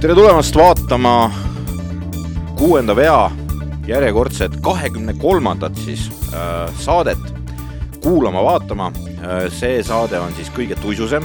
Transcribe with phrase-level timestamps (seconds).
[0.00, 1.32] tere tulemast vaatama
[2.58, 3.30] kuuenda vea
[3.86, 7.22] järjekordset kahekümne kolmandat siis äh, saadet
[8.02, 9.48] kuulama-vaatama äh,.
[9.48, 11.24] see saade on siis kõige tuisusem,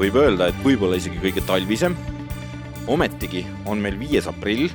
[0.00, 1.94] võib öelda, et võib-olla isegi kõige talvisem.
[2.86, 4.72] ometigi on meil viies aprill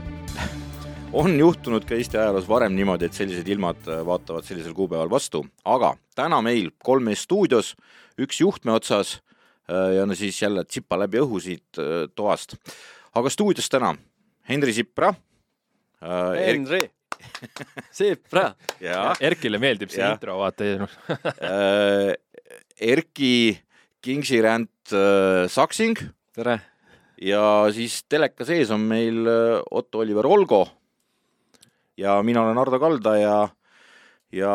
[1.15, 5.43] on juhtunud ka Eesti ajaloos varem niimoodi, et sellised ilmad äh, vaatavad sellisel kuupäeval vastu,
[5.65, 7.73] aga täna meil kolm meest stuudios,
[8.19, 9.17] üks juhtme otsas
[9.69, 12.57] äh, ja no siis jälle tsipa läbi õhu siit äh, toast.
[13.15, 13.95] aga stuudios täna
[14.49, 15.13] Henri Sipra
[16.03, 16.37] äh,.
[16.43, 16.81] Henri
[17.97, 18.51] Sipra.
[19.19, 20.11] Erkile meeldib see ja.
[20.13, 20.67] intro, vaata
[21.51, 22.13] äh,
[22.77, 23.57] Erki
[24.01, 25.97] Kingsi-Ränd äh, Saksing.
[26.35, 26.59] tere!
[27.17, 27.41] ja
[27.73, 29.23] siis teleka sees on meil
[29.73, 30.67] Otto-Oliver Olgo
[31.97, 33.35] ja mina olen Ardo Kalda ja,
[34.31, 34.53] ja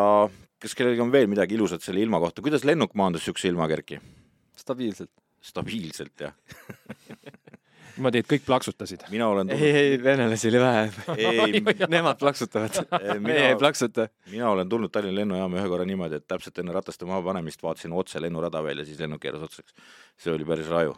[0.62, 4.00] kas kellelgi on veel midagi ilusat selle ilma kohta, kuidas lennuk maandus niisuguse ilmaga, Erki?
[4.56, 5.10] stabiilselt.
[5.42, 6.34] stabiilselt, jah
[7.96, 9.04] niimoodi, et kõik plaksutasid?
[9.12, 9.64] mina olen tulnud...
[9.64, 11.86] ei, ei, venelasi oli vähe.
[11.92, 12.78] Nemad plaksutavad
[13.20, 14.08] meie ei plaksuta.
[14.30, 18.22] mina olen tulnud Tallinna lennujaama ühe korra niimoodi, et täpselt enne rataste mahapanemist vaatasin otse
[18.22, 19.74] lennurada veel ja siis lennuk keeras otsaks.
[20.16, 20.94] see oli päris raju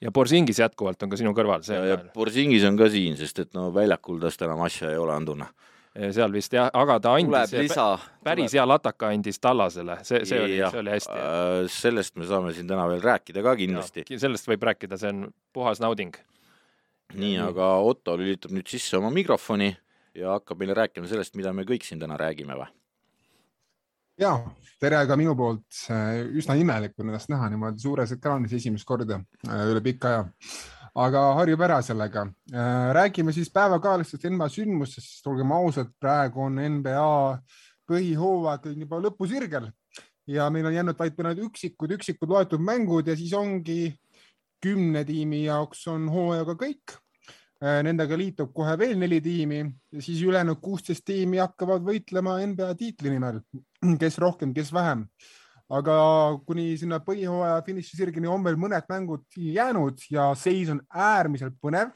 [0.00, 1.64] ja Borsingis jätkuvalt on ka sinu kõrval.
[1.66, 5.32] ja Borsingis on ka siin, sest et no väljakul tast enam asja ei ole, on
[5.32, 5.50] tunne
[6.12, 7.74] seal vist jah, aga ta andis,
[8.24, 11.16] päris hea lataka andis Tallasele, see, see oli, see oli hästi.
[11.16, 14.06] Äh, sellest me saame siin täna veel rääkida ka kindlasti.
[14.12, 16.16] sellest võib rääkida, see on puhas nauding.
[17.16, 19.70] nii, aga Otto lülitab nüüd sisse oma mikrofoni
[20.16, 22.68] ja hakkab meile rääkima sellest, mida me kõik siin täna räägime või?
[24.20, 24.32] ja,
[24.80, 25.66] tere ka minu poolt.
[26.36, 30.24] üsna imelik on ennast näha niimoodi suures ekraanis esimest korda äh, üle pika aja
[30.96, 32.26] aga harjub ära sellega.
[32.52, 37.08] Äh, räägime siis päevakajalistest NBA sündmustest, olgem ausad, praegu on NBA
[37.86, 39.68] põhihooaeg juba lõpusirgel
[40.26, 43.94] ja meil on jäänud vaid mõned üksikud, üksikud loetud mängud ja siis ongi
[44.62, 46.96] kümne tiimi jaoks on hooajaga kõik.
[47.62, 52.74] Äh, nendega liitub kohe veel neli tiimi ja siis ülejäänud kuusteist tiimi hakkavad võitlema NBA
[52.76, 53.40] tiitli nimel,
[54.00, 55.06] kes rohkem, kes vähem
[55.72, 55.98] aga
[56.46, 61.90] kuni sinna põhihooaja finišisirgini on veel mõned mängud jäänud ja seis on äärmiselt põnev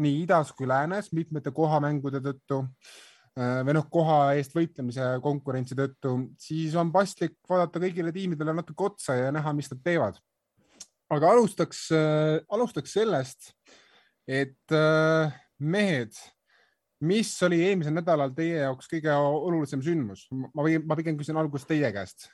[0.00, 6.16] nii idas kui läänes mitmete kohamängude tõttu äh, või noh, koha eest võitlemise konkurentsi tõttu,
[6.40, 10.20] siis on paslik vaadata kõigile tiimidele natuke otsa ja näha, mis nad teevad.
[11.12, 13.52] aga alustaks, äh, alustaks sellest,
[14.26, 16.16] et äh, mehed,
[17.04, 20.28] mis oli eelmisel nädalal teie jaoks kõige olulisem sündmus?
[20.32, 22.30] ma, ma pigem küsin alguses teie käest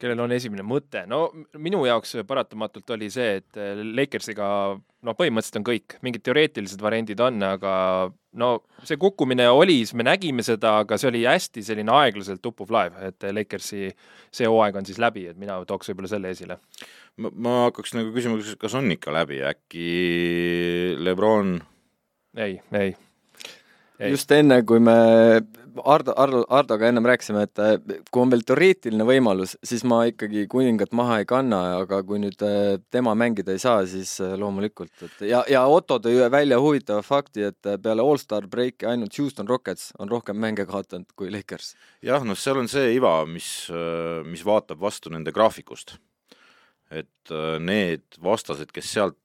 [0.00, 1.28] kellel on esimene mõte, no
[1.60, 4.46] minu jaoks paratamatult oli see, et eh, Lakersiga
[4.76, 7.72] noh, põhimõtteliselt on kõik, mingid teoreetilised variandid on, aga
[8.40, 8.50] no
[8.86, 13.28] see kukkumine oli, me nägime seda, aga see oli hästi selline aeglaselt uppuv laev, et
[13.34, 16.60] Lakersi see hooaeg on siis läbi, et mina tooks võib-olla selle esile.
[17.20, 19.86] ma, ma hakkaks nagu küsima, kas on ikka läbi, äkki
[21.00, 21.58] Lebron?
[22.38, 22.96] ei, ei
[24.08, 24.96] just enne, kui me
[25.84, 27.76] Ardo, Ardo, Ardoga ennem rääkisime, et äh,
[28.10, 32.42] kui on veel teoreetiline võimalus, siis ma ikkagi kuningat maha ei kanna, aga kui nüüd
[32.46, 37.04] äh, tema mängida ei saa, siis äh, loomulikult, et ja, ja Otto tõi välja huvitava
[37.06, 41.74] fakti, et peale allstar breaki ainult Houston Rockets on rohkem mänge kaotanud kui Lakers.
[42.06, 43.50] jah, noh, seal on see iva, mis,
[44.26, 45.98] mis vaatab vastu nende graafikust.
[46.90, 47.30] et
[47.62, 49.18] need vastased, kes sealt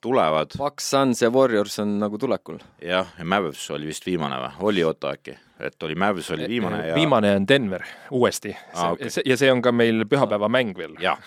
[0.00, 0.56] tulevad.
[0.58, 2.58] Bucks, Suns ja Warriors on nagu tulekul.
[2.82, 5.36] jah, ja Mavs oli vist viimane või, oli Otto äkki?
[5.60, 9.08] et oli Mavs oli viimane ja viimane on Denver uuesti ah, okay.
[9.24, 10.96] ja see on ka meil pühapäeva mäng veel.
[11.00, 11.20] jah,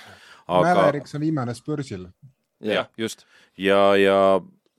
[0.47, 2.07] aga Mavericks on viimane Spursil.
[2.62, 3.25] jah, just.
[3.57, 4.19] ja, ja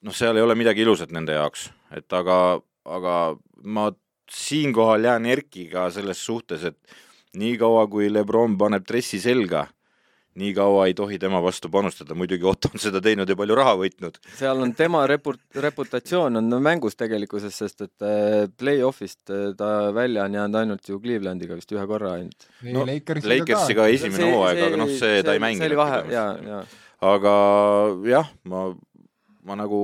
[0.02, 3.16] noh, seal ei ole midagi ilusat nende jaoks, et aga, aga
[3.64, 3.90] ma
[4.30, 6.78] siinkohal jään Erkiga selles suhtes, et
[7.36, 9.66] niikaua, kui Lebron paneb dressi selga
[10.38, 13.74] nii kaua ei tohi tema vastu panustada, muidugi Otto on seda teinud ja palju raha
[13.80, 14.20] võitnud.
[14.38, 20.28] seal on tema repu-, reputatsioon on mängus tegelikkuses, sest et äh, play-off'ist äh, ta välja
[20.28, 22.46] on jäänud ainult ju Clevelandiga vist ühe korra ainult.
[22.62, 25.66] no Lakersiga, Lakersiga esimene hooaeg, aga noh, see ta ei mänginud.
[25.66, 26.64] see oli vahe, jaa, jaa.
[27.10, 27.36] aga
[28.12, 28.66] jah, ma,
[29.50, 29.82] ma nagu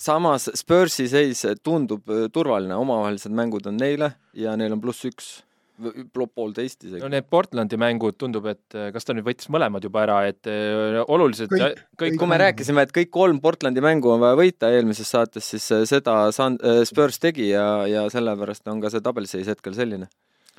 [0.00, 5.34] samas Spursi seis tundub äh, turvaline, omavahelised mängud on neile ja neil on pluss üks
[5.76, 7.00] poolteist isegi.
[7.02, 10.48] no need Portlandi mängud tundub, et eh, kas ta nüüd võttis mõlemad juba ära, et
[10.50, 14.72] eh, oluliselt kõik, kõik kui me rääkisime, et kõik kolm Portlandi mängu on vaja võita
[14.74, 16.58] eelmises saates, siis eh, seda San-,
[16.88, 20.08] Spurs tegi ja, ja sellepärast on ka see tabeliseis hetkel selline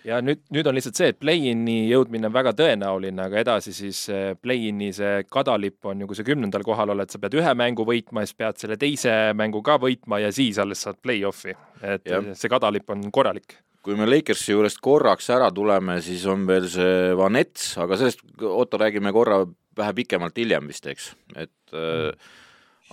[0.07, 4.05] ja nüüd, nüüd on lihtsalt see, et play-in'i jõudmine on väga tõenäoline, aga edasi siis
[4.39, 8.23] play-in'i see kadalipp on ju, kui sa kümnendal kohal oled, sa pead ühe mängu võitma,
[8.23, 11.57] siis pead selle teise mängu ka võitma ja siis alles saad play-off'i.
[11.81, 12.21] et ja.
[12.37, 17.13] see kadalipp on korralik kui me Lakersi juurest korraks ära tuleme, siis on veel see
[17.15, 19.45] Vanets, aga sellest, Otto, räägime korra
[19.77, 22.25] vähe pikemalt hiljem vist, eks, et mm.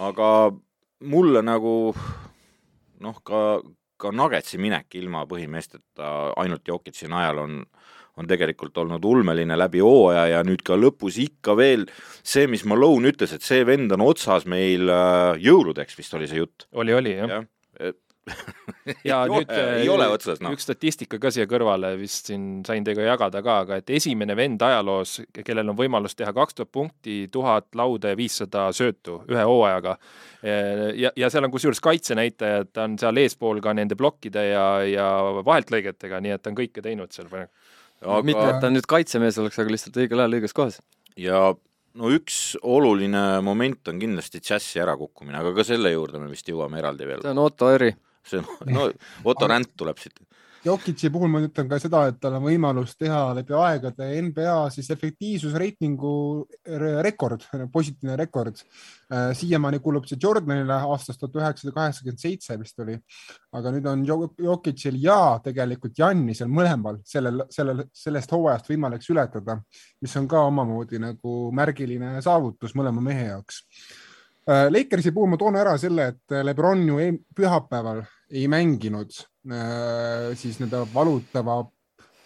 [0.06, 0.28] aga
[1.10, 1.72] mulle nagu
[3.02, 3.40] noh, ka,
[3.98, 7.58] ka Nuggetsi minek ilma põhimeesteta ainult Jokitsi najal on,
[8.14, 11.88] on tegelikult olnud ulmeline läbi hooaja ja nüüd ka lõpus ikka veel
[12.22, 16.38] see, mis Malone ütles, et see vend on otsas meil äh, jõuludeks, vist oli see
[16.44, 16.68] jutt.
[16.70, 17.42] oli, oli jah ja
[19.08, 20.54] ja ei nüüd ole, ei ole otsas, noh.
[20.56, 24.62] üks statistika ka siia kõrvale vist siin sain teiega jagada ka, aga et esimene vend
[24.64, 29.96] ajaloos, kellel on võimalus teha kaks tuhat punkti, tuhat lauda ja viissada söötu ühe hooajaga.
[30.96, 35.10] ja, ja seal on kusjuures kaitsenäitajad, ta on seal eespool ka nende plokkide ja, ja
[35.44, 37.52] vaheltlõigetega, nii et ta on kõike teinud seal praegu
[38.00, 38.22] aga....
[38.24, 40.80] mitte, et ta nüüd kaitsemees oleks, aga lihtsalt õigel ajal õiges kohas.
[41.20, 41.44] ja
[42.00, 46.80] no üks oluline moment on kindlasti džässi ärakukkumine, aga ka selle juurde me vist jõuame
[46.80, 47.24] eraldi veel.
[47.24, 47.92] see on Otto Eri
[48.28, 48.88] see no
[49.24, 50.20] Otto Ränd tuleb siit.
[50.64, 54.86] Jokitsi puhul ma ütlen ka seda, et tal on võimalus teha läbi aegade NBA siis
[54.94, 56.12] efektiivsusreitingu
[57.04, 58.62] rekord, positiivne rekord.
[59.12, 62.96] Äh, siiamaani kuulub see Jordanile aastast tuhat üheksasada kaheksakümmend seitse vist oli,
[63.52, 64.06] aga nüüd on
[64.46, 69.58] Jokitsil ja tegelikult Jannisel mõlemal sellel, sellel, sellest hooajast võimalik ületada,
[70.00, 73.60] mis on ka omamoodi nagu märgiline saavutus mõlema mehe jaoks
[74.44, 78.02] Lakersi puhul ma toon ära selle, et Lebron ju ei, pühapäeval
[78.34, 79.14] ei mänginud
[79.48, 81.62] äh, siis nende valutava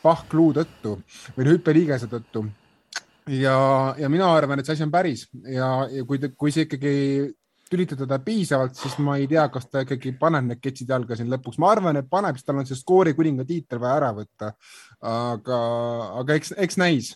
[0.03, 0.97] pahkluu tõttu
[1.37, 2.47] või hüppeliigese tõttu.
[3.29, 3.59] ja,
[3.99, 6.97] ja mina arvan, et see asi on päris ja, ja kui, kui see ikkagi
[7.69, 11.29] tülitada teda piisavalt, siis ma ei tea, kas ta ikkagi paneb need ketsid jalga siin
[11.32, 11.59] lõpuks.
[11.61, 14.53] ma arvan, et paneb, sest tal on see skoori kuninga tiitel vaja ära võtta.
[15.05, 15.59] aga,
[16.23, 17.12] aga eks, eks näis,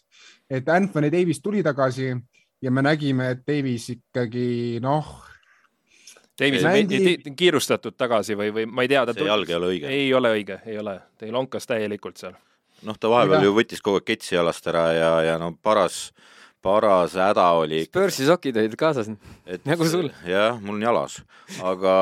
[0.50, 2.12] et Anthony Davis tuli tagasi
[2.62, 5.10] ja me nägime, et Davis ikkagi noh.
[6.38, 7.26] Davis mängib...
[7.36, 9.04] kiirustatud tagasi või, või ma ei tea.
[9.12, 9.90] see jalg ei ole õige.
[9.92, 12.36] ei ole õige, ei ole, ta lonkas täielikult seal.
[12.88, 16.10] noh, ta vahepeal ju võttis kogu aeg ketsi jalast ära ja, ja no paras,
[16.62, 17.84] paras häda oli.
[17.90, 19.10] Spursi sokid olid kaasas,
[19.68, 20.10] nagu sul.
[20.26, 21.20] jah, mul on jalas,
[21.60, 21.94] aga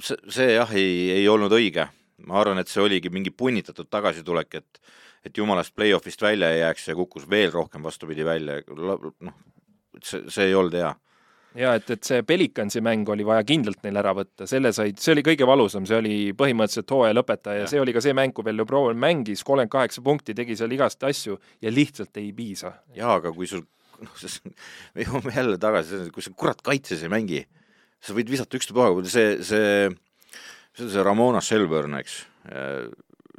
[0.00, 1.90] see, see jah, ei, ei olnud õige.
[2.26, 4.80] ma arvan, et see oligi mingi punnitatud tagasitulek, et
[5.24, 9.36] et jumalast play-off'ist välja ei jääks ja kukkus veel rohkem vastupidi välja, noh,
[10.02, 10.92] see, see ei olnud hea.
[11.58, 15.16] Ja et, et see Pelicansi mäng oli vaja kindlalt neil ära võtta, selle said, see
[15.16, 18.46] oli kõige valusam, see oli põhimõtteliselt hooaja lõpetaja ja see oli ka see mäng, kui
[18.46, 22.76] veel Lebron mängis, kolmkümmend kaheksa punkti, tegi seal igast asju ja lihtsalt ei piisa.
[22.94, 23.64] jaa, aga kui sul,
[23.98, 24.22] noh,
[24.94, 27.42] me jõuame jälle tagasi, kui sa kurat kaitses ei mängi,
[27.98, 29.90] sa võid visata ükstapuha, see, see,
[30.70, 32.22] see on see Ramona Shelburne, eks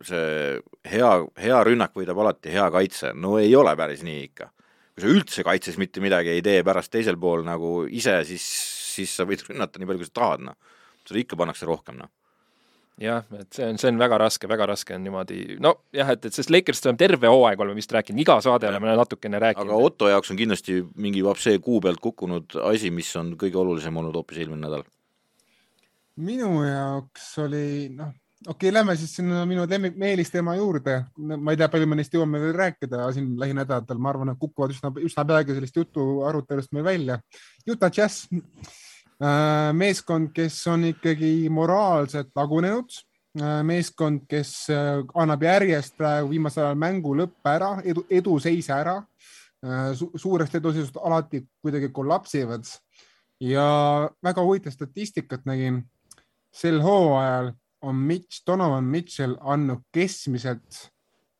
[0.07, 0.57] see
[0.92, 1.12] hea,
[1.42, 4.51] hea rünnak võidab alati hea kaitse, no ei ole päris nii ikka.
[4.92, 8.48] kui sa üldse kaitses mitte midagi ei tee pärast teisel pool nagu ise, siis,
[8.95, 10.57] siis sa võid rünnata nii palju, kui sa tahad, noh.
[11.07, 12.12] seda ikka pannakse rohkem, noh
[13.01, 16.36] jah, et see on, see on väga raske, väga raske on niimoodi, nojah, et, et
[16.36, 18.74] sest Lakersist oleme terve hooaeg oleme vist rääkinud, iga saade ja.
[18.74, 19.71] oleme natukene rääkinud.
[19.71, 23.97] aga Otto jaoks on kindlasti mingi vapsee kuu pealt kukkunud asi, mis on kõige olulisem
[24.01, 24.86] olnud hoopis eelmine nädal.
[26.21, 27.65] minu jaoks oli,
[27.95, 28.13] noh,
[28.47, 31.05] okei okay,, lähme siis sinna minu lemmik meelisteema juurde.
[31.38, 34.73] ma ei tea, palju me neist jõuame veel rääkida siin lähinädalatel, ma arvan, et kukuvad
[34.73, 37.19] üsna, üsna peagi sellist jutu arutelust meil välja.
[37.69, 42.97] Utah Jazz, äh, meeskond, kes on ikkagi moraalselt lagunenud,
[43.38, 49.01] äh, meeskond, kes äh, annab järjest praegu viimasel ajal mängu lõppe ära, edu, eduseise ära
[49.94, 50.07] Su.
[50.18, 52.66] suurest eduseisust alati kuidagi kollapsivad
[53.45, 53.66] ja
[54.25, 55.83] väga huvitav statistikat nägin
[56.49, 57.51] sel hooajal
[57.81, 60.92] on Mitch, Donovan Mitchell andnud keskmiselt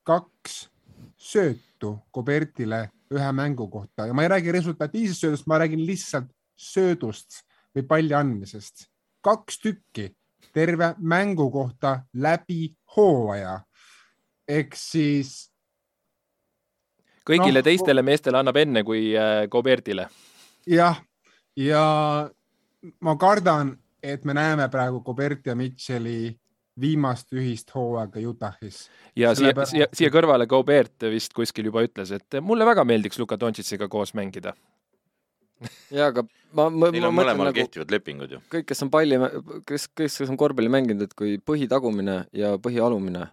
[0.03, 0.69] kaks
[1.17, 7.43] söötu Kobertile ühe mängu kohta ja ma ei räägi resultatiivsest söödust, ma räägin lihtsalt söödust
[7.75, 8.88] või palli andmisest.
[9.21, 10.10] kaks tükki
[10.53, 13.62] terve mängu kohta läbi hooaja.
[14.48, 15.51] ehk siis.
[17.29, 19.13] kõigile no, teistele meestele annab enne kui
[19.50, 20.01] Kobertile.
[20.01, 20.12] Äh,
[20.67, 21.01] jah,
[21.55, 22.29] ja
[23.00, 26.34] ma kardan, et me näeme praegu Kobert ja Mitchell'i
[26.81, 28.84] viimast ühist hooaega Utah'is.
[29.15, 33.39] ja siia, siia, siia kõrvale Gobert vist kuskil juba ütles, et mulle väga meeldiks Luka
[33.39, 34.55] Dontšitsiga koos mängida
[35.93, 38.41] ja aga ma, ma, on mõlemal nagu, kehtivad lepingud ju.
[38.51, 39.20] kõik, kes on palli,
[39.67, 43.27] kes, kes, kes on korvpalli mänginud, et kui põhitagumine ja põhialumine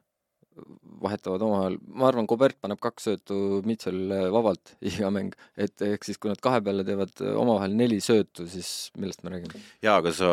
[1.02, 3.38] vahetavad omavahel, ma arvan, Kobert paneb kaks söötu
[3.68, 8.48] Mitchellile vabalt iga mäng, et ehk siis, kui nad kahe peale teevad omavahel neli söötu,
[8.50, 9.62] siis millest me räägime?
[9.84, 10.32] jaa, aga sa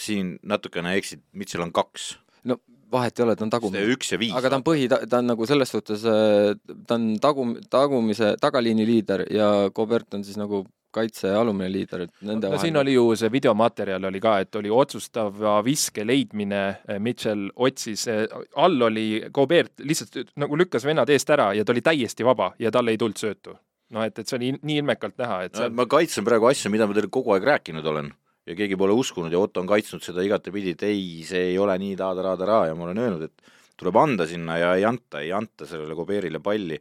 [0.00, 2.14] siin natukene eksid, Mitchell on kaks.
[2.48, 2.60] no
[2.92, 3.84] vahet ei ole, ta on tagumine.
[3.94, 4.34] üks ja viis.
[4.36, 9.26] aga ta on põhi, ta on nagu selles suhtes, ta on tagum-, tagumise, tagaliini liider
[9.34, 10.64] ja Kobert on siis nagu
[10.94, 12.62] kaitse alumine liider, et nende no vahel...
[12.64, 18.06] siin oli ju see videomaterjal oli ka, et oli otsustava viske leidmine, äh, Mitchell otsis,
[18.08, 18.24] äh,
[18.56, 22.72] all oli Gobert lihtsalt nagu lükkas vennad eest ära ja ta oli täiesti vaba ja
[22.74, 23.58] talle ei tulnud söötu.
[23.94, 25.70] noh, et, et see oli nii ilmekalt näha, et seal...
[25.70, 28.10] no, ma kaitsen praegu asju, mida ma teile kogu aeg rääkinud olen
[28.48, 31.76] ja keegi pole uskunud ja Otto on kaitsnud seda igatepidi, et ei, see ei ole
[31.80, 35.68] nii taada-raada-raa ja ma olen öelnud, et tuleb anda sinna ja ei anta, ei anta
[35.68, 36.78] sellele Goberile palli.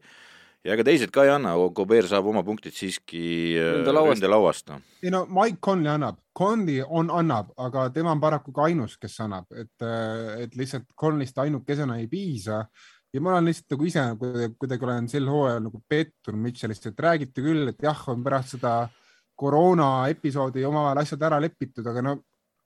[0.67, 4.67] Ja ega teised ka ei anna, Gober saab oma punktid siiski ründelauast.
[4.67, 4.81] No.
[5.03, 9.15] ei no Mike Conley annab, Conley on, annab, aga tema on paraku ka ainus, kes
[9.23, 9.87] annab, et,
[10.43, 12.65] et lihtsalt Conleyst ainukesena ei piisa
[13.13, 17.03] ja ma olen lihtsalt nagu ise kuidagi, kuidagi olen sel hooajal nagu pettunud Mitchellist, et
[17.07, 18.75] räägiti küll, et jah, on pärast seda
[19.37, 22.17] koroona episoodi omavahel asjad ära lepitud, aga no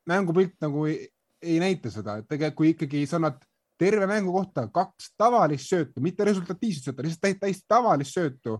[0.09, 1.05] mängupilt nagu ei,
[1.41, 3.37] ei näita seda, et tegelikult kui ikkagi sa annad
[3.81, 8.59] terve mängu kohta kaks tavalist söötu, mitte resultatiivset söötu, lihtsalt täiesti tavalist söötu.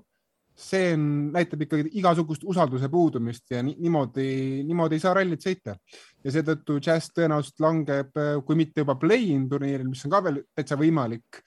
[0.62, 4.25] see on, näitab ikkagi igasugust usalduse puudumist ja ni, niimoodi,
[4.68, 5.75] niimoodi ei saa rallit sõita.
[6.24, 10.78] ja seetõttu Jazz tõenäoliselt langeb, kui mitte juba play-in turniiril, mis on ka veel täitsa
[10.78, 11.42] võimalik,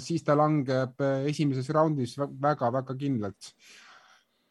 [0.00, 3.52] siis ta langeb esimeses raundis väga-väga kindlalt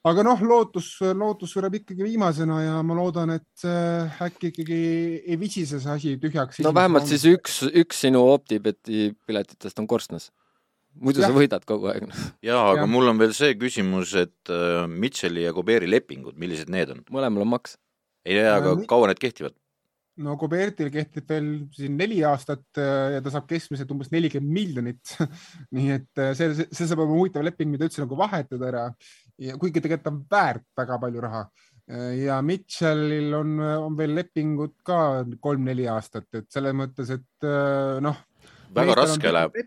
[0.07, 4.81] aga noh, lootus, lootus sureb ikkagi viimasena ja ma loodan, et äh, äkki ikkagi
[5.25, 6.61] ei visise see asi tühjaks.
[6.63, 7.11] no vähemalt on...
[7.11, 10.29] siis üks, üks sinu OpTibeti piletitest on korstnas.
[10.99, 11.29] muidu ja.
[11.29, 12.07] sa võidad kogu aeg.
[12.45, 12.89] ja, aga ja.
[12.89, 17.03] mul on veel see küsimus, et äh, Mitchell'i ja Kuberi lepingud, millised need on?
[17.11, 17.75] mõlemal on maks.
[18.25, 19.57] ei tea, aga kaua need kehtivad?
[20.19, 25.15] no Kubertil kehtib veel siin neli aastat äh, ja ta saab keskmiselt umbes nelikümmend miljonit
[25.75, 28.85] nii et äh, see, see, see saab olema huvitav leping, mida üldse nagu vahetada ära
[29.39, 31.43] ja kuigi tegelikult on väärt väga palju raha.
[31.89, 34.99] Äh, ja Mitchellil on, on veel lepingud ka
[35.39, 37.49] kolm-neli aastat, et selles mõttes, et
[38.03, 38.23] noh.
[38.75, 39.57] väga raske läheb.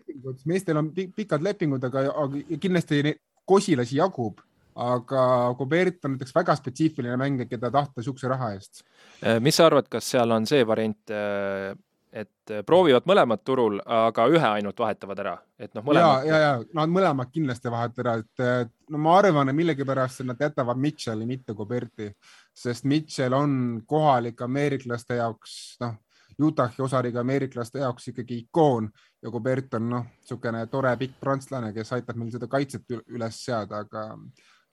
[0.45, 4.39] meestel on pikad lepingud, aga, aga kindlasti kosilasi jagub
[4.75, 8.83] aga Kubert on näiteks väga spetsiifiline mängija, keda tahta niisuguse raha eest.
[9.21, 11.73] Äh, mis sa arvad, kas seal on see variant, äh,
[12.13, 16.27] et proovivad mõlemad turul, aga ühe ainult vahetavad ära, et noh, mõlemad.
[16.27, 20.41] ja, ja, ja nad mõlemad kindlasti vahetavad ära, et no ma arvan, et millegipärast nad
[20.45, 22.11] jätavad Mitchell'i, mitte Kuberti,
[22.53, 23.55] sest Mitchell on
[23.89, 25.97] kohalike ameeriklaste jaoks, noh,
[26.41, 28.87] Utahi osariigi ameeriklaste jaoks ikkagi ikoon.
[29.21, 33.83] Ja Kubert on noh, niisugune tore pikk prantslane, kes aitab meil seda kaitset üles seada,
[33.85, 34.07] aga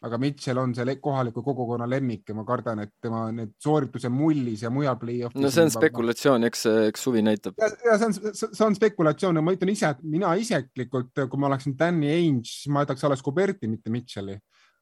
[0.00, 4.62] aga Mitchell on see kohaliku kogukonna lemmik ja ma kardan, et tema need soorituse mullis
[4.64, 5.40] ja mujal play-off'is.
[5.42, 7.58] no see on spekulatsioon, eks, eks suvi näitab.
[7.60, 11.50] ja see on, see on spekulatsioon ja ma ütlen ise, et mina isiklikult, kui ma
[11.50, 14.38] oleksin Danny Ainge, siis ma jätaks alles Kuberti, mitte Mitchell'i.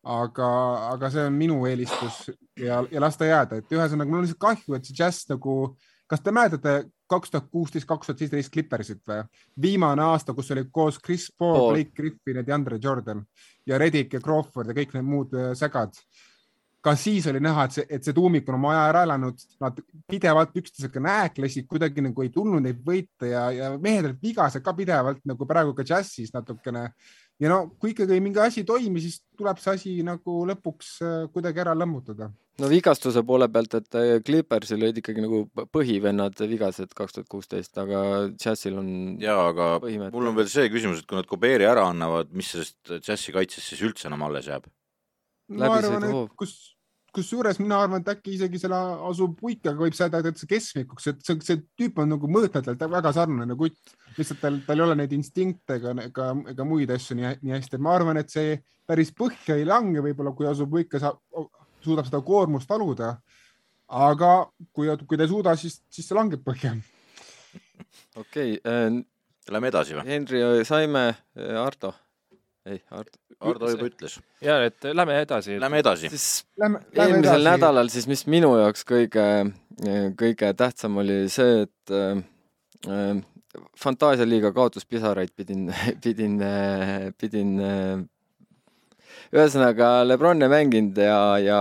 [0.08, 0.48] aga,
[0.92, 4.44] aga see on minu eelistus ja, ja las ta jääda, et ühesõnaga mul on lihtsalt
[4.44, 5.58] kahju, et see Jazz nagu
[6.08, 9.22] kas te mäletate kaks tuhat kuusteist, kaks tuhat seitseteist Clippersit või?
[9.62, 13.22] viimane aasta, kus olid koos Chris Paul, Paul., Blake Griffin ja DeAndre Jordan
[13.66, 15.96] ja Reddick ja Crawford ja kõik need muud äh, sägad.
[16.80, 19.80] ka siis oli näha, et see, et see tuumik on oma aja ära elanud, nad
[20.08, 24.76] pidevalt üksteisega nääklesid, kuidagi nagu ei tulnud neid võita ja, ja mehed olid vigased ka
[24.78, 26.86] pidevalt nagu praegu ka džässis natukene
[27.42, 31.16] ja no kui ikkagi mingi asi ei toimi, siis tuleb see asi nagu lõpuks äh,
[31.34, 32.30] kuidagi ära lammutada.
[32.58, 37.76] no vigastuse poole pealt, et äh, Clippersil olid ikkagi nagu põhivennad vigased kaks tuhat kuusteist,
[37.78, 38.00] aga
[38.34, 38.90] Jazzil on.
[39.22, 40.14] ja, aga põhimõte.
[40.16, 43.72] mul on veel see küsimus, et kui nad Kuberi ära annavad, mis sellest Jazzi kaitsest
[43.72, 44.66] siis üldse enam alles jääb?
[45.48, 46.58] ma arvan, et kus
[47.14, 51.38] kusjuures mina arvan, et äkki isegi selle asub Uikaga võib seda täitsa keskmikuks, et see,
[51.44, 55.78] see tüüp on nagu mõõtmetelt väga sarnane kutt, lihtsalt tal, tal ei ole neid instinkte
[55.78, 59.56] ega, ega, ega muid asju nii, nii hästi, et ma arvan, et see päris põhja
[59.58, 61.20] ei lange, võib-olla kui asub Uika saab,
[61.84, 63.16] suudab seda koormust taluda.
[63.88, 64.32] aga
[64.76, 66.74] kui, kui ta ei suuda, siis, siis see langeb põhja.
[68.16, 69.04] okei okay, äh,.
[69.48, 70.02] Lähme edasi või?
[70.04, 71.94] Henri, saime äh, Ardo
[72.68, 73.18] ei, Ardo.
[73.38, 74.18] Ardo juba ütles.
[74.42, 75.58] ja et lähme edasi.
[75.60, 76.10] Lähme edasi.
[76.12, 77.48] siis lähme, lähme eelmisel edasi.
[77.48, 79.26] nädalal siis, mis minu jaoks kõige,
[80.18, 83.18] kõige tähtsam oli see, et äh,
[83.78, 85.68] Fantaasialiiga kaotuspisaraid pidin,
[86.04, 86.38] pidin,
[87.18, 87.56] pidin
[89.34, 91.60] ühesõnaga Lebron ei mänginud ja, ja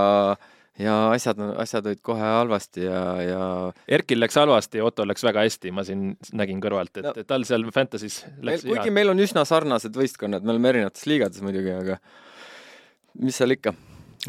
[0.82, 3.42] ja asjad, asjad olid kohe halvasti ja, ja
[3.98, 7.66] Erkil läks halvasti, Otto läks väga hästi, ma siin nägin kõrvalt, et no, tal seal
[7.74, 11.98] Fantasy's läks meil, kuigi meil on üsna sarnased võistkonnad, me oleme erinevates liigades muidugi, aga
[13.24, 13.74] mis seal ikka,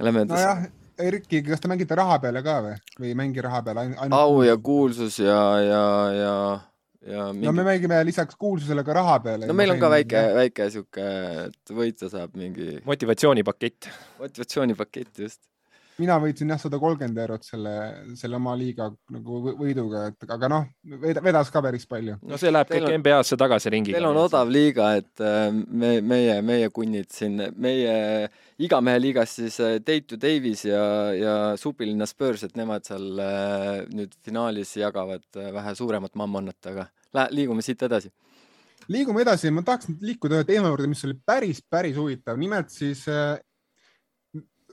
[0.01, 0.67] lähme edasi nojah,
[0.99, 4.17] Erki, kas te mängite raha peale ka või, või ei mängi raha peale ainult?
[4.17, 5.85] au ja kuulsus ja, ja,
[6.17, 6.33] ja
[7.09, 7.47] ja mingi...
[7.47, 9.47] no me mängime lisaks kuulsusele ka raha peale.
[9.47, 11.05] no meil on ka väike, väike sihuke,
[11.45, 13.91] et võita saab mingi motivatsioonipakett.
[14.19, 15.41] motivatsioonipakett, just
[15.99, 17.73] mina võitsin jah sada kolmkümmend eurot selle,
[18.19, 20.69] selle oma liiga nagu võiduga, et aga noh,
[21.25, 22.19] vedas ka päris palju.
[22.23, 23.99] no see läheb teil kõik on, NBA-sse tagasi ringiga.
[23.99, 28.29] Teil on odav liiga, et äh, me, meie, meie kunnid siin, meie
[28.63, 30.85] igamehe liigas siis äh, Deitu Davis ja,
[31.17, 37.35] ja supilinna Spurs, et nemad seal äh, nüüd finaalis jagavad vähe suuremat mammonat, aga lähe,
[37.43, 38.13] liigume siit edasi
[38.89, 42.71] liigume edasi, ma tahaks nüüd liikuda ühe teema juurde, mis oli päris, päris huvitav, nimelt
[42.73, 43.03] siis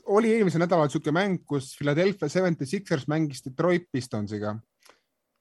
[0.05, 4.55] oli eelmisel nädalal niisugune mäng, kus Philadelphia Seventy Sixers mängis Detroit Pistonsiga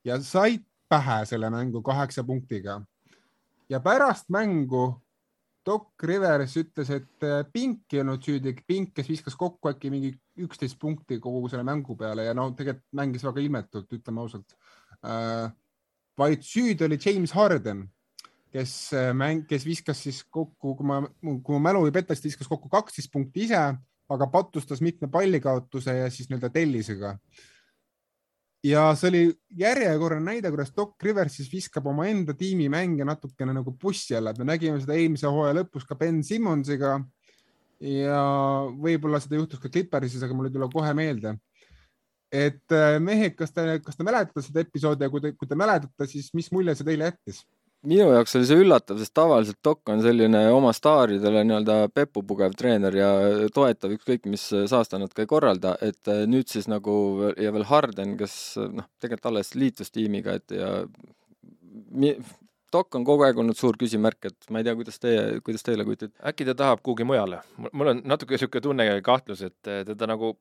[0.04, 2.82] ja said pähe selle mängu kaheksa punktiga.
[3.68, 5.00] ja pärast mängu
[5.64, 10.10] Doc Rivers ütles, et äh, Pink ei olnud süüdi, Pink, kes viskas kokku äkki mingi
[10.44, 14.56] üksteist punkti kogu selle mängu peale ja no tegelikult mängis väga ilmetult, ütleme ausalt
[15.00, 15.48] äh,.
[16.18, 17.88] vaid süüdi oli James Harden,
[18.52, 22.22] kes äh, mäng, kes viskas siis kokku, kui ma, kui ma mälu ei peta, siis
[22.22, 23.64] ta viskas kokku kaksteist punkti ise
[24.12, 27.14] aga pattustas mitme pallikaotuse ja siis nii-öelda tellisega.
[28.64, 29.22] ja see oli
[29.60, 34.38] järjekordne näide, kuidas Doc Rivers siis viskab omaenda tiimi mänge natukene nagu bussi alla, et
[34.38, 37.00] me nägime seda eelmise hooaja lõpus ka Ben Simmonsiga.
[37.80, 38.20] ja
[38.80, 41.36] võib-olla seda juhtus ka Clippersis, aga mul ei tule kohe meelde
[42.34, 45.58] et äh, mehed, kas te, kas te mäletate seda episoodi ja kui te, kui te
[45.58, 47.44] mäletate, siis mis mulje see teile jättis?
[47.88, 52.96] Minu jaoks oli see üllatav, sest tavaliselt Dokk on selline oma staaridele nii-öelda pepupugev treener
[52.98, 53.08] ja
[53.54, 56.94] toetab ükskõik mis saastanut ka ei korralda, et äh, nüüd siis nagu
[57.40, 58.38] ja veel Harden, kes
[58.72, 60.72] noh, tegelikult alles liitus tiimiga, et ja
[61.90, 62.16] mi,
[62.74, 65.84] Dokk on kogu aeg olnud suur küsimärk, et ma ei tea, kuidas teie, kuidas teile
[65.86, 66.16] kujutate?
[66.26, 67.44] äkki ta tahab kuhugi mujale?
[67.70, 70.32] mul on natuke niisugune tunne ja kahtlus, et teda nagu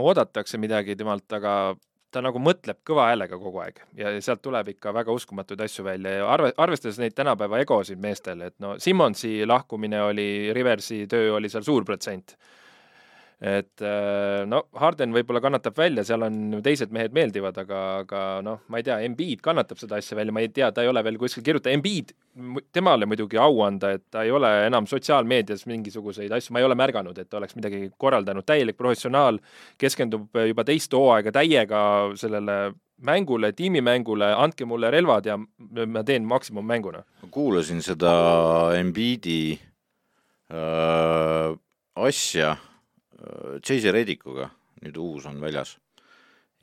[0.00, 1.74] oodatakse midagi temalt, aga
[2.14, 6.18] ta nagu mõtleb kõva häälega kogu aeg ja sealt tuleb ikka väga uskumatuid asju välja
[6.20, 11.50] ja arve, arvestades neid tänapäeva egosid meestel, et no Simmonsi lahkumine oli, Riversi töö oli
[11.52, 12.36] seal suur protsent
[13.44, 18.62] et äh, no Harden võib-olla kannatab välja, seal on teised mehed meeldivad, aga, aga noh,
[18.72, 21.18] ma ei tea, Embiid kannatab seda asja välja, ma ei tea, ta ei ole veel
[21.20, 22.14] kuskil kirjutanud, Embiid,
[22.72, 26.78] temale muidugi au anda, et ta ei ole enam sotsiaalmeedias mingisuguseid asju, ma ei ole
[26.78, 29.42] märganud, et oleks midagi korraldanud, täielik professionaal,
[29.80, 31.84] keskendub juba teist hooaega täiega
[32.16, 32.58] sellele
[33.04, 37.04] mängule, tiimimängule, andke mulle relvad ja ma teen maksimummänguna.
[37.22, 38.14] ma kuulasin seda
[38.78, 39.58] Embiidi
[40.48, 41.58] äh,
[41.94, 42.56] asja
[43.64, 44.48] Chase Redikuga,
[44.84, 45.78] nüüd uus on väljas.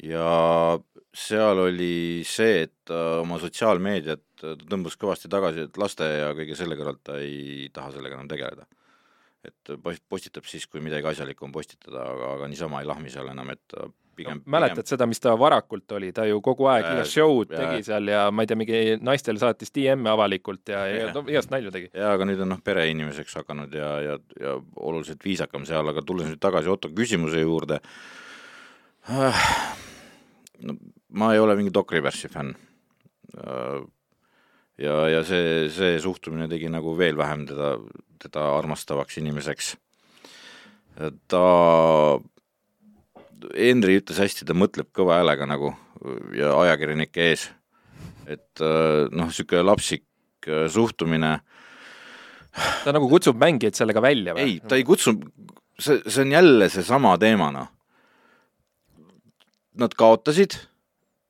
[0.01, 0.79] ja
[1.13, 6.77] seal oli see, et ta oma sotsiaalmeediat tõmbas kõvasti tagasi, et laste ja kõige selle
[6.79, 8.65] kõrvalt ta ei taha sellega enam tegeleda.
[9.45, 9.73] et
[10.09, 13.73] postitab siis, kui midagi asjalikku on postitada, aga, aga niisama ei lahmi seal enam, et
[14.21, 14.51] pigem no,.
[14.55, 14.89] mäletad pigem...
[14.93, 18.09] seda, mis ta varakult oli, ta ju kogu aeg äh, igast show'd ja, tegi seal
[18.13, 21.73] ja ma ei tea, mingi naistele saatis DM-e avalikult ja, ja, ja no, igast nalju
[21.75, 21.91] tegi.
[21.91, 26.31] jaa, aga nüüd on noh, pereinimeseks hakanud ja, ja, ja oluliselt viisakam seal, aga tulles
[26.31, 27.81] nüüd tagasi Otto küsimuse juurde
[29.09, 29.47] äh,.
[30.65, 30.77] no
[31.11, 32.53] ma ei ole mingi Doc Riversi fänn
[33.35, 33.81] äh,
[34.81, 37.75] ja, ja see, see suhtumine tegi nagu veel vähem teda,
[38.21, 39.75] teda armastavaks inimeseks.
[41.31, 41.43] ta
[43.55, 45.73] Henri ütles hästi, ta mõtleb kõva häälega nagu
[46.37, 47.49] ja ajakirjanike ees.
[48.29, 50.05] et äh, noh, niisugune lapsik
[50.47, 51.39] äh, suhtumine.
[52.83, 54.45] ta nagu kutsub mängijaid sellega välja või?
[54.45, 55.15] ei, ta ei kutsu,
[55.79, 57.71] see, see on jälle seesama teema, noh.
[59.79, 60.57] Nad kaotasid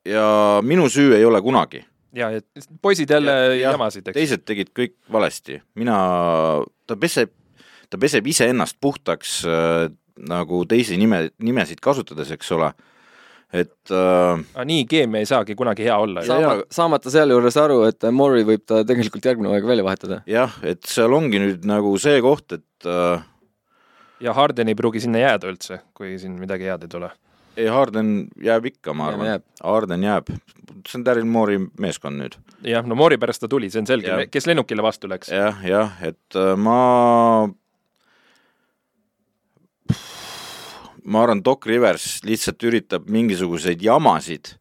[0.04, 1.84] ja minu süü ei ole kunagi.
[2.12, 4.16] ja, et poisid jälle ja, jamasid, eks.
[4.16, 5.96] teised tegid kõik valesti, mina,
[6.86, 7.32] ta peseb,
[7.90, 9.88] ta peseb iseennast puhtaks äh,
[10.28, 12.72] nagu teisi nime, nimesid kasutades, eks ole
[13.52, 16.24] et äh, aga nii keemia ei saagi kunagi hea olla.
[16.24, 20.22] Saama, saamata sealjuures aru, et Mori võib ta tegelikult järgmine aeg välja vahetada.
[20.28, 23.26] jah, et seal ongi nüüd nagu see koht, et äh,
[24.24, 27.12] ja Harden ei pruugi sinna jääda üldse, kui siin midagi head ei tule.
[27.58, 29.44] ei, Harden jääb ikka, ma arvan.
[29.60, 30.32] Harden jääb.
[30.88, 32.38] see on Daryl Moori meeskond nüüd.
[32.66, 35.28] jah, no Moori pärast ta tuli, see on selge, kes lennukile vastu läks.
[35.28, 37.50] jah, jah, et äh, ma
[41.04, 44.56] ma arvan, Doc Rivers lihtsalt üritab mingisuguseid jamasid.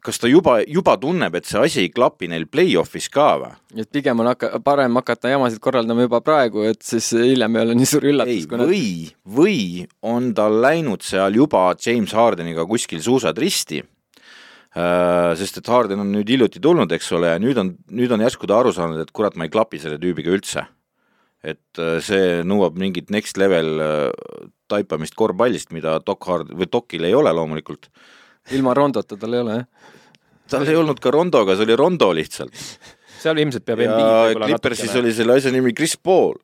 [0.00, 3.50] kas ta juba, juba tunneb, et see asi ei klapi neil play-off'is ka või?
[3.76, 7.76] et pigem on hakka-, parem hakata jamasid korraldama juba praegu, et siis hiljem ei ole
[7.76, 8.32] nii suur üllatus.
[8.32, 9.60] ei, või nad..., või
[10.14, 13.84] on tal läinud seal juba James Hardeniga kuskil suusad risti
[14.70, 18.22] Uh, sest et Harden on nüüd hiljuti tulnud, eks ole, ja nüüd on, nüüd on
[18.22, 20.62] järsku ta aru saanud, et kurat, ma ei klapi selle tüübiga üldse
[21.46, 27.08] et äh, see nõuab mingit next level äh, taipamist korvpallist, mida Doc Hard- või Docil
[27.08, 27.90] ei ole loomulikult.
[28.56, 29.96] ilma Rondota tal ei ole, jah?
[30.50, 32.54] tal ei olnud ka Rondoga, see oli Rondo lihtsalt.
[33.20, 33.96] seal ilmselt peab ja
[34.34, 36.38] Clippersis oli selle asja nimi Chris Paul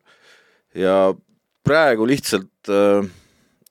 [0.77, 1.15] ja
[1.65, 3.07] praegu lihtsalt äh,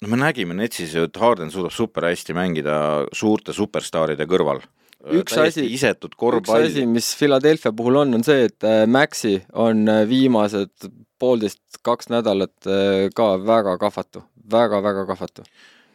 [0.05, 2.77] no me nägime Netsis ju, et Harden suudab super hästi mängida
[3.15, 4.61] suurte superstaaride kõrval.
[5.05, 10.03] üks asi, üks asi, mis Philadelphia puhul on, on see, et äh, Maxi on äh,
[10.09, 10.89] viimased
[11.21, 15.43] poolteist, kaks nädalat äh, ka väga kahvatu väga-väga kahvatu.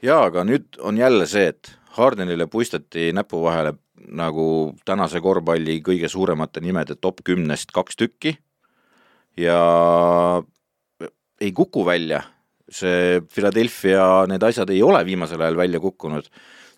[0.02, 3.74] jaa, aga nüüd on jälle see, et Hardenile puistati näpu vahele
[4.14, 8.36] nagu tänase korvpalli kõige suuremate nimede top kümnest kaks tükki.
[9.36, 9.58] Ja
[11.40, 12.22] ei kuku välja.
[12.70, 16.30] See Philadelphia, need asjad ei ole viimasel ajal välja kukkunud.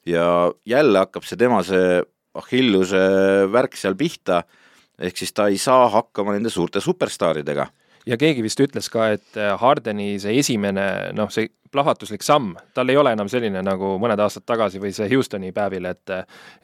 [0.08, 0.24] Ja
[0.66, 2.00] jälle hakkab see tema see
[2.34, 3.02] Achilleuse
[3.52, 4.40] värk seal pihta,
[4.98, 7.66] ehk siis ta ei saa hakkama nende suurte superstaaridega
[8.06, 10.86] ja keegi vist ütles ka, et äh, Hardeni see esimene
[11.16, 15.08] noh, see plahvatuslik samm, tal ei ole enam selline nagu mõned aastad tagasi või see
[15.12, 16.12] Houstoni päevil, et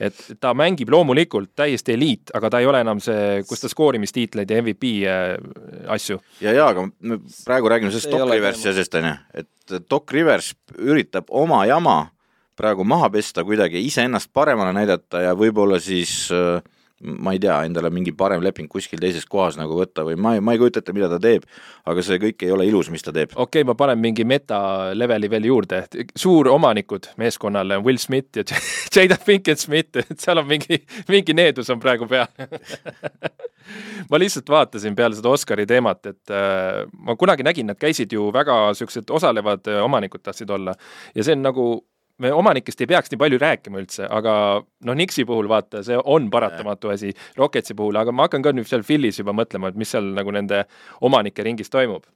[0.05, 4.51] et ta mängib loomulikult täiesti eliit, aga ta ei ole enam see, kus ta skoorimistiitleid
[4.51, 5.33] ja MVP äh,
[5.97, 6.21] asju.
[6.45, 10.53] ja, ja aga me praegu räägime sellest Doc Riversi asjast, on ju, et Doc Rivers
[10.77, 11.99] üritab oma jama
[12.59, 16.59] praegu maha pesta kuidagi, iseennast paremana näidata ja võib-olla siis äh,
[17.01, 20.43] ma ei tea, endale mingi parem leping kuskil teises kohas nagu võtta või ma ei,
[20.43, 21.45] ma ei kujuta ette, mida ta teeb,
[21.87, 23.35] aga see kõik ei ole ilus, mis ta teeb.
[23.35, 24.61] okei okay,, ma panen mingi meta
[24.99, 25.85] leveli veel juurde,
[26.19, 28.47] suuromanikud meeskonnale on Will Smith ja
[28.95, 32.27] Jada Pinkett Smith, et seal on mingi, mingi needus on praegu peal.
[34.11, 38.31] Ma lihtsalt vaatasin peale seda Oscari teemat, et äh, ma kunagi nägin, nad käisid ju
[38.33, 40.73] väga siuksed osalevad äh, omanikud tahtsid olla.
[41.15, 41.67] Ja see on nagu
[42.23, 46.29] me omanikest ei peaks nii palju rääkima üldse, aga noh, Nixi puhul vaata, see on
[46.33, 49.93] paratamatu asi, Rocketsi puhul, aga ma hakkan ka nüüd seal Philly's juba mõtlema, et mis
[49.95, 50.65] seal nagu nende
[51.07, 52.07] omanike ringis toimub.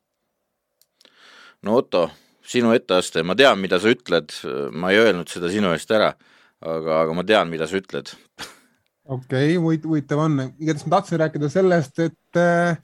[1.63, 2.09] no Otto,
[2.43, 4.35] sinu etteaste, ma tean, mida sa ütled,
[4.75, 6.11] ma ei öelnud seda sinu eest ära,
[6.63, 8.11] aga, aga ma tean, mida sa ütled.
[9.07, 12.77] okei okay,, huvitav on, igatahes ma tahtsin rääkida sellest, et äh,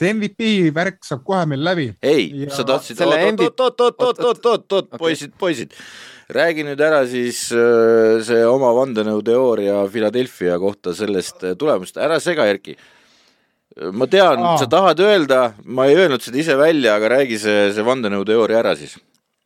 [0.00, 1.90] see MVP värk saab kohe meil läbi.
[2.02, 5.76] ei ja..., sa tahtsid, oot-oot-oot-oot-oot-oot-oot, poisid, poisid
[6.30, 12.46] räägi nüüd ära siis äh, see oma vandenõuteooria Philadelphia kohta sellest äh, tulemust, ära sega,
[12.50, 12.76] Erki.
[13.94, 17.86] ma tean, sa tahad öelda, ma ei öelnud seda ise välja, aga räägi see, see
[17.86, 18.96] vandenõuteooria ära siis.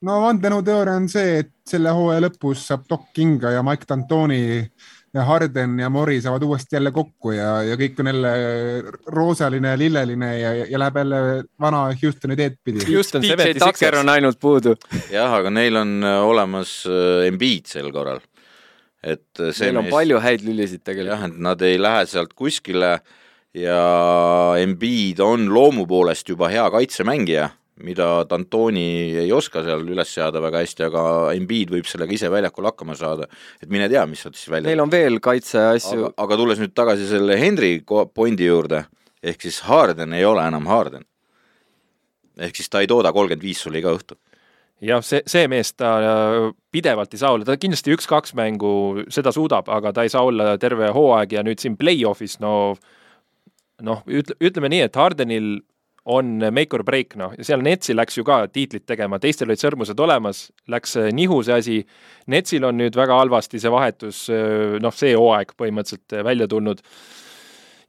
[0.04, 4.44] no vandenõuteooria on see, et selle hooaja lõpus saab Doc Kinga ja Mike D'Antoni
[5.22, 8.32] Harden ja Mori saavad uuesti jälle kokku ja, ja kõik on jälle
[9.06, 11.20] roosaline ja lilleline ja, ja läheb jälle
[11.60, 12.82] vana Houstoni teed pidi.
[12.82, 14.74] DJ Tucker on ainult puudu.
[15.12, 18.22] jah, aga neil on äh, olemas äh, Embiid sel korral.
[19.02, 21.14] et äh, see Neil on mees, palju häid lülisid tegelikult.
[21.14, 22.96] jah, et nad ei lähe sealt kuskile
[23.54, 23.80] ja
[24.58, 30.60] Embiid on loomu poolest juba hea kaitsemängija mida D'Antoni ei oska seal üles seada väga
[30.62, 33.26] hästi, aga Embiid võib sellega ise väljakul hakkama saada.
[33.62, 36.04] et mine tea, mis sealt siis välja Neil on veel kaitseasju.
[36.04, 37.80] aga, aga tulles nüüd tagasi selle Henry
[38.14, 38.84] pointi juurde,
[39.22, 41.04] ehk siis Harden ei ole enam Harden.
[42.38, 44.18] ehk siis ta ei tooda kolmkümmend viis sulle iga õhtu
[44.84, 49.32] jah, see, see mees, ta äh, pidevalt ei saa olla, ta kindlasti üks-kaks mängu seda
[49.34, 52.74] suudab, aga ta ei saa olla terve hooaeg ja nüüd siin play-off'is, no
[53.82, 55.56] noh, ütle, ütleme nii, et Hardenil
[56.04, 59.60] on make or break, noh, ja seal Netsi läks ju ka tiitlit tegema, teistel olid
[59.60, 61.76] sõrmused olemas, läks äh, nihu see asi.
[62.30, 66.84] Netsil on nüüd väga halvasti see vahetus, äh, noh, see hooaeg põhimõtteliselt äh, välja tulnud.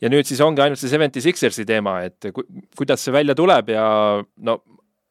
[0.04, 2.44] ja nüüd siis ongi ainult see Seventy Sixersi teema, et ku,
[2.78, 3.86] kuidas see välja tuleb ja
[4.44, 4.58] no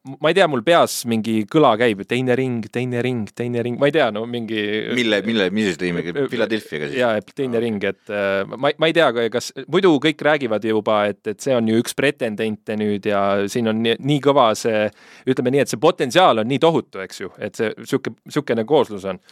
[0.05, 3.89] ma ei tea, mul peas mingi kõla käib, teine ring, teine ring, teine ring, ma
[3.89, 4.61] ei tea, no mingi.
[4.93, 6.99] mille, mille, millises tiimiga, Philadelphiaga siis?
[7.01, 11.23] jaa, teine ring, et äh, ma, ma ei tea, kas muidu kõik räägivad juba, et,
[11.33, 14.87] et see on ju üks pretendente nüüd ja siin on nii, nii kõva see,
[15.31, 19.09] ütleme nii, et see potentsiaal on nii tohutu, eks ju, et see sihuke, sihukene kooslus
[19.09, 19.23] on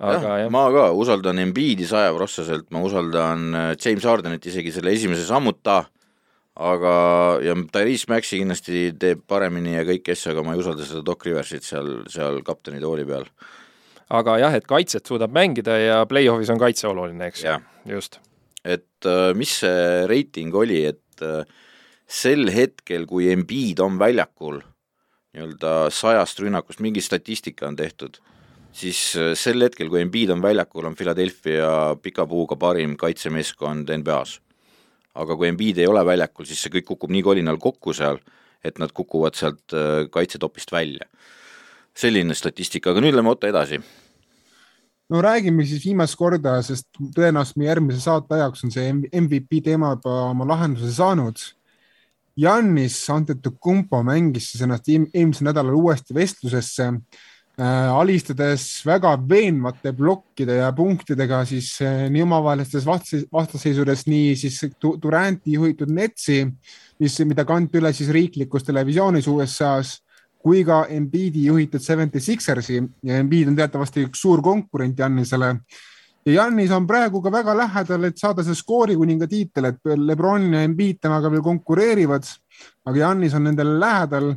[0.00, 4.96] aga jah, jah., ma ka usaldan Embiidi sajaprossaselt, ma usaldan äh, James Hardenit isegi selle
[4.96, 5.82] esimese sammuta
[6.56, 6.94] aga,
[7.44, 11.24] ja Tyrese Maxi kindlasti teeb paremini ja kõiki asju, aga ma ei usalda seda Doc
[11.26, 13.26] Riversit seal, seal kapteni tooli peal.
[14.16, 17.56] aga jah, et kaitset suudab mängida ja play-off'is on kaitse oluline, eks ju,
[17.96, 18.20] just.
[18.64, 21.44] et äh, mis see reiting oli, et äh,
[22.06, 24.62] sel hetkel, kui Embiid on väljakul
[25.36, 28.16] nii-öelda sajast rünnakust, mingi statistika on tehtud,
[28.72, 34.40] siis äh, sel hetkel, kui Embiid on väljakul, on Philadelphia pika puuga parim kaitsemeeskond NBA-s
[35.16, 38.20] aga kui Embiid ei ole väljakul, siis see kõik kukub nii kolinal kokku seal,
[38.64, 41.08] et nad kukuvad sealt äh, kaitsetopist välja.
[41.96, 43.78] selline statistika, aga nüüd lähme Otto edasi.
[45.08, 49.94] no räägime siis viimast korda, sest tõenäoliselt meie järgmise saate ajaks on see MVP teema
[49.94, 51.38] juba oma lahenduse saanud.
[52.36, 56.90] Jannis Antetokounmpo mängis siis ennast eelmisel nädalal uuesti vestlusesse
[57.56, 62.84] alistades väga veenvate plokkide ja punktidega siis äh, nii omavahelistes
[63.32, 64.60] vastasseisudes, nii siis
[65.02, 66.42] Duranti juhitud Netsi,
[67.00, 70.02] mis, mida kanti üle siis riiklikus televisioonis USA-s,
[70.36, 75.56] kui ka Embiidi juhitud Seventy Sixersi ja Embiid on teatavasti üks suur konkurent Jannisele.
[76.26, 80.60] ja Jannis on praegu ka väga lähedal, et saada see skoorikuninga tiitel, et Lebron ja
[80.62, 82.28] Embiid temaga veel konkureerivad,
[82.84, 84.34] aga Jannis on nendele lähedal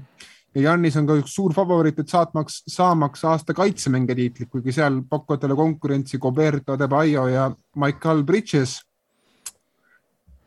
[0.55, 5.01] ja Jannis on ka üks suur favoriit, et saatmaks, saamaks aasta kaitsemängija tiitlit, kuigi seal
[5.09, 8.79] pakuvad talle konkurentsi Roberto De Baio ja Michael Bridges.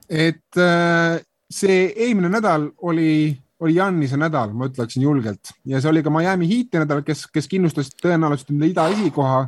[0.09, 6.03] et äh, see eelmine nädal oli, oli Jannise nädal, ma ütleksin julgelt ja see oli
[6.03, 9.39] ka Miami Heati nädal, kes, kes kindlustas tõenäoliselt endale ida esikoha,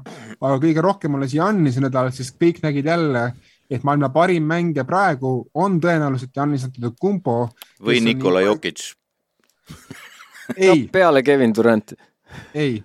[0.40, 3.27] aga kõige rohkem see Jannise nädal, sest kõik nägid jälle,
[3.69, 7.38] et maailma parim mängija praegu on tõenäoliselt Jannis Antetokounmpo.
[7.83, 8.95] või Nikola Jokic
[10.52, 10.76] no,.
[10.92, 11.96] peale Kevin Duranti.
[12.54, 12.83] ei,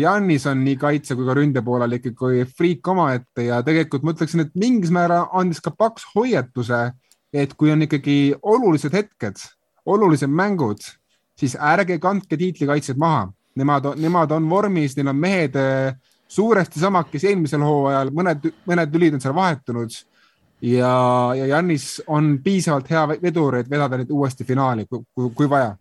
[0.00, 4.44] Jannis on nii kaitse kui ka ründe poolel ikkagi friik omaette ja tegelikult ma ütleksin,
[4.44, 6.86] et mingis määral andis ka paks hoiatuse,
[7.34, 9.42] et kui on ikkagi olulised hetked,
[9.90, 10.84] olulised mängud,
[11.38, 13.28] siis ärge kandke tiitlikaitsjad maha.
[13.54, 15.92] Nemad, nemad on vormis, neil on mehed eh,
[16.30, 19.94] suuresti samad, kes eelmisel hooajal, mõned, mõned lülid on seal vahetunud
[20.64, 20.94] ja,
[21.38, 25.74] ja Jannis on piisavalt hea vedur, et vedada neid uuesti finaali, kui, kui vaja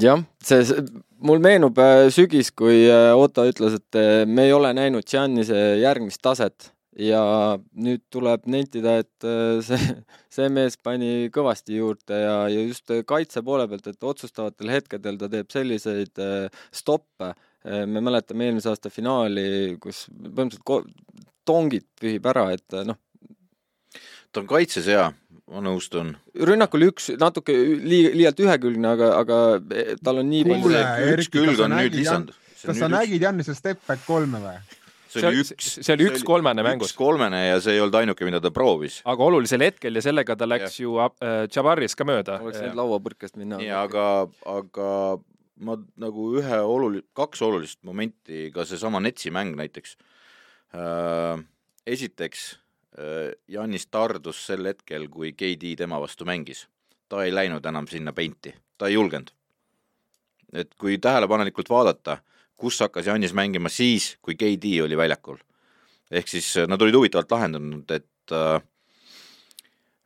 [0.00, 0.76] jah, see,
[1.22, 5.58] mul meenub äh, sügis, kui äh, Otto ütles, et äh, me ei ole näinud Giannise
[5.80, 7.22] järgmist taset ja
[7.72, 9.26] nüüd tuleb nentida, et
[9.68, 9.94] see,
[10.32, 15.30] see mees pani kõvasti juurde ja, ja just kaitse poole pealt, et otsustavatel hetkedel ta
[15.32, 16.20] teeb selliseid
[16.72, 17.32] stoppe.
[17.64, 21.16] me mäletame eelmise aasta finaali, kus põhimõtteliselt
[21.48, 22.98] tongid pühib ära, et noh.
[24.32, 25.10] Ta on kaitses hea
[25.52, 26.14] ma nõustun.
[26.48, 29.40] rünnakul üks natuke lii-, liialt ühekülgne, aga, aga
[30.04, 30.84] tal on nii palju.
[31.16, 32.32] üks külg on nüüd lisand.
[32.62, 34.60] kas sa nägid Jannise step back kolme või?
[35.12, 36.92] see oli üks, see oli üks kolmene mängus.
[36.92, 39.00] üks kolmene ja see ei olnud ainuke, mida ta proovis.
[39.08, 40.86] aga olulisel hetkel ja sellega ta läks ja.
[40.86, 42.38] ju äh, Jabaris ka mööda.
[42.44, 43.60] oleks võinud lauapõrkest minna.
[43.60, 44.06] nii, aga,
[44.48, 44.88] aga
[45.62, 49.98] ma nagu ühe oluli-, kaks olulist momenti, ka seesama Netsi mäng näiteks
[50.72, 51.44] äh,.
[51.86, 52.52] esiteks
[52.98, 56.66] Äh, Jannis tardus sel hetkel, kui KD tema vastu mängis.
[57.08, 59.30] ta ei läinud enam sinna peinti, ta ei julgenud.
[60.52, 62.18] et kui tähelepanelikult vaadata,
[62.56, 65.38] kus hakkas Jannis mängima siis, kui KD oli väljakul.
[66.10, 68.60] ehk siis äh, nad olid huvitavalt lahendanud, et äh,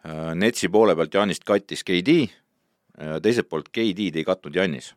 [0.07, 2.29] äh, Netsi poole pealt Jannist kattis KD,
[3.23, 4.95] teiselt poolt KD-d ei katnud Jannis.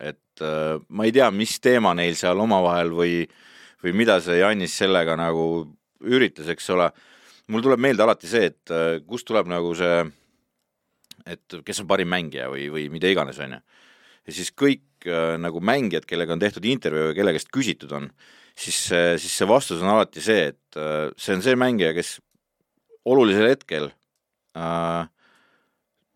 [0.00, 3.24] et äh, ma ei tea, mis teema neil seal omavahel või,
[3.82, 5.64] või mida see Jannis sellega nagu
[6.02, 6.90] üritas, eks ole
[7.50, 10.02] mul tuleb meelde alati see, et äh, kust tuleb nagu see,
[11.26, 13.60] et kes on parim mängija või, või mida iganes, on ju.
[14.28, 18.10] ja siis kõik äh, nagu mängijad, kellega on tehtud intervjuu ja kelle käest küsitud on,
[18.54, 22.16] siis, siis see vastus on alati see, et äh, see on see mängija, kes
[23.08, 23.90] olulisel hetkel
[24.56, 25.06] äh,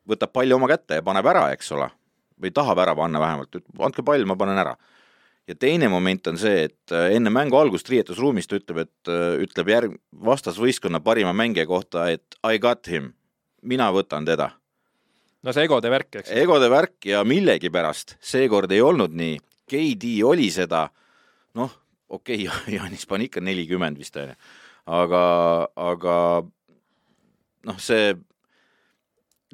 [0.07, 1.89] võtab palli oma kätte ja paneb ära, eks ole,
[2.43, 4.77] või tahab ära panna vähemalt, andke pall, ma panen ära
[5.47, 9.39] ja teine moment on see, et äh, enne mängu algust riietusruumis ta ütleb, et äh,
[9.45, 13.13] ütleb järg-, vastasvõistkonna parima mängija kohta, et I got him,
[13.63, 14.51] mina võtan teda.
[15.47, 16.35] no see egode värk, eks.
[16.35, 20.87] egode värk ja millegipärast seekord ei olnud nii, KD oli seda,
[21.59, 21.73] noh,
[22.09, 24.35] okei okay,, Jaanis pani ikka nelikümmend vist onju,
[24.87, 25.23] aga,
[25.77, 26.17] aga
[27.67, 28.15] noh, see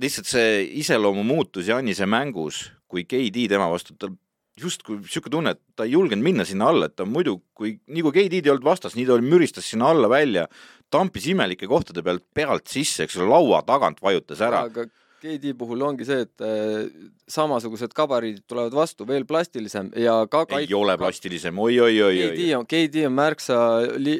[0.00, 4.16] lihtsalt see iseloomu muutus Janise mängus, kui KD tema vastu, tal
[4.60, 8.04] justkui niisugune tunne, et ta ei julgenud minna sinna alla, et ta muidu, kui, nii
[8.04, 10.46] kui KD-d ei olnud vastas, nii ta müristas sinna alla välja,
[10.92, 14.66] tampis imelike kohtade pealt pealt sisse, eks ole, laua tagant vajutas ära.
[14.68, 14.86] aga
[15.22, 16.88] KD puhul ongi see, et äh,
[17.30, 20.66] samasugused gabariidid tulevad vastu, veel plastilisem ja ka kaik...
[20.66, 22.32] ei ole plastilisem oi, oi, oi, oi.
[22.32, 23.58] KD on, KD on märksa
[24.02, 24.16] li...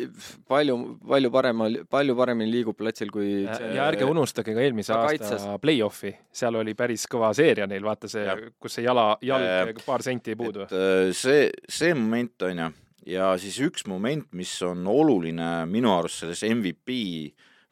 [0.48, 5.10] palju, palju parema, palju paremini liigub platsil kui ja, ja ärge unustage ka eelmise aasta
[5.10, 5.48] kaitses.
[5.64, 10.06] play-off'i, seal oli päris kõva seeria neil, vaata see, kus see jala, jalg äh, paar
[10.06, 10.68] senti ei puudu.
[10.70, 12.72] Äh, see, see moment on ju,
[13.18, 17.00] ja siis üks moment, mis on oluline minu arust selles MVP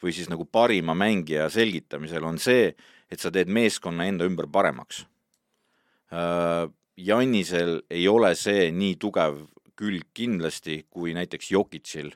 [0.01, 2.73] või siis nagu parima mängija selgitamisel, on see,
[3.11, 5.05] et sa teed meeskonna enda ümber paremaks.
[6.13, 9.41] Äh, Jannisel ei ole see nii tugev
[9.81, 12.13] külg kindlasti kui näiteks Jokitšil.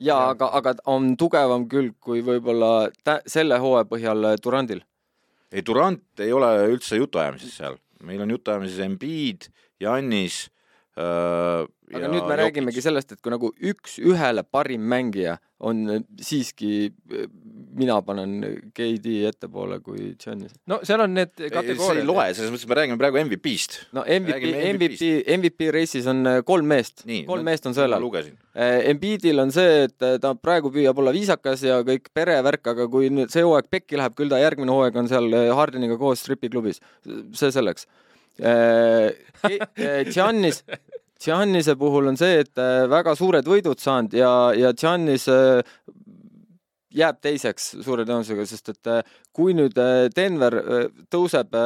[0.00, 2.90] jaa, aga, aga on tugevam külg kui võib-olla
[3.30, 4.82] selle hooaja põhjal Durandil?
[5.52, 9.48] ei, Durand ei ole üldse jutuajamises seal, meil on jutuajamises Embiid,
[9.80, 10.48] Jannis
[10.98, 11.62] äh,.
[11.94, 12.40] aga nüüd me Jokic.
[12.42, 15.86] räägimegi sellest, et kui nagu üks-ühele parim mängija on
[16.20, 16.90] siiski
[17.74, 18.34] mina panen
[18.74, 20.54] KD ettepoole kui Giannis.
[20.70, 21.80] no seal on need kategooriad.
[21.80, 23.78] see ei loe, selles mõttes me räägime praegu MVP-st.
[23.96, 28.06] no MVP, MVP, MVP reisis on äh, kolm meest, kolm no, meest on sõelal.
[28.54, 32.88] Äh, Embiidil on see, et äh, ta praegu püüab olla viisakas ja kõik perevärk, aga
[32.90, 36.82] kui nüüd see hooaeg pekki läheb, küll ta järgmine hooaeg on seal Hardeniga koos stripiklubis.
[37.34, 37.88] see selleks
[40.14, 40.64] Giannis,
[41.24, 45.28] Giannise puhul on see, et väga suured võidud saanud ja, ja Giannis
[46.94, 48.90] jääb teiseks suure tõenäosusega, sest et
[49.34, 49.78] kui nüüd
[50.14, 50.58] Denver
[51.12, 51.56] tõuseb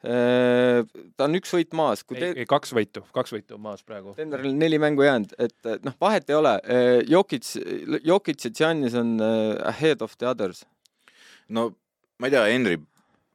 [0.00, 2.02] ta on üks võit maas.
[2.16, 4.14] ei ei kaks võitu, kaks võitu on maas praegu.
[4.16, 6.54] Denveril neli mängu jäänud, et noh, vahet ei ole.
[7.08, 7.52] Jokic,
[8.04, 10.64] Jokic ja Giannis on ahead of the others.
[11.48, 11.70] no
[12.18, 12.80] ma ei tea, Henri,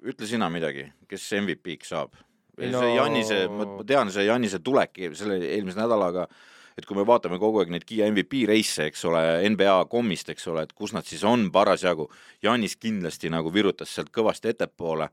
[0.06, 2.25] ütle sina midagi, kes MVP-ks saab?
[2.58, 2.82] No...
[2.82, 6.28] see Janise, ma tean, see Janise tulek selle eelmise nädalaga,
[6.76, 10.48] et kui me vaatame kogu aeg neid Kiia MVP reise, eks ole, NBA kommist, eks
[10.52, 12.08] ole, et kus nad siis on parasjagu,
[12.44, 15.10] Janis kindlasti nagu virutas sealt kõvasti ettepoole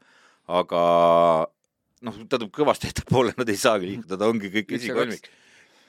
[0.50, 0.80] aga
[2.02, 5.30] noh, tähendab kõvasti ettepoole nad ei saagi liikuda, ta ongi kõik esikolmik.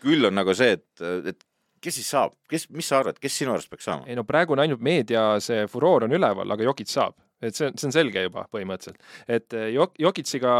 [0.03, 1.45] küll on nagu see, et, et
[1.83, 4.07] kes siis saab, kes, mis sa arvad, kes sinu arust peaks saama?
[4.07, 7.71] ei no praegu on ainult meedia see furoor on üleval, aga Jokic saab, et see,
[7.79, 10.57] see on selge juba põhimõtteliselt, et eh, Jok-, Jokiciga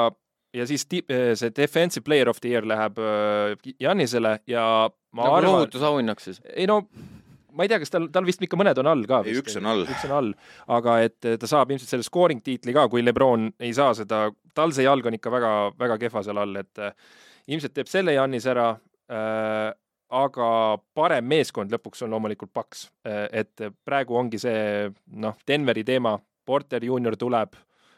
[0.53, 2.99] ja siis eh, see defensive player of the year läheb
[3.79, 4.63] Janisele eh, ja
[5.11, 5.59] ma nagu arvan.
[5.59, 6.41] lohutusauhinnaks siis?
[6.55, 6.83] ei no
[7.53, 9.21] ma ei tea, kas tal, tal vist ikka mõned on all ka.
[9.27, 9.85] ei, üks on all.
[9.85, 10.31] üks on all,
[10.77, 14.25] aga et ta saab ilmselt selle scoring tiitli ka, kui Lebron ei saa seda,
[14.57, 16.95] tal see jalg on ikka väga, väga kehva seal all, et äh,
[17.53, 18.73] ilmselt teeb selle Jannis ära
[19.11, 19.71] äh,.
[20.13, 20.47] aga
[20.93, 26.83] parem meeskond lõpuks on loomulikult Paks äh,, et praegu ongi see noh, Denveri teema, Porter
[26.85, 27.55] juunior tuleb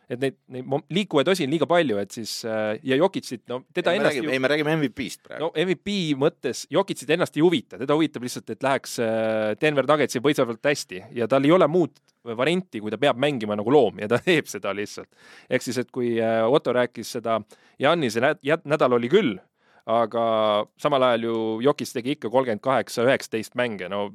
[0.10, 3.94] et neid, neid liikuvaid osi on liiga palju, et siis äh, ja Jokicit, no teda
[3.94, 4.34] ei, ennast räägime, ju...
[4.36, 5.46] ei, me räägime MVP-st praegu.
[5.46, 10.22] no MVP mõttes Jokicit ennast ei huvita, teda huvitab lihtsalt, et läheks äh, Denver Nuggetsi
[10.24, 11.98] võistlevalt hästi ja tal ei ole muud
[12.38, 15.10] varianti, kui ta peab mängima nagu loom ja ta teeb seda lihtsalt.
[15.50, 17.40] ehk siis, et kui äh, Otto rääkis seda,
[17.82, 18.24] Jannise
[18.64, 19.36] nädal oli küll,
[19.86, 20.26] aga
[20.82, 21.38] samal ajal ju
[21.68, 24.10] Jokis tegi ikka kolmkümmend kaheksa, üheksateist mänge, no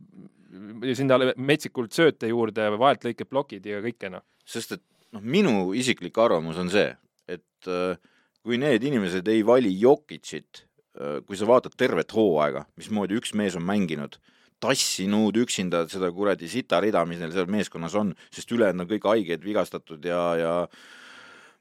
[0.99, 4.25] sinna metsikult sööte juurde, vahelt lõiked plokid ja kõike noh.
[4.45, 4.83] sest et
[5.15, 6.91] noh, minu isiklik arvamus on see,
[7.31, 7.99] et äh,
[8.45, 10.65] kui need inimesed ei vali Jokicit,
[10.99, 14.19] äh, kui sa vaatad tervet hooaega, mismoodi üks mees on mänginud,
[14.61, 19.45] tassinud üksinda seda kuradi sitarida, mis neil seal meeskonnas on, sest ülejäänud on kõik haiged,
[19.45, 20.55] vigastatud ja, ja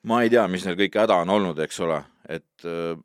[0.10, 2.98] ma ei tea, mis neil kõik häda on olnud, eks ole, et äh,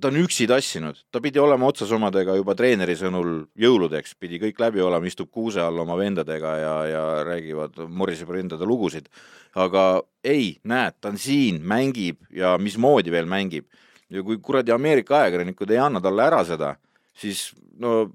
[0.00, 3.30] ta on üksi tassinud, ta pidi olema otsas omadega juba treeneri sõnul
[3.60, 8.66] jõuludeks, pidi kõik läbi olema, istub kuuse all oma vendadega ja, ja räägivad, moriseb endale
[8.68, 9.08] lugusid.
[9.54, 13.66] aga ei, näed, ta on siin, mängib ja mismoodi veel mängib.
[14.10, 16.76] ja kui kuradi Ameerika ajakirjanikud ei anna talle ära seda,
[17.14, 18.10] siis no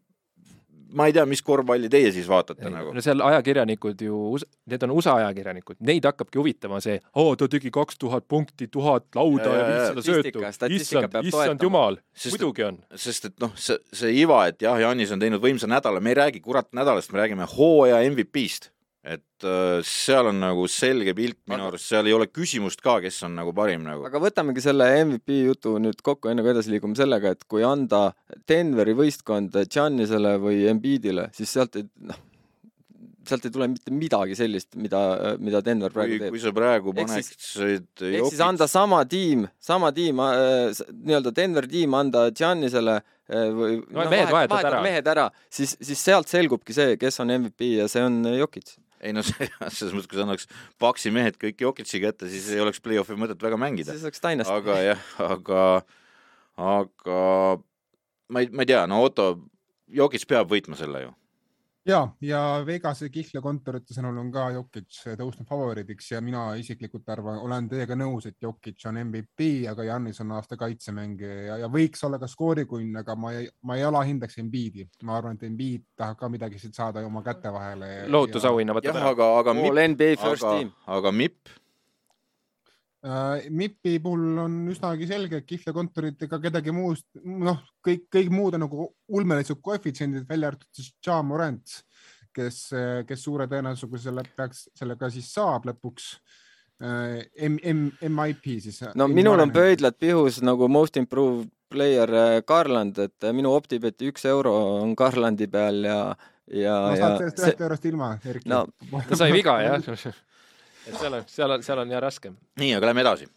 [0.93, 2.93] ma ei tea, mis korvpalli teie siis vaatate ei, nagu?
[2.95, 4.21] no seal ajakirjanikud ju,
[4.69, 9.07] need on USA ajakirjanikud, neid hakkabki huvitama see, oo, ta tegi kaks tuhat punkti, tuhat
[9.17, 10.43] lauda ja, viissada söötu.
[10.79, 12.81] issand, issand jumal, muidugi on.
[12.95, 16.19] sest et noh, see, see iva, et jah, Janis on teinud võimsa nädala, me ei
[16.23, 18.71] räägi kurat nädalast, me räägime hooaja MVP-st
[19.03, 23.21] et äh, seal on nagu selge pilt minu arust, seal ei ole küsimust ka, kes
[23.27, 24.03] on nagu parim nagu.
[24.09, 28.09] aga võtamegi selle MVP jutu nüüd kokku, enne kui edasi liigume sellega, et kui anda
[28.49, 32.19] Denveri võistkond Giannisele või Embiidile, siis sealt ei, noh,
[33.29, 34.99] sealt ei tule mitte midagi sellist, mida,
[35.39, 36.35] mida Denver praegu kui, teeb.
[36.35, 41.95] kui sa praegu paneksid ehk siis anda sama tiim, sama tiim äh,, nii-öelda Denveri tiim
[41.95, 46.75] anda Giannisele äh, või no, no, mehed vahetad ära, mehed ära, siis, siis sealt selgubki
[46.75, 50.25] see, kes on MVP ja see on Jokic ei no see, selles mõttes, kui sa
[50.27, 50.49] annaks
[50.81, 53.95] Paksi mehed kõik Jokic'i kätte, siis ei oleks play-off'i mõtet väga mängida.
[53.95, 54.51] siis oleks tainast.
[54.51, 55.63] aga jah, aga,
[56.59, 57.21] aga
[58.29, 59.31] ma ei, ma ei tea, no Otto,
[59.89, 61.15] Jokic peab võitma selle ju
[61.89, 67.69] ja, ja Vegase kihlvekontorite sõnul on ka Jokic tõusnud favoriidiks ja mina isiklikult arvan, olen
[67.71, 72.19] teiega nõus, et Jokic on MVP, aga Janis on aasta kaitsemängija ja, ja võiks olla
[72.21, 74.87] ka skoorikunn, aga ma ei, ma ei alahindaks Embiidi.
[75.03, 78.05] ma arvan, et Embiid tahab ka midagi siit saada oma käte vahele.
[78.07, 79.15] lohutusauhinna võtab ära.
[79.15, 81.68] aga, aga, aga, aga MIP Äh,
[82.99, 88.65] MIP-i puhul on üsnagi selge, et kihlvekontorid ega kedagi muust, noh, kõik, kõik muud on
[88.65, 91.77] nagu ulmelised koefitsiendid, välja arvatud siis Ja Morant,
[92.35, 92.65] kes,
[93.07, 96.11] kes suure tõenäosusega selle peaks, sellega siis saab lõpuks
[96.83, 98.83] äh, M, M, MIP siis.
[98.99, 104.27] no minul on pöidlad pihus nagu most improved player äh, Garland, et minu optibeti üks
[104.27, 105.99] euro on Garlandi peal ja,
[106.51, 106.79] ja.
[106.83, 108.49] no saad sellest ühest eurost ilma, Erki.
[108.51, 108.65] no
[109.07, 109.79] ta sai viga jah
[110.87, 112.39] et seal on, seal on, seal on jah raskem.
[112.59, 113.29] nii, aga lähme edasi.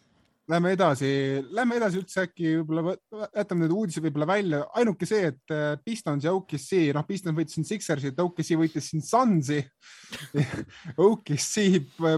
[0.51, 1.09] Lähme edasi,
[1.55, 2.97] lähme edasi üldse äkki võib-olla,
[3.31, 4.57] jätame need uudised võib-olla välja.
[4.75, 9.05] ainuke see, et äh, Pistons ja OKC, noh, Pistons võitis siin Sixersit, OKC võitis siin
[9.07, 9.61] Sunsi
[11.07, 11.63] OKC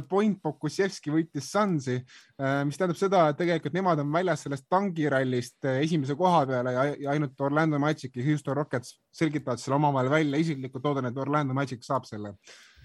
[0.10, 2.00] point Pokusevski võitis Sunsi,
[2.42, 6.74] äh, mis tähendab seda, et tegelikult nemad on väljas sellest tangirallist äh, esimese koha peale
[6.74, 10.42] ja, ja ainult Orlando Magic ja Houston Rockets selgitavad selle omavahel välja.
[10.42, 12.34] isiklikult loodan, et Orlando Magic saab selle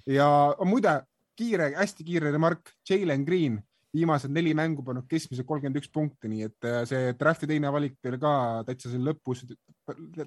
[0.07, 0.29] ja
[0.69, 1.01] muide,
[1.41, 3.59] kiire, hästi kiire remark, Jalen Green
[3.95, 7.97] viimased neli mängu pannud keskmiselt kolmkümmend üks punkti, nii et äh, see draft'i teine valik
[8.05, 8.33] teil ka
[8.69, 9.43] täitsa siin lõpus,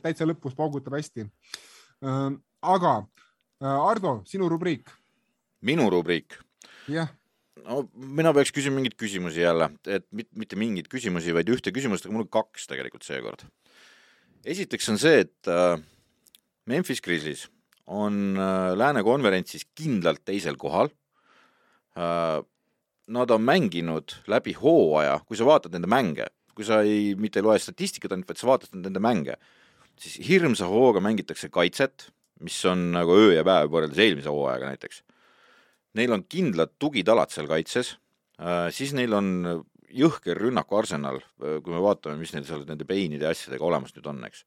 [0.04, 1.30] täitsa lõpus paugutab hästi.
[2.04, 3.02] Ähm, aga
[3.64, 4.90] Ardo, sinu rubriik.
[5.64, 6.36] minu rubriik?
[6.92, 7.08] jah
[7.68, 12.16] no mina peaks küsima mingeid küsimusi jälle, et mitte mingeid küsimusi, vaid ühte küsimust, aga
[12.16, 13.46] mul on kaks tegelikult seekord.
[14.46, 15.78] esiteks on see, et äh,
[16.68, 17.48] Memphis Grizzlies
[17.88, 21.03] on äh, Lääne konverentsis kindlalt teisel kohal äh,.
[21.94, 27.46] Nad on mänginud läbi hooaja, kui sa vaatad nende mänge, kui sa ei, mitte ei
[27.46, 29.36] loe statistikat ainult, vaid sa vaatad nende mänge,
[30.00, 32.08] siis hirmsa hooga mängitakse kaitset,
[32.44, 35.04] mis on nagu öö ja päev võrreldes eelmise hooajaga näiteks.
[36.00, 37.94] Neil on kindlad tugitalad seal kaitses
[38.40, 39.30] äh,, siis neil on
[39.94, 44.10] jõhker rünnakuarsenal, äh, kui me vaatame, mis neil seal nende peinide ja asjadega olemas nüüd
[44.10, 44.46] on, eks.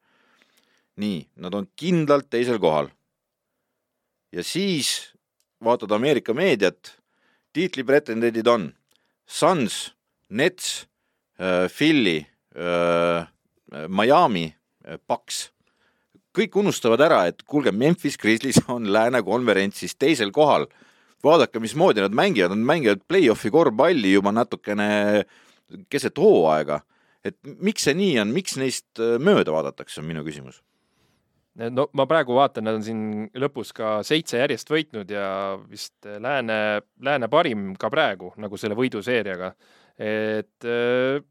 [1.02, 2.90] nii, nad on kindlalt teisel kohal
[4.34, 5.12] ja siis
[5.62, 6.96] vaatad Ameerika meediat,
[7.56, 8.70] tiitlipretendendid on
[9.26, 9.94] Suns,
[10.28, 10.86] Nets
[11.38, 12.26] äh,, Philly
[12.56, 13.26] äh,,
[13.88, 14.54] Miami
[14.84, 15.50] äh,, Bucks.
[16.36, 20.66] kõik unustavad ära, et kuulge, Memphis Grizzlies on lääne konverentsis teisel kohal.
[21.24, 25.24] vaadake, mismoodi nad mängivad, nad mängivad play-off'i korvpalli juba natukene
[25.88, 26.80] keset hooaega.
[27.24, 30.60] et miks see nii on, miks neist äh, mööda vaadatakse, on minu küsimus
[31.72, 33.00] no ma praegu vaatan, nad on siin
[33.38, 35.28] lõpus ka seitse järjest võitnud ja
[35.70, 36.58] vist lääne,
[37.02, 39.54] lääne parim ka praegu nagu selle võiduseeriaga.
[39.96, 41.22] et äh,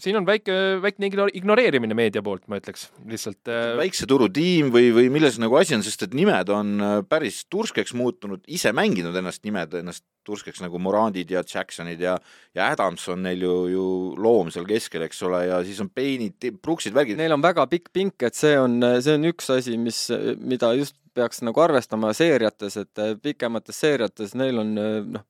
[0.00, 3.42] siin on väike, väike ignoreerimine meedia poolt, ma ütleks lihtsalt.
[3.48, 6.74] Äh, väikse turu tiim või, või milles nagu asi on, sest et nimed on
[7.08, 12.16] päris turskeks muutunud, ise mänginud ennast nimed ennast turskeks nagu Morandid ja Jacksonid ja,
[12.56, 13.86] ja Adams on neil ju, ju
[14.20, 17.20] loom seal keskel, eks ole, ja siis on Payne'id, Brooksid, värgid.
[17.20, 20.06] Neil on väga pikk pink, et see on, see on üks asi, mis,
[20.40, 24.74] mida just peaks nagu arvestama seeriates, et pikemates seeriates neil on
[25.14, 25.26] noh,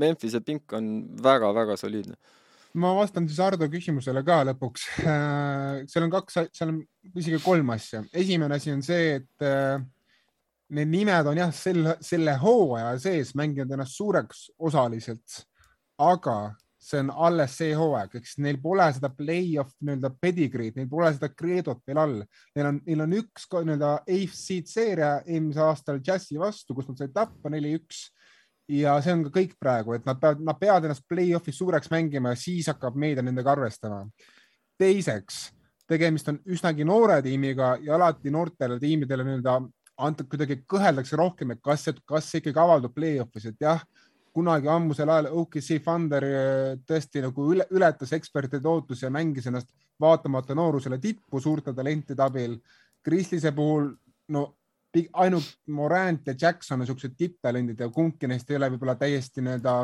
[0.00, 0.88] Memphise pink on
[1.22, 2.16] väga-väga soliidne
[2.80, 4.86] ma vastan siis Ardo küsimusele ka lõpuks.
[5.06, 6.80] Äh, seal on kaks, seal on
[7.16, 8.02] isegi kolm asja.
[8.16, 9.78] esimene asi on see, et äh,
[10.74, 15.42] need nimed on jah, selle, selle hooaja sees mänginud ennast suureks osaliselt,
[16.02, 16.54] aga
[16.86, 21.32] see on alles see hooaeg, eks neil pole seda play-off nii-öelda pedigreed, neil pole seda
[21.34, 22.20] kreedot veel all.
[22.54, 27.14] Neil on, neil on üks nii-öelda AFC seeria eelmisel aastal Jazzi vastu, kus nad said
[27.16, 28.04] tappa neli-üks
[28.70, 32.34] ja see on ka kõik praegu, et nad peavad, nad peavad ennast play-off'is suureks mängima
[32.34, 34.04] ja siis hakkab meedia nendega arvestama.
[34.78, 35.48] teiseks,
[35.88, 39.60] tegemist on üsnagi noore tiimiga ja alati noortele tiimidele nii-öelda
[39.96, 43.80] antud kuidagi kõheldakse rohkem, et kas, kas see ikkagi avaldub play-off'is, et jah,
[44.36, 49.72] kunagi ammusel ajal OKC Thunder äh, tõesti nagu üle, ületas ekspertide ootusi ja mängis ennast
[50.00, 52.58] vaatamata noorusele tippu suurte talentide abil.
[53.04, 53.88] Grizzliese puhul
[54.34, 54.46] no
[54.96, 59.74] ainult Morant ja Jackson on siuksed tipptalendid ja kumbki neist ei ole võib-olla täiesti nii-öelda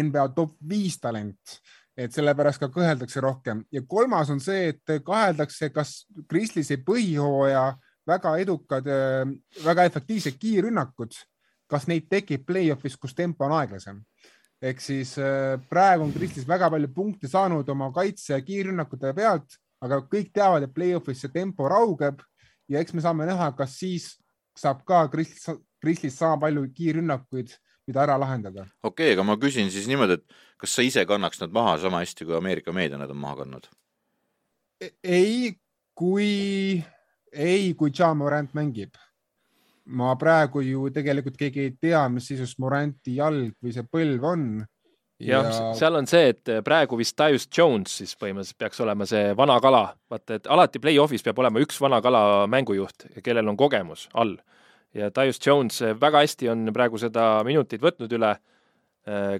[0.00, 1.60] NBA top viis talent
[2.00, 7.64] et sellepärast ka kõheldakse rohkem ja kolmas on see, et kaheldakse, kas Grizzliesi põhihooaja
[8.10, 8.86] väga edukad,
[9.64, 11.14] väga efektiivsed kiirrünnakud,
[11.70, 14.02] kas neid tekib play-off'is, kus tempo on aeglasem.
[14.60, 20.02] ehk siis äh, praegu on Grizzlies väga palju punkte saanud oma kaitse kiirrünnakute pealt, aga
[20.04, 22.20] kõik teavad, et play-off'is see tempo raugeb
[22.68, 24.12] ja eks me saame näha, kas siis
[24.58, 27.54] saab ka Krislis sama palju kiirrünnakuid,
[27.88, 28.66] mida ära lahendada.
[28.82, 32.04] okei okay,, aga ma küsin siis niimoodi, et kas sa ise kannaks nad maha sama
[32.04, 33.70] hästi, kui Ameerika meedia nad on maha kandnud?
[34.80, 35.54] E-, ei,
[35.96, 36.80] kui,
[37.32, 38.94] ei, kui Ja Morant mängib.
[39.90, 44.44] ma praegu ju tegelikult keegi ei tea, mis seisus Moranti jalg või see põlv on
[45.20, 49.32] jah ja..., seal on see, et praegu vist Tyus Jones siis põhimõtteliselt peaks olema see
[49.36, 54.08] vana kala, vaata, et alati play-off'is peab olema üks vana kala mängujuht, kellel on kogemus
[54.14, 54.36] all.
[54.94, 58.34] ja Tyus Jones väga hästi on praegu seda minutit võtnud üle,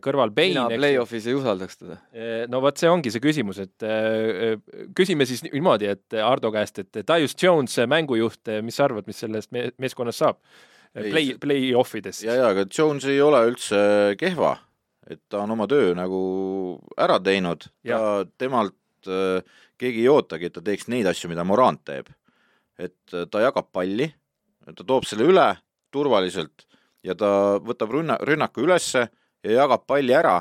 [0.02, 0.64] kõrval Payne.
[0.64, 1.98] mina play-off'is ei usaldaks teda.
[2.14, 4.56] Äh, no vot, see ongi see küsimus, et äh,
[4.96, 9.52] küsime siis niimoodi, et Ardo käest, et Tyus Jones, mängujuht, mis sa arvad, mis sellest
[9.52, 10.40] meeskonnast saab?
[10.90, 12.24] Play, play-off ides.
[12.24, 13.78] ja, ja, aga Jones ei ole üldse
[14.18, 14.56] kehva
[15.10, 16.20] et ta on oma töö nagu
[17.00, 19.42] ära teinud, ta, temalt äh,
[19.80, 22.10] keegi ei ootagi, et ta teeks neid asju, mida Morant teeb.
[22.78, 24.10] et äh, ta jagab palli,
[24.64, 25.48] ta toob selle üle
[25.90, 26.66] turvaliselt
[27.04, 29.08] ja ta võtab rünna, rünnaku ülesse
[29.44, 30.38] ja jagab palli ära,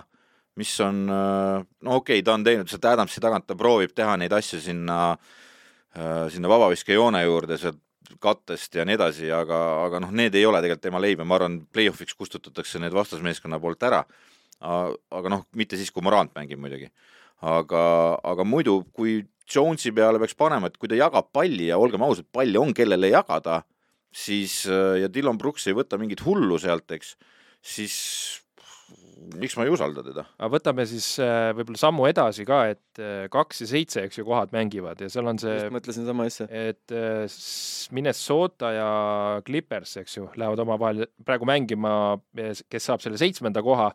[0.59, 4.17] mis on, äh, no okei okay,, ta on teinud sealt Adamsi tagant, ta proovib teha
[4.19, 7.81] neid asju sinna äh,, sinna vabaviskejoone juurde, sealt
[8.19, 11.37] kattest ja nii edasi, aga, aga noh, need ei ole tegelikult tema leib ja ma
[11.37, 14.01] arvan, play-off'iks kustutatakse need vastasmeeskonna poolt ära
[14.59, 16.89] aga noh, mitte siis, kui Morant mängib muidugi.
[17.39, 17.81] aga,
[18.23, 22.27] aga muidu, kui Jonesi peale peaks panema, et kui ta jagab palli ja olgem ausad,
[22.31, 23.63] palli on kellele jagada,
[24.11, 27.15] siis ja Dylan Brooks ei võta mingit hullu sealt, eks,
[27.63, 27.95] siis
[29.39, 30.23] miks ma ei usalda teda?
[30.37, 34.25] aga võtame siis äh, võib-olla sammu edasi ka, et äh, kaks ja seitse, eks ju,
[34.27, 36.47] kohad mängivad ja seal on see, just mõtlesin sama asja.
[36.49, 37.25] et äh,
[37.95, 38.91] Minnesota ja
[39.47, 41.91] Clippers, eks ju, lähevad omavahel praegu mängima,
[42.69, 43.91] kes saab selle seitsmenda koha.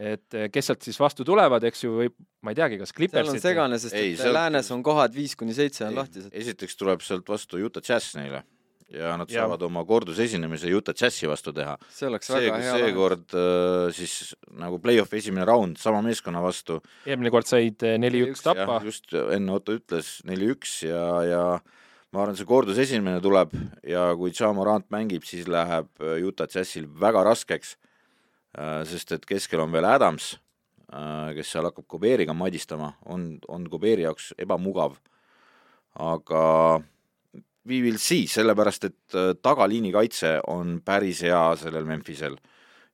[0.00, 2.12] et kes sealt siis vastu tulevad, eks ju, või
[2.46, 5.12] ma ei teagi, kas seal Clippers on segane, sest Ei, et sealt- läänes on kohad
[5.12, 6.30] viis kuni seitse on Ei, lahtised.
[6.32, 8.44] esiteks tuleb sealt vastu Utah Jazz neile
[8.90, 11.76] ja nad Ja- saavad oma kordusesinemise Utah Jazzi vastu teha.
[11.88, 12.72] see oleks see väga, hea.
[12.78, 16.80] seekord äh, siis nagu play-off'i esimene raund sama meeskonna vastu.
[17.06, 21.44] eelmine kord said äh, neli-üks tappa, just enne Otto ütles neli-üks ja, ja
[22.12, 23.54] ma arvan, see kordusesimene tuleb
[23.86, 27.76] ja kui Ja Morant mängib, siis läheb äh, Utah Jazzil väga raskeks.
[28.84, 30.32] sest et keskel on veel Adams,
[31.36, 34.96] kes seal hakkab Kobeeriga madistama, on, on Kobeeri jaoks ebamugav.
[35.94, 36.82] aga
[37.68, 42.38] we will see, sellepärast et äh, tagaliini kaitse on päris hea sellel Memphisel.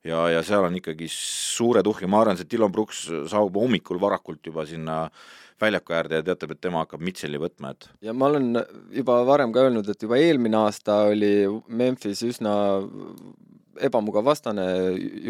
[0.05, 4.45] Ja, ja seal on ikkagi suured uhke, ma arvan, see Dillon Brooks saabub hommikul varakult
[4.45, 5.07] juba sinna
[5.59, 8.59] väljaku äärde ja teatab, et tema hakkab Mitchell'i võtma, et ja ma olen
[8.93, 11.31] juba varem ka öelnud, et juba eelmine aasta oli
[11.67, 12.53] Memphis üsna
[13.81, 14.67] ebamugav vastane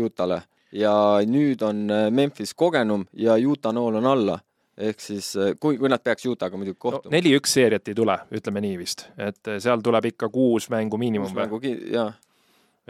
[0.04, 0.42] Utah'le.
[0.76, 4.36] Ja nüüd on Memphis kogenum ja Utah nool on alla.
[4.78, 7.14] Ehk siis kui, kui nad peaks Utah'ga muidugi no, kohtuma.
[7.16, 11.34] neli-üks seeriat ei tule, ütleme nii vist, et äh, seal tuleb ikka kuus mängu miinimum
[11.34, 11.62] või, mängu
[11.96, 12.12] jaa.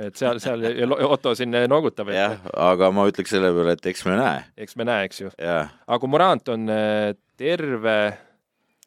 [0.07, 4.19] et seal, seal Otto siin noogutab, jah aga ma ütleks selle peale, et eks me
[4.19, 5.33] näe, eks me näe, eks ju.
[5.39, 7.97] aga kui Morant on äh, terve,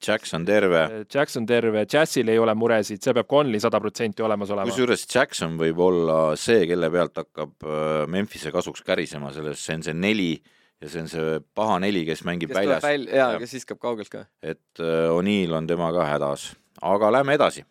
[0.00, 4.68] Jackson terve, Jackson terve, Jazzil ei ole muresid, see peab Conley sada protsenti olemas olema.
[4.68, 9.88] kusjuures Jackson võib olla see, kelle pealt hakkab äh, Memphise kasuks kärisema, selles, see on
[9.88, 10.32] see neli
[10.80, 13.40] ja see on see paha neli, kes mängib kes väljas, välja, jaa, Jah.
[13.42, 14.24] kes viskab kaugelt ka.
[14.42, 16.50] et äh, O'Neill on tema ka hädas,
[16.82, 17.64] aga lähme edasi.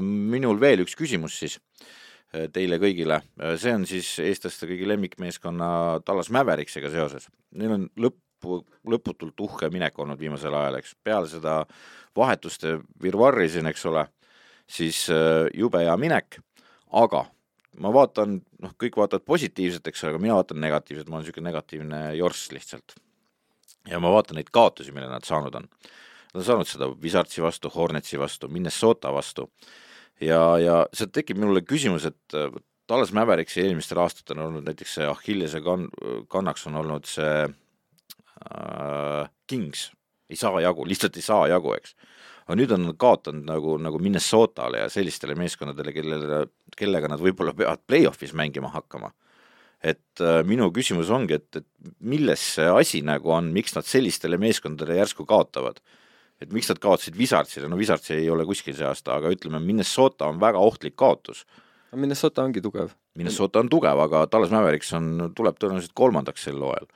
[0.00, 1.58] minul veel üks küsimus siis
[2.32, 3.20] äh, teile kõigile,
[3.60, 5.68] see on siis eestlaste kõigi lemmikmeeskonna
[6.06, 7.28] Tallas Mavericks'iga seoses.
[7.52, 11.60] Neil on lõppu, lõputult uhke minek olnud viimasel ajal, eks, peale seda
[12.16, 14.06] vahetuste virvarri siin, eks ole,
[14.64, 16.40] siis äh, jube hea minek,
[16.96, 17.26] aga
[17.82, 21.50] ma vaatan, noh, kõik vaatavad positiivselt, eks ole, aga mina vaatan negatiivselt, ma olen niisugune
[21.50, 22.96] negatiivne jorss lihtsalt.
[23.86, 25.68] ja ma vaatan neid kaotusi, mille nad saanud on.
[26.32, 29.46] Nad on saanud seda Wizardsi vastu, Hornetsi vastu, Minnesota vastu
[30.20, 32.50] ja, ja sealt tekib minule küsimus, et äh,
[32.88, 35.90] Dallas Mavericksi eelmistel aastatel on olnud näiteks see Achillese kann-,
[36.32, 39.90] kannaks on olnud see äh, Kings,
[40.30, 41.96] ei saa jagu, lihtsalt ei saa jagu, eks
[42.46, 46.40] aga nüüd on nad kaotanud nagu, nagu Minnesotale ja sellistele meeskondadele, kellele,
[46.78, 49.12] kellega nad võib-olla peavad play-off'is mängima hakkama.
[49.82, 54.38] et äh, minu küsimus ongi, et, et milles see asi nagu on, miks nad sellistele
[54.38, 55.82] meeskondadele järsku kaotavad?
[56.40, 60.28] et miks nad kaotasid Wizardsile, no Wizards ei ole kuskil see aasta, aga ütleme, Minnesota
[60.28, 61.46] on väga ohtlik kaotus.
[61.96, 62.90] Minnesota ongi tugev.
[63.16, 66.90] Minnesota on tugev, aga Dallas Mavericks on, tuleb tõenäoliselt kolmandaks sel hooajal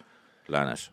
[0.53, 0.91] läänes.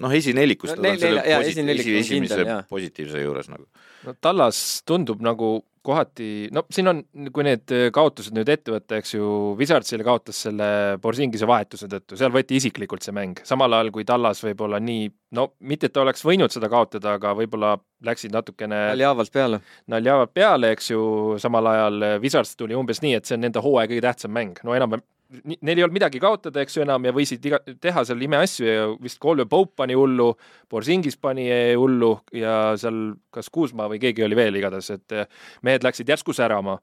[0.00, 3.66] noh, esinelikus No neil- neil- jaa, posi- esinelik on esimese kindel, positiivse juures nagu.
[4.06, 7.00] no Tallas tundub nagu kohati, no siin on,
[7.34, 9.24] kui need kaotused nüüd ette võtta, eks ju,
[9.58, 10.68] Wizardsile kaotas selle
[11.02, 15.48] Borsingise vahetuse tõttu, seal võeti isiklikult see mäng, samal ajal kui Tallas võib-olla nii, no
[15.58, 17.72] mitte, et ta oleks võinud seda kaotada, aga võib-olla
[18.06, 19.58] läksid natukene oli haavalt peale.
[19.90, 21.02] naljavad peale, eks ju,
[21.42, 24.78] samal ajal Wizards tuli umbes nii, et see on nende hooaja kõige tähtsam mäng, no
[24.78, 28.66] enam Neil ei olnud midagi kaotada, eks ju enam ja võisid iga, teha seal imeasju
[28.68, 30.28] ja vist Colvin Pope pani hullu,
[30.70, 31.46] Borsingis pani
[31.78, 35.16] hullu ja seal kas Kuusma või keegi oli veel igatahes, et
[35.64, 36.78] mehed läksid järsku särama.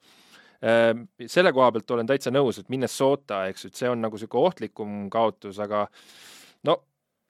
[1.27, 4.49] selle koha pealt olen täitsa nõus, et Minnesota, eks ju, et see on nagu niisugune
[4.49, 5.85] ohtlikum kaotus, aga
[6.67, 6.81] no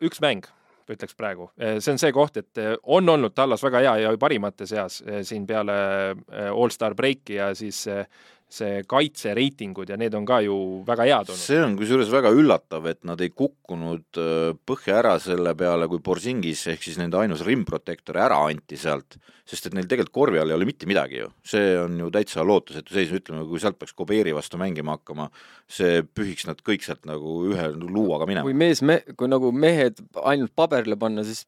[0.02, 0.48] üks mäng
[0.90, 2.60] ütleks praegu, see on see koht, et
[2.90, 5.76] on olnud Tallas väga hea ja parimate seas siin peale
[6.50, 7.84] allstar breiki ja siis
[8.50, 10.56] see kaitsereitingud ja need on ka ju
[10.88, 11.42] väga head olnud.
[11.42, 16.02] see on kusjuures väga üllatav, et nad ei kukkunud äh, põhja ära selle peale, kui
[16.06, 19.20] Borsingis ehk siis nende ainus rimprotektor ära anti sealt,
[19.50, 21.30] sest et neil tegelikult korvi all ei ole mitte midagi ju.
[21.46, 25.30] see on ju täitsa lootusetu seis, ütleme, kui sealt peaks Kobeeri vastu mängima hakkama,
[25.70, 28.58] see pühiks nad kõik sealt nagu ühe luuaga minema kui.
[28.58, 31.46] mees me-, kui nagu mehed ainult paberile panna, siis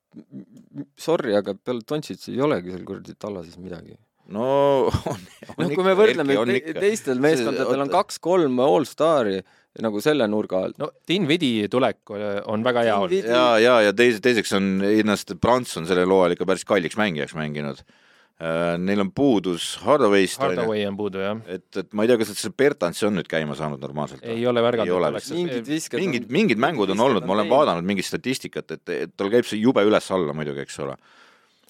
[1.01, 3.97] sorry, aga peale Dontšitsi ei olegi seal kuradi Tallases midagi.
[4.31, 4.49] No
[4.87, 5.23] on,
[5.57, 9.41] on noh, kui me võrdleme te,, teistel meeskondadel on kaks-kolm allstari
[9.79, 10.77] nagu selle nurga alt.
[10.81, 13.31] no Dinvidi tulek on väga hea olnud.
[13.31, 17.37] ja, ja, ja teise, teiseks on ennast Prants on sellel hooajal ikka päris kalliks mängijaks
[17.37, 17.83] mänginud.
[18.81, 22.39] Neil on puudus Hardaway'st, Hardaway on puudu jah, et, et ma ei tea, kas nad
[22.39, 24.23] see Bertansi on nüüd käima saanud normaalselt?
[24.25, 25.33] ei ole Ei ole märganud vist..
[25.35, 29.29] mingid visked mingid, mingid mängud on olnud, ma olen vaadanud mingit statistikat, et, et tal
[29.29, 30.97] käib see jube üles-alla muidugi, eks ole.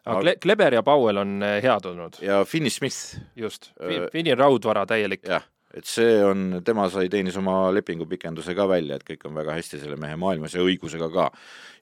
[0.06, 4.08] Aga Kle- Kleber ja Powell on eh, head olnud, ja Finney Smith, just Öö..
[4.14, 5.24] Finni raudvara täielik.
[5.28, 5.46] jah,
[5.78, 9.82] et see on, tema sai, teenis oma lepingupikenduse ka välja, et kõik on väga hästi
[9.84, 11.30] selle mehe maailmas ja õigusega ka.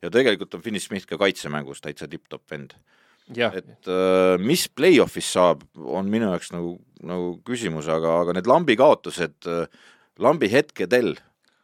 [0.03, 2.76] ja tegelikult on Finney Smith ka kaitsemängus täitsa tipp-topp vend.
[3.53, 8.76] et äh, mis play-off'is saab, on minu jaoks nagu, nagu küsimus, aga, aga need lambi
[8.80, 9.65] kaotused äh,,
[10.20, 11.15] lambi hetkedel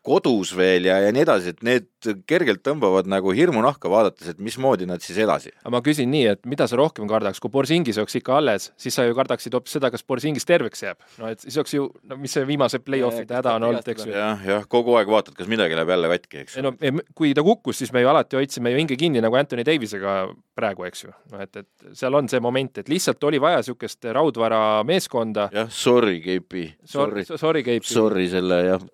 [0.06, 1.90] kodus veel ja, ja nii edasi, et need
[2.30, 5.52] kergelt tõmbavad nagu hirmu nahka vaadates, et mismoodi nad siis edasi.
[5.64, 8.96] aga ma küsin nii, et mida sa rohkem kardaks, kui Borsingis oleks ikka alles, siis
[8.96, 11.02] sa ju kardaksid hoopis seda, kas Borsingis terveks jääb.
[11.20, 14.14] no et siis oleks ju, no mis see viimase play-off'ide häda on olnud, eks ju.
[14.16, 16.66] jah, jah, kogu aeg vaatad, kas midagi läheb jälle katki, eks ju.
[16.66, 16.76] no
[17.16, 20.18] kui ta kukkus, siis me ju alati hoidsime ju hinge kinni nagu Anthony Davisega
[20.56, 21.14] praegu, eks ju.
[21.34, 25.50] noh, et, et seal on see moment, et lihtsalt oli vaja niisugust raudvara meeskonda.
[25.54, 26.70] jah, sorry, KP.
[26.86, 27.84] Sorry, sorry, KP.
[27.84, 28.88] Sorry selle, jah.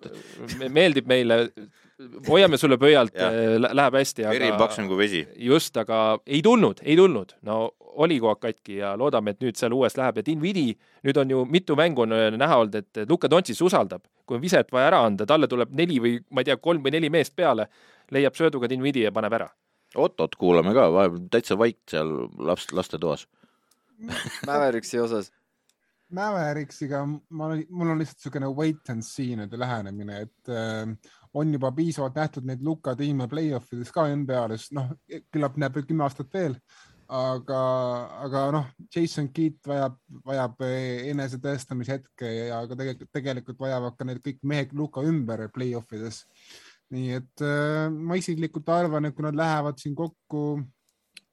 [0.68, 1.44] meeldib meile
[2.28, 4.26] hoiame sulle pöialt, äh, läheb hästi.
[4.28, 5.22] veri on paksem kui vesi.
[5.36, 7.34] just, aga ei tulnud, ei tulnud.
[7.42, 7.72] no
[8.02, 10.66] oli kogu aeg katki ja loodame, et nüüd seal uuesti läheb ja Dinvidi,
[11.04, 14.42] nüüd on ju mitu mängu on äh, näha olnud, et Luka Dontšis usaldab, kui on
[14.42, 17.36] viset vaja ära anda, talle tuleb neli või ma ei tea, kolm või neli meest
[17.36, 17.68] peale,
[18.10, 19.50] leiab sööduga Dinvidi ja paneb ära.
[19.96, 23.26] Ottot kuulame ka, vahepeal täitsa vait seal last, lastetoas
[24.48, 25.28] Mäveriksi osas
[26.12, 30.90] Mäveriksiga ma, mul on lihtsalt niisugune wait and see nüüd lähenemine, et äh,
[31.34, 34.90] on juba piisavalt nähtud neid Luka tiime play-off ides ka NBA-s, noh,
[35.32, 36.56] küllap näeb veel kümme aastat veel,
[37.12, 37.60] aga,
[38.26, 40.66] aga noh, Jason Keat vajab, vajab
[41.12, 46.26] enesetõestamise hetke ja ka tegelikult, tegelikult vajavad ka need kõik mehed Luka ümber play-off ides.
[46.92, 50.60] nii et äh, ma isiklikult arvan, et kui nad lähevad siin kokku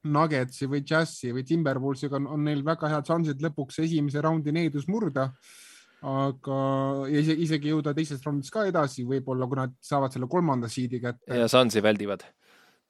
[0.08, 4.88] Nuggetsi või Jazzi või Timberwolvesiga on, on neil väga head šansid lõpuks esimese raundi needus
[4.88, 5.28] murda.
[6.06, 6.60] Aga
[7.12, 11.41] isegi, isegi jõuda teises raundis ka edasi, võib-olla kui nad saavad selle kolmanda siidi kätte.
[11.41, 12.24] ja Sunsi väldivad.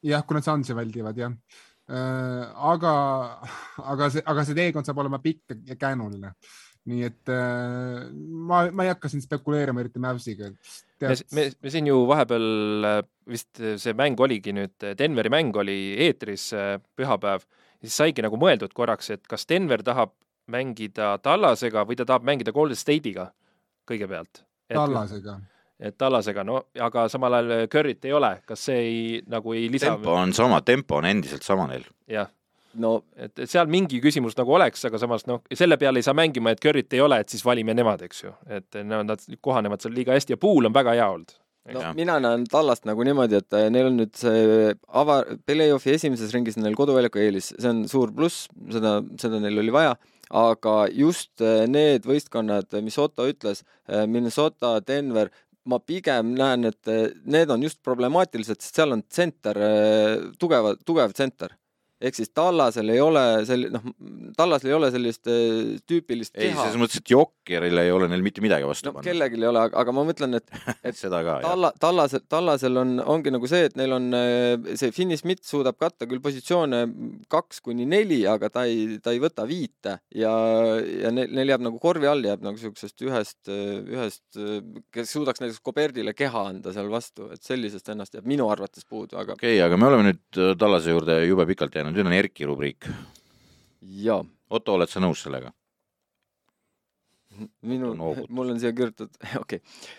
[0.05, 1.33] jah, kui nad Sunsi väldivad jah
[1.89, 2.43] äh,.
[2.73, 2.93] aga,
[3.81, 6.35] aga see, aga see teekond saab olema pikk ja käänuline
[6.89, 8.05] nii et äh,
[8.49, 10.51] ma, ma ei hakka siin spekuleerima eriti Mavsiga.
[11.01, 15.79] me, me, me siin ju vahepeal äh, vist see mäng oligi nüüd, Denveri mäng oli
[16.07, 16.49] eetris
[16.97, 17.45] pühapäev,
[17.81, 20.13] siis saigi nagu mõeldud korraks, et kas Denver tahab
[20.49, 23.29] mängida Tallasega või ta tahab mängida Golden State'iga
[23.89, 24.43] kõigepealt.
[24.69, 25.39] Tallasega
[25.79, 28.99] et Tallasega, no aga samal ajal Curry't ei ole, kas see ei,
[29.31, 29.93] nagu ei lisa?
[29.93, 31.85] tempo on sama, tempo on endiselt sama neil.
[32.11, 32.27] jah,
[32.83, 36.17] no et, et seal mingi küsimus nagu oleks, aga samas noh, selle peale ei saa
[36.17, 38.33] mängima, et Curry't ei ole, et siis valime nemad, eks ju.
[38.59, 41.33] et no nad kohanevad seal liiga hästi ja Pool on väga hea olnud.
[41.73, 41.95] no ja.
[41.95, 46.59] mina näen Tallast nagu niimoodi, et äh, neil on nüüd see ava-, play-off'i esimeses ringis
[46.59, 49.95] on neil koduväljaku eelis, see on suur pluss, seda, seda neil oli vaja,
[50.29, 55.31] aga just äh, need võistkonnad, mis Otto ütles, äh, Minnesota, Denver,
[55.69, 56.89] ma pigem näen, et
[57.29, 59.59] need on just problemaatilised, sest seal on tsenter,
[60.41, 61.53] tugeva, tugev tsenter
[61.99, 63.83] ehk siis Tallasel ei ole sel-, noh,
[64.37, 68.43] Tallasel ei ole sellist äh, tüüpilist ei, selles mõttes, et Jokkerile ei ole neil mitte
[68.43, 69.07] midagi vastu no, panna.
[69.09, 70.47] kellelgi ei ole, aga ma mõtlen, et,
[70.87, 74.95] et seda ka, Talla, Tallasel, Tallasel on, ongi nagu see, et neil on äh, see
[74.95, 76.85] Finney Smith suudab katta küll positsioone
[77.31, 80.31] kaks kuni neli, aga ta ei, ta ei võta viite ja,
[80.79, 84.23] ja neil, neil jääb nagu korvi all jääb nagu siuksest ühest, ühest,
[84.95, 89.19] kes suudaks näiteks Koberdile keha anda seal vastu, et sellisest ennast jääb minu arvates puudu,
[89.19, 89.35] aga.
[89.35, 92.89] okei okay,, aga me oleme nüüd Tallase juurde jube pikalt jäänud nüüd on Erki rubriik.
[93.81, 94.23] jaa.
[94.49, 95.53] Otto, oled sa nõus sellega?
[97.63, 99.89] minu, mul on siia kirjutatud, okei okay..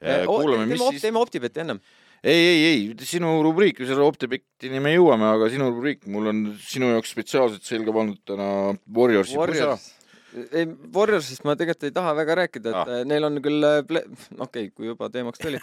[0.00, 1.02] Eh, kuulame, mis siis.
[1.04, 1.80] teeme Optibeti ennem.
[2.24, 6.90] ei, ei, ei, sinu rubriik, selle Optibetini me jõuame, aga sinu rubriik, mul on sinu
[6.94, 8.50] jaoks spetsiaalselt selga pandud täna
[8.96, 9.80] Warriorsi Warriors.
[9.80, 9.99] pusa
[10.30, 13.02] ei, Warriorsist ma tegelikult ei taha väga rääkida, et ah.
[13.08, 15.60] neil on küll, äh, okei okay,, kui juba teemaks tuli.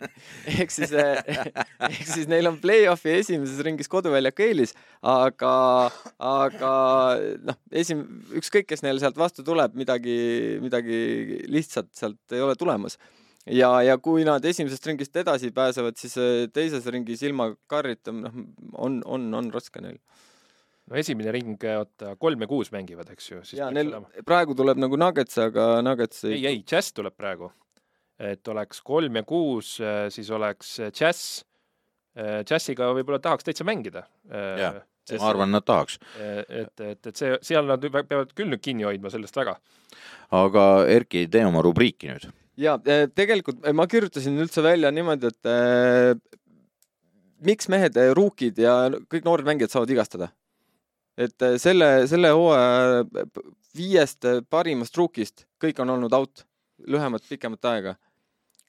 [0.54, 1.20] Ehk siis äh,
[1.90, 5.54] ehk siis neil on play-off'i esimeses ringis koduväljaku eelis, aga,
[6.18, 6.72] aga
[7.50, 8.06] noh, esim-,
[8.40, 10.16] ükskõik, kes neil sealt vastu tuleb, midagi,
[10.62, 12.98] midagi lihtsalt sealt ei ole tulemas.
[13.44, 18.44] Ja, ja kui nad esimesest ringist edasi pääsevad, siis äh, teises ringis ilma Carrita, noh,
[18.80, 19.98] on, on, on raske neil
[20.90, 23.42] no esimene ring, oota, kolm ja kuus mängivad, eks ju.
[23.58, 24.24] ja neil olema.
[24.26, 26.38] praegu tuleb nagu Nuggets, aga Nuggets ei.
[26.38, 27.50] ei, ei, Jazz tuleb praegu.
[28.20, 31.42] et oleks kolm ja kuus, äh, siis oleks Jazz.
[32.14, 34.04] Äh, Jazziga võib-olla tahaks täitsa mängida.
[34.30, 34.76] Äh, jah,
[35.18, 35.98] ma arvan, nad tahaks.
[36.20, 39.56] et, et, et see, seal nad peavad küll nüüd kinni hoidma sellest väga.
[40.30, 42.30] aga Erki, tee oma rubriiki nüüd.
[42.60, 46.14] ja tegelikult ma kirjutasin üldse välja niimoodi, et äh,
[47.44, 48.76] miks mehed, ruukid ja
[49.10, 50.30] kõik noored mängijad saavad vigastada
[51.18, 53.04] et äh, selle, selle hooaja
[53.76, 56.44] viiest äh, parimast ruukist kõik on olnud out
[56.90, 57.94] lühemat, pikemat aega.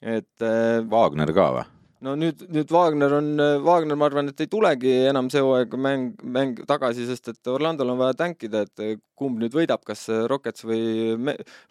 [0.01, 1.65] et äh, Wagner ka või?
[2.05, 3.31] no nüüd, nüüd Wagner on,
[3.65, 7.95] Wagner, ma arvan, et ei tulegi enam see hooaeg mäng, mäng tagasi, sest et Orlandol
[7.95, 11.15] on vaja tänkida, et kumb nüüd võidab, kas Rockets või,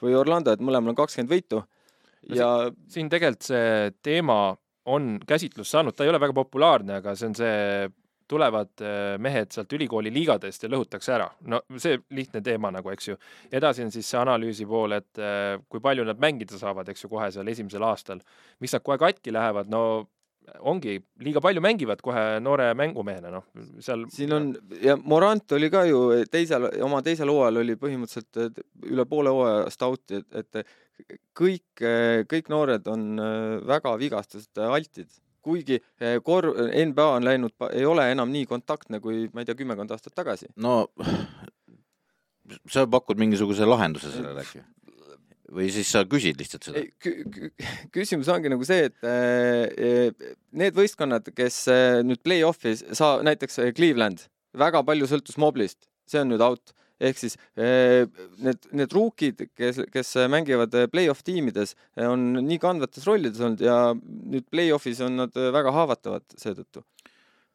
[0.03, 1.63] või Orlando, et mõlemal on kakskümmend võitu
[2.35, 2.49] ja
[2.91, 4.57] siin tegelikult see teema
[4.91, 7.93] on käsitlust saanud, ta ei ole väga populaarne, aga see on see
[8.31, 11.29] tulevad äh, mehed sealt ülikooli liigadest ja lõhutakse ära.
[11.51, 13.19] no see lihtne teema nagu, eks ju.
[13.53, 17.13] edasi on siis see analüüsi pool, et äh, kui palju nad mängida saavad, eks ju,
[17.13, 18.23] kohe seal esimesel aastal.
[18.61, 19.85] miks nad kohe katki lähevad, no
[20.69, 23.47] ongi, liiga palju mängivad kohe noore mängumehena, noh,
[23.85, 24.07] seal.
[24.13, 24.51] siin on
[24.83, 26.01] ja Morant oli ka ju
[26.31, 28.61] teisel, oma teisel hooajal oli põhimõtteliselt
[28.91, 31.85] üle poole hooajast out'i, et, et kõik,
[32.31, 35.13] kõik noored on äh, väga vigastuste altid
[35.45, 36.53] kuigi eh, kor-,
[36.91, 40.51] NBA on läinud, ei ole enam nii kontaktne kui ma ei tea, kümmekond aastat tagasi.
[40.57, 40.85] no
[42.71, 44.63] sa pakud mingisuguse lahenduse sellele äkki?
[45.55, 46.85] või siis sa küsid lihtsalt seda?
[47.95, 54.27] küsimus ongi nagu see, et eh, need võistkonnad, kes eh, nüüd play-off'is saa-, näiteks Cleveland,
[54.59, 58.07] väga palju sõltus Moblist, see on nüüd out ehk siis eh,
[58.43, 63.63] need, need ruukid, kes, kes mängivad eh, play-off tiimides, eh, on nii kandvates rollides olnud
[63.65, 66.85] ja nüüd play-off'is on nad väga haavatavad seetõttu.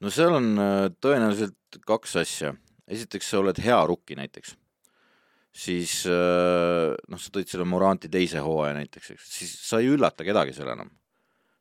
[0.03, 0.51] no seal on
[0.99, 2.55] tõenäoliselt kaks asja.
[2.89, 4.55] esiteks, sa oled hea rukki näiteks,
[5.53, 10.55] siis noh, sa tõid selle Moranti teise hooaja näiteks, eks, siis sa ei üllata kedagi
[10.57, 10.89] seal enam.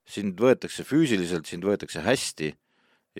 [0.08, 2.54] sind võetakse füüsiliselt, sind võetakse hästi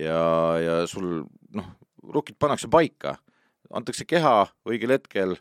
[0.01, 0.23] ja,
[0.57, 1.73] ja sul noh,
[2.15, 3.19] rukid pannakse paika
[3.75, 5.37] antakse keha õigel hetkel,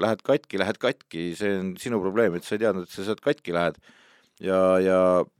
[0.00, 3.22] lähed katki, lähed katki, see on sinu probleem, et sa ei teadnud, et sa sealt
[3.24, 3.78] katki lähed.
[4.42, 4.98] ja, ja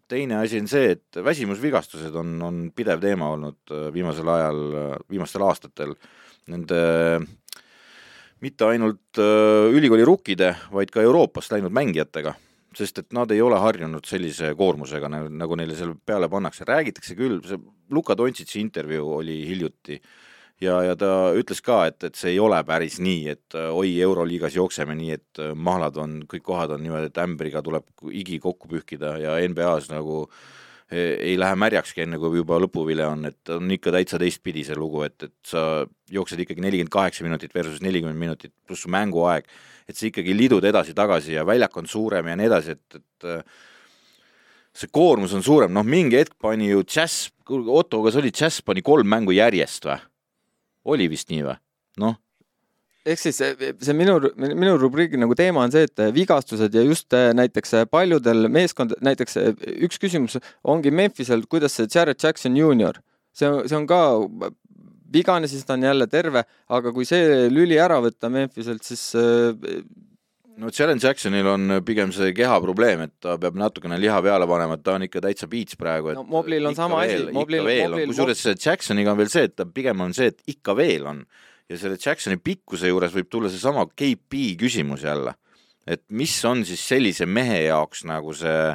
[0.09, 4.93] teine asi on see, et väsimusvigastused on, on pidev teema olnud äh, viimasel ajal, äh,
[5.11, 5.95] viimastel aastatel
[6.53, 6.81] nende
[8.45, 12.35] mitte ainult äh, ülikooli rukkide, vaid ka Euroopast läinud mängijatega,
[12.77, 17.41] sest et nad ei ole harjunud sellise koormusega, nagu neile seal peale pannakse, räägitakse küll,
[17.49, 17.59] see
[17.95, 20.15] Luka Dontšitši intervjuu oli hiljuti äh,
[20.63, 23.95] ja, ja ta ütles ka, et, et see ei ole päris nii, et äh, oi,
[24.05, 28.39] Euroliigas jookseme nii, et äh, mahlad on, kõik kohad on niimoodi, et ämbriga tuleb igi
[28.43, 30.23] kokku pühkida ja NBA-s nagu
[30.89, 31.01] e,
[31.33, 35.05] ei lähe märjakski, enne kui juba lõpuvile on, et on ikka täitsa teistpidi see lugu,
[35.09, 35.85] et, et sa
[36.15, 39.49] jooksed ikkagi nelikümmend kaheksa minutit versus nelikümmend minutit pluss mänguaeg,
[39.89, 43.63] et sa ikkagi lidud edasi-tagasi ja väljak on suurem ja nii edasi, et, et äh,
[44.75, 48.81] see koormus on suurem, noh, mingi hetk pani ju Jazz, Otto, kas oli Jazz pani
[48.83, 50.01] kolm mängu järjest või?
[50.85, 51.57] Oli vist nii või?
[52.03, 52.17] noh.
[53.07, 57.77] ehk siis see minu, minu rubriigi nagu teema on see, et vigastused ja just näiteks
[57.93, 59.39] paljudel meeskond, näiteks
[59.89, 63.01] üks küsimus ongi Memphisel, kuidas see Jared Jackson juunior,
[63.37, 64.01] see, see on ka
[65.15, 69.13] vigane, siis ta on jälle terve, aga kui see lüli ära võtta Memphiselt, siis
[70.61, 74.79] no Jalen Jacksonil on pigem see keha probleem, et ta peab natukene liha peale panema,
[74.79, 78.13] et ta on ikka täitsa piits praegu, et no, Moblil on sama asi, Moblil, Moblil
[78.13, 81.25] kusjuures Jacksoniga on veel see, et ta pigem on see, et ikka veel on.
[81.71, 85.35] ja selle Jacksoni pikkuse juures võib tulla seesama KP küsimus jälle,
[85.89, 88.75] et mis on siis sellise mehe jaoks nagu see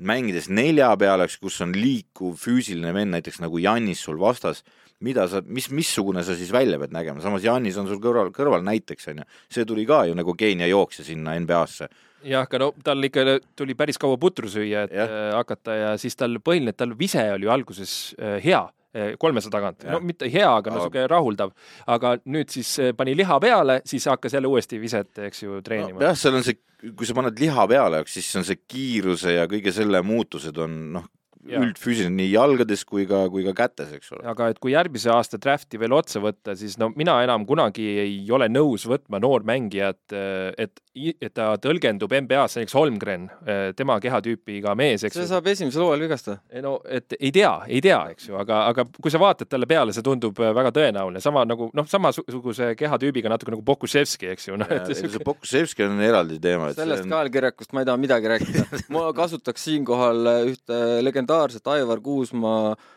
[0.00, 4.64] mängides nelja peale, eks, kus on liikuv füüsiline vend, näiteks nagu Jannis sul vastas
[5.04, 8.64] mida sa, mis, missugune sa siis välja pead nägema, samas Janis on sul kõrval, kõrval
[8.66, 11.88] näiteks on ju, see tuli ka ju nagu Keenia jooksja sinna NBA-sse.
[12.28, 15.06] jah, aga no tal ikka tuli päris kaua putru süüa, et ja.
[15.06, 18.60] Äh, hakata ja siis tal põhiline, tal vise oli ju alguses äh, hea
[18.92, 21.54] äh, kolmesaja tagant, no mitte hea, aga niisugune rahuldav.
[21.88, 26.04] aga nüüd siis pani liha peale, siis hakkas jälle uuesti viset, eks ju, treenima no,.
[26.10, 26.60] jah, seal on see,
[26.92, 31.08] kui sa paned liha peale, siis on see kiiruse ja kõige selle muutused on noh,
[31.48, 34.24] üldfüüsiline nii jalgades kui ka, kui ka kätes, eks ole.
[34.28, 38.18] aga et kui järgmise aasta draft'i veel otsa võtta, siis no mina enam kunagi ei
[38.32, 40.82] ole nõus võtma noormängijat, et, et
[41.34, 43.28] ta tõlgendub NBA-s, näiteks Holmgren,
[43.78, 46.40] tema kehatüüpiga mees, eks see saab esimesel hooajal vigastada.
[46.64, 49.94] no et ei tea, ei tea, eks ju, aga, aga kui sa vaatad talle peale,
[49.94, 54.68] see tundub väga tõenäoline, sama nagu noh, samasuguse kehatüübiga natuke nagu Pokuševski, eks ju no,.
[54.90, 56.72] see Pokuševski on eraldi teema.
[56.74, 57.14] sellest on...
[57.14, 62.90] kaelkirjakust ma ei taha midagi rääkida ma kasutaks siinkohal ühte legendaarset Aivar Kuusmaa äh,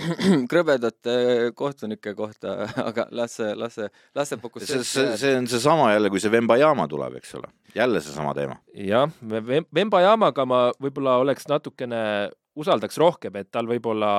[0.50, 1.14] krõbedate
[1.58, 2.56] kohtunike kohta,
[2.88, 4.86] aga las see, las see, las see fokusseerib.
[4.86, 8.60] see, see on seesama jälle, kui see Vembajaama tuleb, eks ole, jälle seesama teema.
[8.74, 9.10] jah,
[9.74, 12.04] Vembajaamaga ma võib-olla oleks natukene,
[12.60, 14.12] usaldaks rohkem, et tal võib-olla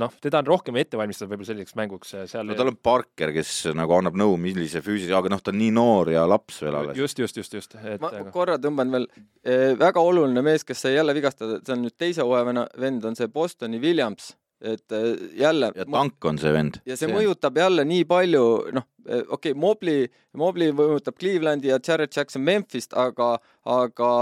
[0.00, 2.46] noh, teda on rohkem ette valmistatud võib-olla selliseks mänguks äh, seal.
[2.48, 5.72] no tal on Parker, kes nagu annab nõu, millise füüsilise, aga noh, ta on nii
[5.74, 6.98] noor ja laps veel alles.
[6.98, 7.76] just, just, just, just.
[8.02, 8.30] ma aga...
[8.34, 12.26] korra tõmban veel eh,, väga oluline mees, kes sai jälle vigastada, see on nüüd teise
[12.26, 15.72] hooaja vend, on see Bostoni Williams et eh, jälle.
[15.76, 16.78] ja tank on see vend.
[16.84, 18.44] ja see, see mõjutab jälle nii palju,
[18.76, 20.06] noh, eh, okei okay,, Mobley,
[20.40, 23.34] Mobley mõjutab Clevelandi ja Jared Jackson Memphist, aga,
[23.64, 24.12] aga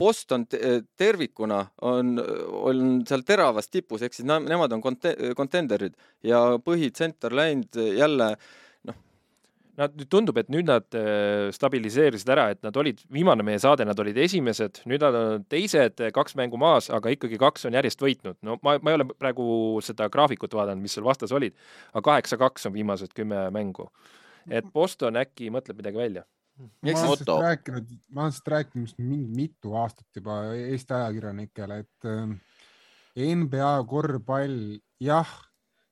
[0.00, 2.16] Boston tervikuna on,
[2.56, 5.92] on seal teravas tipus, ehk siis nemad on konte-, kontenderid
[6.24, 8.50] ja põhitsenter läinud jälle noh.
[9.80, 13.86] Nad nüüd tundub, et nüüd nad äh, stabiliseerisid ära, et nad olid, viimane meie saade,
[13.88, 18.04] nad olid esimesed, nüüd nad on teised, kaks mängu maas, aga ikkagi kaks on järjest
[18.04, 18.38] võitnud.
[18.46, 19.46] no ma, ma ei ole praegu
[19.84, 21.56] seda graafikut vaadanud, mis seal vastas olid,
[21.94, 23.88] aga kaheksa-kaks on viimased kümme mängu.
[24.50, 26.26] et Boston äkki mõtleb midagi välja
[26.60, 32.08] ma olen sellest rääkinud, ma olen sellest rääkinud mingi mitu aastat juba Eesti ajakirjanikele, et
[32.08, 32.34] äh,
[33.36, 34.58] NBA korvpall,
[35.00, 35.30] jah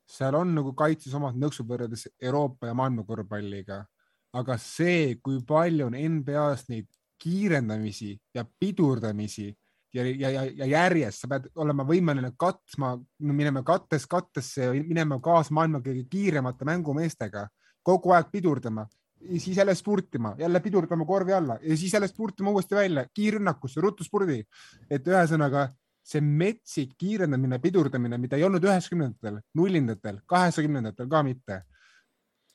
[0.09, 3.83] seal on nagu kaitses omad nõksud võrreldes Euroopa ja maailma korvpalliga,
[4.39, 6.89] aga see, kui palju on NBA-s neid
[7.19, 9.49] kiirendamisi ja pidurdamisi
[9.95, 15.55] ja, ja, ja, ja järjest sa pead olema võimeline katma, minema kattes kattesse, minema kaasa
[15.57, 17.47] maailma kõige kiiremate mängumeestega,
[17.83, 18.87] kogu aeg pidurdama,
[19.39, 21.59] siis jälle spurtima, jälle pidurdama korvi alla.
[21.63, 24.43] Ja siis jälle spurtima uuesti välja, kiirrünnakusse, ruttu spurdi.
[24.91, 25.69] et ühesõnaga
[26.09, 31.65] see metsik kiirendamine, pidurdamine, mida ei olnud üheksakümnendatel, nullindatel, kaheksakümnendatel ka mitte.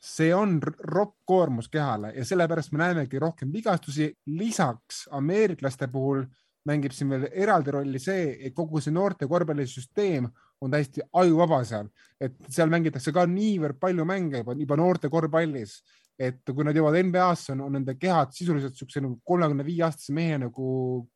[0.04, 4.14] see on ropp koormus kehale ja sellepärast me näemegi rohkem vigastusi.
[4.26, 6.26] lisaks ameeriklaste puhul
[6.66, 10.28] mängib siin veel eraldi rolli see, et kogu see noorte korvpallisüsteem
[10.62, 11.88] on täiesti ajuvaba seal,
[12.20, 15.82] et seal mängitakse ka niivõrd palju mänge juba, juba noorte korvpallis
[16.20, 20.14] et kui nad jõuavad NBA-sse, on, on nende kehad sisuliselt siukse nagu kolmekümne viie aastase
[20.14, 20.68] mehe nagu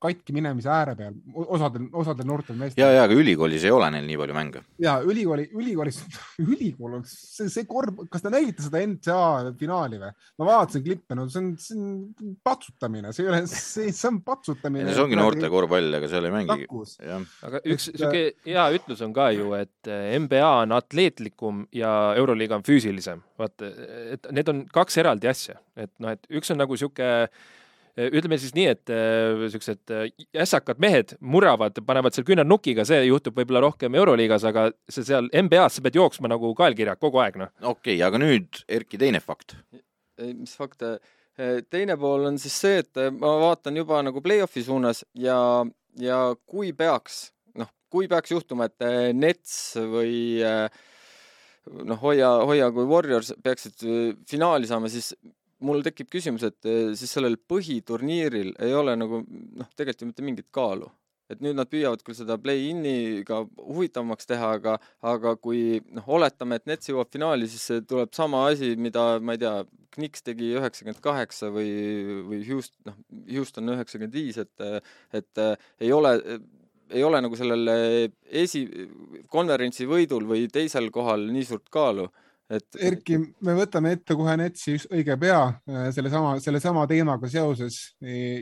[0.02, 2.82] katki minemise ääre peal, osadel, osadel noortel meestel.
[2.82, 4.64] ja, ja aga ülikoolis ei ole neil nii palju mänge.
[4.82, 6.00] ja ülikooli, ülikoolis,
[6.44, 10.12] ülikool on see, see korv, kas te nägite seda NCAA finaali või?
[10.42, 14.20] ma vaatasin klippe, no see on, see on patsutamine, see ei ole, see, see on
[14.26, 14.90] patsutamine.
[14.90, 16.68] see ongi noorte korvpall, aga seal ei mängigi.
[17.46, 19.94] aga üks sihuke hea ütlus on ka ju, et
[20.26, 23.22] NBA on atleetlikum ja Euroliiga on füüsilisem.
[23.38, 23.70] vaata,
[24.16, 27.30] et need on kaks kaks eraldi asja, et noh, et üks on nagu sihuke
[27.98, 28.92] ütleme siis nii, et
[29.42, 34.68] niisugused äh, äh, ässakad mehed muravad, panevad seal küünarnukiga, see juhtub võib-olla rohkem Euroliigas, aga
[34.86, 37.54] see seal NBA-s, sa pead jooksma nagu kaelkirjak kogu aeg, noh.
[37.64, 39.58] okei okay,, aga nüüd Erki, teine fakt.
[40.22, 40.86] mis fakt?
[41.70, 45.38] teine pool on siis see, et ma vaatan juba nagu play-off'i suunas ja,
[46.02, 47.28] ja kui peaks,
[47.58, 50.16] noh, kui peaks juhtuma, et Nets või
[50.46, 50.66] äh,
[51.88, 55.14] noh, hoia, hoia, kui Warriors peaksid äh, finaali saama, siis
[55.66, 60.26] mul tekib küsimus, et äh, siis sellel põhiturniiril ei ole nagu noh, tegelikult ju mitte
[60.26, 60.90] mingit kaalu.
[61.28, 66.56] et nüüd nad püüavad küll seda play-in'i ka huvitavamaks teha, aga, aga kui noh, oletame,
[66.56, 69.58] et Nets jõuab finaali, siis tuleb sama asi, mida ma ei tea,
[69.98, 71.68] Knicks tegi üheksakümmend kaheksa või,
[72.30, 72.96] või Houston, noh,
[73.34, 74.88] Houston üheksakümmend viis, et,
[75.20, 75.44] et
[75.84, 76.14] ei ole
[76.92, 77.74] ei ole nagu sellel
[78.28, 78.64] esi,
[79.32, 82.08] konverentsi võidul või teisel kohal nii suurt kaalu
[82.52, 82.66] et.
[82.88, 87.80] Erki, me võtame ette kohe Netsi õige pea äh, sellesama, sellesama teemaga seoses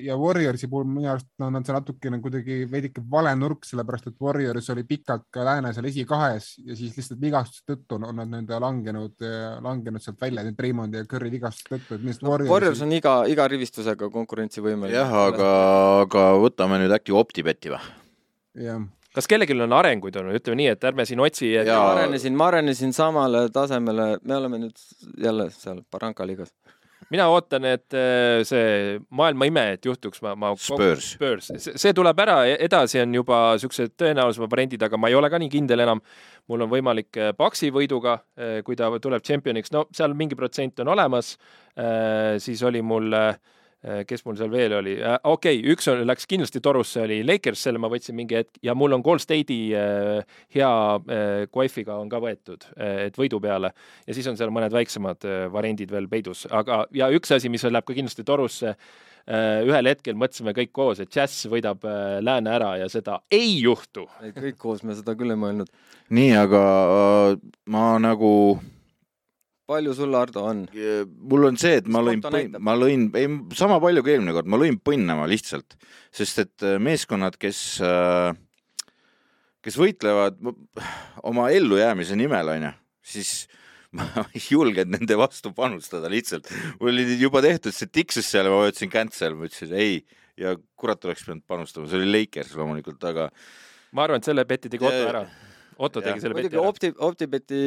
[0.05, 4.69] ja Warriorsi puhul minu arust on seal natukene kuidagi veidike vale nurk, sellepärast et Warriors
[4.73, 9.27] oli pikalt ka lääne seal esikahes ja siis lihtsalt vigastuse tõttu on nad nende langenud,
[9.65, 12.53] langenud sealt välja, nüüd Raymond ja Curry vigastuse tõttu, et millest no, Warriors.
[12.53, 14.97] Warriors on iga, iga rivistusega konkurentsivõimeline.
[14.97, 15.51] jah, aga,
[16.05, 18.04] aga võtame nüüd äkki OpTibeti või?
[19.15, 21.69] Kas kellelgi on arenguid olnud, ütleme nii, et ärme siin otsi et....
[21.71, 24.85] ma arenesin, ma arenesin samale tasemele, me oleme nüüd
[25.21, 26.51] jälle seal Barranca liigas
[27.13, 30.53] mina ootan, et äh, see maailma ime, et juhtuks, ma, ma.
[30.59, 31.11] Spurs.
[31.15, 35.39] Spurs, see tuleb ära, edasi on juba siuksed tõenäolisemad variandid, aga ma ei ole ka
[35.41, 36.01] nii kindel enam.
[36.49, 40.79] mul on võimalik Paxi äh, võiduga, äh, kui ta tuleb tšempioniks, no seal mingi protsent
[40.83, 41.35] on olemas.
[42.39, 43.35] siis oli mul Äh,
[44.07, 47.65] kes mul seal veel oli, äh, okei okay,, üks on, läks kindlasti torusse, oli Lakers,
[47.67, 50.71] selle ma võtsin mingi hetk ja mul on Gold State'i äh, hea
[51.55, 53.71] Wi-Fi'ga on ka võetud, et võidu peale.
[54.07, 57.85] ja siis on seal mõned väiksemad variandid veel peidus, aga, ja üks asi, mis läheb
[57.85, 58.75] ka kindlasti torusse,
[59.25, 61.85] ühel hetkel mõtlesime kõik koos, et Jazz võidab
[62.21, 64.05] Lääne ära ja seda ei juhtu.
[64.21, 65.71] ei, kõik koos me seda küll ei mõelnud.
[66.13, 66.63] nii, aga
[67.73, 68.31] ma nagu
[69.69, 70.63] palju sul, Ardo, on?
[71.29, 72.21] mul on see, et ma lõin,
[72.61, 75.77] ma lõin, ei sama palju kui eelmine kord, ma lõin põnnama lihtsalt,
[76.13, 78.31] sest et äh, meeskonnad, kes, äh,
[79.65, 80.37] kes võitlevad
[81.25, 82.73] oma ellujäämise nimel, onju,
[83.05, 83.33] siis
[83.97, 86.51] ma ei julgenud nende vastu panustada lihtsalt.
[86.81, 90.01] mul oli juba tehtud see tiksus seal ja ma vajutasin cancel, ma ütlesin ei
[90.39, 93.29] ja kurat oleks pidanud panustama, see oli Lakers loomulikult, aga.
[93.95, 95.25] ma arvan, et selle beti tegi Otto ära
[95.77, 96.63] Otto tegi selle ära.
[96.63, 97.61] Opti, OpTibeti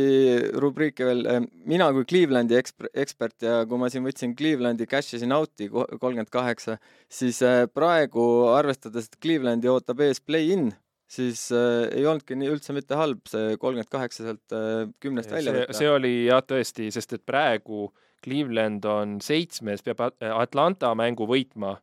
[0.62, 5.18] rubriiki veel, eh, mina kui Clevelandi eksper, ekspert ja kui ma siin võtsin Clevelandi cash
[5.18, 6.78] isin out'i kolmkümmend kaheksa,
[7.12, 10.70] siis eh, praegu arvestades, et Clevelandi ootab ees play-in,
[11.08, 15.54] siis äh, ei olnudki nii üldse mitte halb see kolmkümmend kaheksa sealt äh, kümnest välja
[15.56, 15.76] võtta.
[15.76, 17.88] see oli jah, tõesti, sest et praegu
[18.24, 21.76] Cleveland on seitsmes, peab Atlanta mängu võitma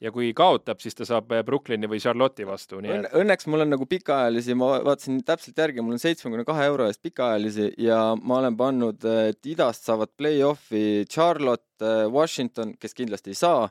[0.00, 3.72] ja kui kaotab, siis ta saab Brooklyni või Charlotte'i vastu, nii et õnneks mul on
[3.72, 8.40] nagu pikaajalisi, ma vaatasin täpselt järgi, mul on seitsmekümne kahe euro eest pikaajalisi ja ma
[8.42, 13.64] olen pannud, et idast saavad play-off'i Charlotte, Washington, kes kindlasti ei saa,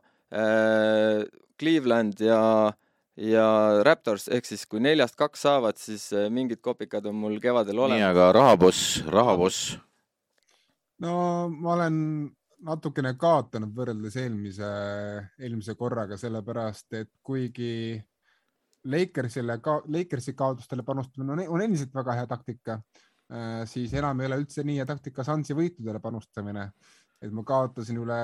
[1.59, 2.41] Cleveland ja
[3.15, 3.45] ja
[3.87, 8.01] Raptors ehk siis kui neljast kaks saavad, siis mingid kopikad on mul kevadel olemas.
[8.01, 9.77] nii, aga rahaboss, rahaboss?
[10.99, 11.13] no
[11.53, 11.95] ma olen
[12.65, 14.67] natukene kaotanud võrreldes eelmise,
[15.39, 18.01] eelmise korraga, sellepärast et kuigi
[18.85, 22.77] Lakersile ka, Lakersi kaotustele panustamine on, on endiselt väga hea taktika,
[23.33, 26.71] äh, siis enam ei ole üldse nii hea taktika Sansi võitudele panustamine.
[27.21, 28.19] et ma kaotasin üle,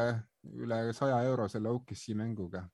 [0.62, 2.66] üle saja euro selle OKC mänguga.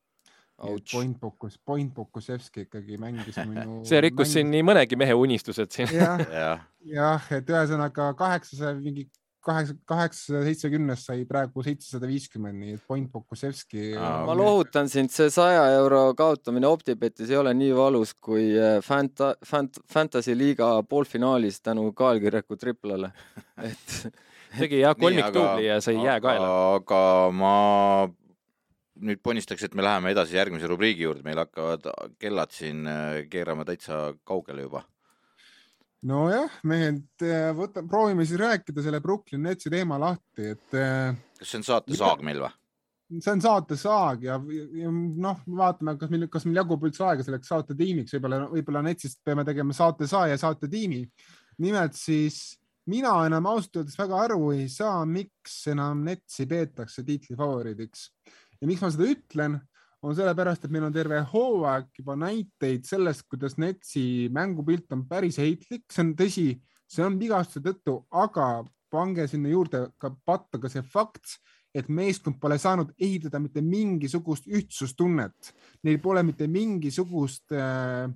[0.58, 4.34] Point Pokus, Point Pokusevski ikkagi mängis minu see rikkus mängis...
[4.34, 5.92] siin nii mõnegi mehe unistused siin.
[5.94, 6.48] jah ja.
[6.82, 9.06] ja, et ühesõnaga kaheksasaja mingi
[9.48, 13.94] kaheksa, kaheksasada seitsekümnest sai praegu seitsesada viiskümmend, nii et point Pokusevski.
[13.98, 19.36] ma lohutan sind, see saja euro kaotamine Optibetis ei ole nii valus kui äh, Fanta-,
[19.48, 23.12] Fant-, Fantasy liiga poolfinaalis tänu Kaalkirjaku triplale,
[23.70, 23.98] et
[24.58, 26.52] tegi jah kolmikduubli ja sai jää kaela.
[26.76, 27.56] aga ma
[28.98, 31.90] nüüd ponistaks, et me läheme edasi järgmise rubriigi juurde, meil hakkavad
[32.20, 34.84] kellad siin äh, keerama täitsa kaugele juba
[36.06, 40.78] nojah, mehed, äh, võta, proovime siis rääkida selle Brooklyn Netsi teema lahti, et.
[40.78, 42.54] Äh, kas see on saate saag meil või?
[43.08, 44.36] see on saate saag ja,
[44.76, 48.82] ja noh, vaatame, kas meil, kas meil jagub üldse aega selleks saate tiimiks, võib-olla, võib-olla
[48.84, 51.06] Netsist peame tegema saate saaja ja saate tiimi.
[51.64, 52.58] nimelt siis
[52.92, 58.10] mina enam ausalt öeldes väga aru ei saa, miks enam Netsi peetakse tiitli favoriidiks
[58.60, 59.58] ja miks ma seda ütlen
[60.06, 65.40] on sellepärast, et meil on terve hooaeg juba näiteid sellest, kuidas Netsi mängupilt on päris
[65.42, 66.48] heitlik, see on tõsi,
[66.88, 71.38] see on vigastuse tõttu, aga pange sinna juurde ka patta ka see fakt,
[71.76, 75.52] et meeskond pole saanud ehitada mitte mingisugust ühtsustunnet,
[75.86, 78.08] neil pole mitte mingisugust äh,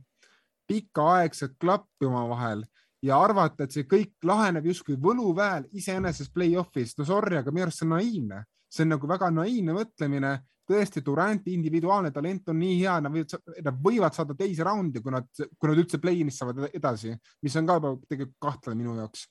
[0.69, 2.63] pikaaegset klappi omavahel
[3.03, 7.81] ja arvata, et see kõik laheneb justkui võluväel iseenesest play-off'is, no sorry, aga minu arust
[7.81, 10.35] see on naiivne, see on nagu väga naiivne mõtlemine
[10.71, 15.13] tõesti Duranti individuaalne talent on nii hea, nad võivad, nad võivad saada teise raundi, kui
[15.13, 17.13] nad, kui nad üldse play-in'is saavad edasi,
[17.43, 19.27] mis on ka tegelikult kahtlane minu jaoks.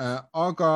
[0.00, 0.70] Äh, aga,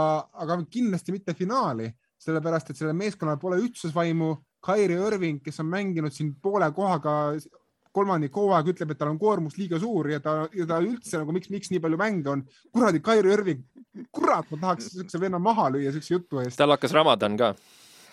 [0.45, 1.89] aga kindlasti mitte finaali,
[2.23, 4.35] sellepärast et sellel meeskonnal pole ühtsusvaimu.
[4.69, 7.12] Kairi Irving, kes on mänginud siin poole kohaga
[7.95, 11.35] kolmandik hooaega ütleb, et tal on koormus liiga suur ja ta, ja ta üldse nagu
[11.35, 12.45] miks, miks nii palju mänge on.
[12.75, 13.62] kuradi Kairi Irving,
[14.14, 16.59] kurat, ma tahaks siukse venna maha lüüa siukse jutu eest.
[16.59, 17.53] tal hakkas Ramadan ka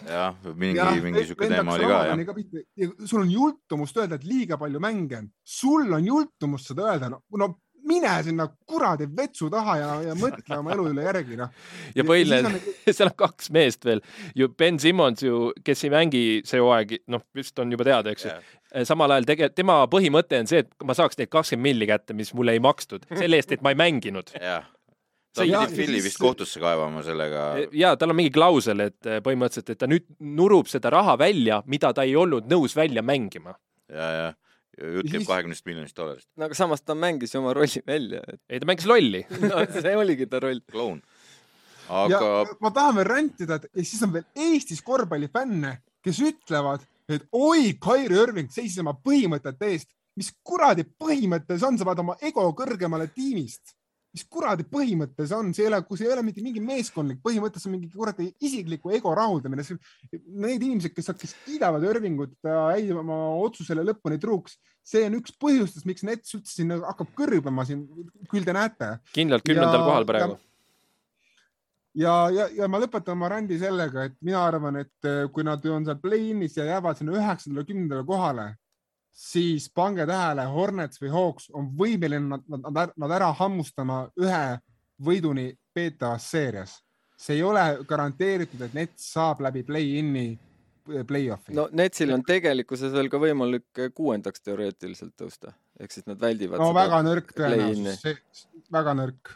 [0.08, 2.96] jah, mingi, mingi sihuke teema oli ka jah.
[3.06, 7.22] sul on jultumust öelda, et liiga palju mänge on, sul on jultumust seda öelda, no,
[7.40, 7.54] no
[7.86, 11.54] mine sinna kuradi vetsu taha ja, ja mõtle oma elu üle järgi, noh.
[11.96, 12.70] ja põhiline, on...
[12.98, 14.02] seal on kaks meest veel.
[14.38, 18.30] Ju, Ben Simmons ju, kes ei mängi see hooaeg, noh, vist on juba teada, eks
[18.30, 18.36] ju.
[18.36, 22.12] Yeah samal ajal tegelikult tema põhimõte on see, et ma saaks neid kakskümmend milli kätte,
[22.18, 24.34] mis mulle ei makstud, selle eest, et ma ei mänginud.
[24.36, 24.66] Yeah
[25.44, 27.44] pidi Philly vist kohtusse kaevama sellega.
[27.60, 30.08] E, ja tal on mingi klausel, et e, põhimõtteliselt, et ta nüüd
[30.40, 33.58] nurub seda raha välja, mida ta ei olnud nõus välja mängima.
[33.92, 34.34] ja, ja
[34.76, 36.28] jutt käib kahekümnest miljonist dollarist.
[36.36, 38.42] no aga samas ta mängis ju oma rolli välja et....
[38.50, 40.62] ei, ta mängis lolli no see oligi ta roll.
[40.72, 41.02] kloun.
[41.88, 42.32] aga.
[42.60, 48.20] ma tahan veel rantida, et siis on veel Eestis korvpallifänne, kes ütlevad, et oi, Kairi
[48.24, 49.92] Irving seisis oma põhimõtete eest.
[50.16, 53.76] mis kuradi põhimõte see on, sa pead oma ego kõrgemale tiimist
[54.16, 57.20] mis kuradi põhimõte see on, see ei ole, kui see ei ole mitte mingi meeskondlik
[57.26, 59.66] põhimõte, see on mingi kuradi isikliku ego rahuldamine.
[60.46, 65.88] Need inimesed, kes, kes kiidavad Irvingut, jäid oma otsusele lõpuni truuks, see on üks põhjustest,
[65.90, 67.86] miks Nets üldse siin hakkab kõrbema siin,
[68.32, 68.96] küll te näete.
[69.16, 70.40] kindlalt kümnendal kohal praegu
[71.96, 75.88] ja, ja, ja ma lõpetan oma randi sellega, et mina arvan, et kui nad on
[75.88, 78.48] seal play-in'is ja jäävad sinna üheksandale, kümnendale kohale,
[79.16, 84.58] siis pange tähele, Hornets või Hawks on võimeline nad, nad, nad ära hammustama ühe
[85.06, 86.82] võiduni peetavas seerias.
[87.18, 90.34] see ei ole garanteeritud, et Nets saab läbi play-in'i
[91.08, 91.56] play-off'i.
[91.56, 96.60] no Netsil on tegelikkuses veel ka võimalik kuuendaks teoreetiliselt tõusta, ehk siis nad väldivad.
[96.60, 99.36] no väga nõrk tõenäosus, väga nõrk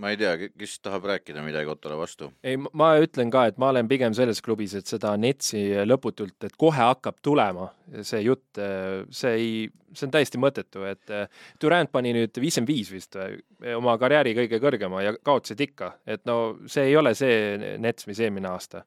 [0.00, 2.30] ma ei tea, kes tahab rääkida midagi Ottole vastu?
[2.44, 6.56] ei, ma ütlen ka, et ma olen pigem selles klubis, et seda Netsi lõputult, et
[6.58, 7.70] kohe hakkab tulema
[8.02, 8.60] see jutt,
[9.14, 9.48] see ei,
[9.94, 11.14] see on täiesti mõttetu, et
[11.62, 13.18] Durand pani nüüd viiskümmend viis vist
[13.76, 18.22] oma karjääri kõige kõrgema ja kaotasid ikka, et no see ei ole see Nets, mis
[18.24, 18.84] eelmine aasta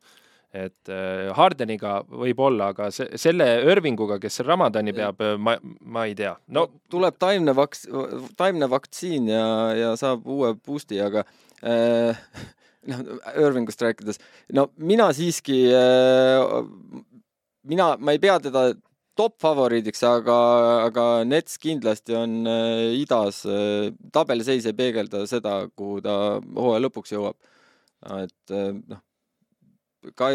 [0.55, 6.35] et äh, Hardeniga võib-olla, aga se selle Irvinguga, kes Ramadani peab, ma, ma ei tea.
[6.55, 7.87] no tuleb taimne vaks-,
[8.39, 11.25] taimne vaktsiin ja, ja saab uue boost'i, aga
[11.61, 12.23] äh,
[12.91, 13.03] noh,
[13.35, 14.23] Irvingust rääkides,
[14.55, 16.47] no mina siiski äh,
[17.67, 18.69] mina, ma ei pea teda
[19.17, 20.37] top favoriidiks, aga,
[20.85, 27.15] aga Nets kindlasti on äh, idas äh,, tabeliseis ei peegelda seda, kuhu ta hooaja lõpuks
[27.15, 27.37] jõuab.
[28.21, 29.01] et äh, noh,
[30.15, 30.31] ka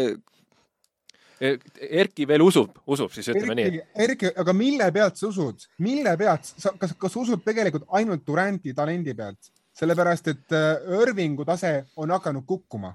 [1.43, 3.87] Erki veel usub, usub siis ütleme Erki, nii.
[4.05, 8.73] Erki, aga mille pealt sa usud, mille pealt sa, kas, kas usud tegelikult ainult Duranti
[8.77, 12.93] talendi pealt, sellepärast et äh, Irvingu tase on hakanud kukkuma?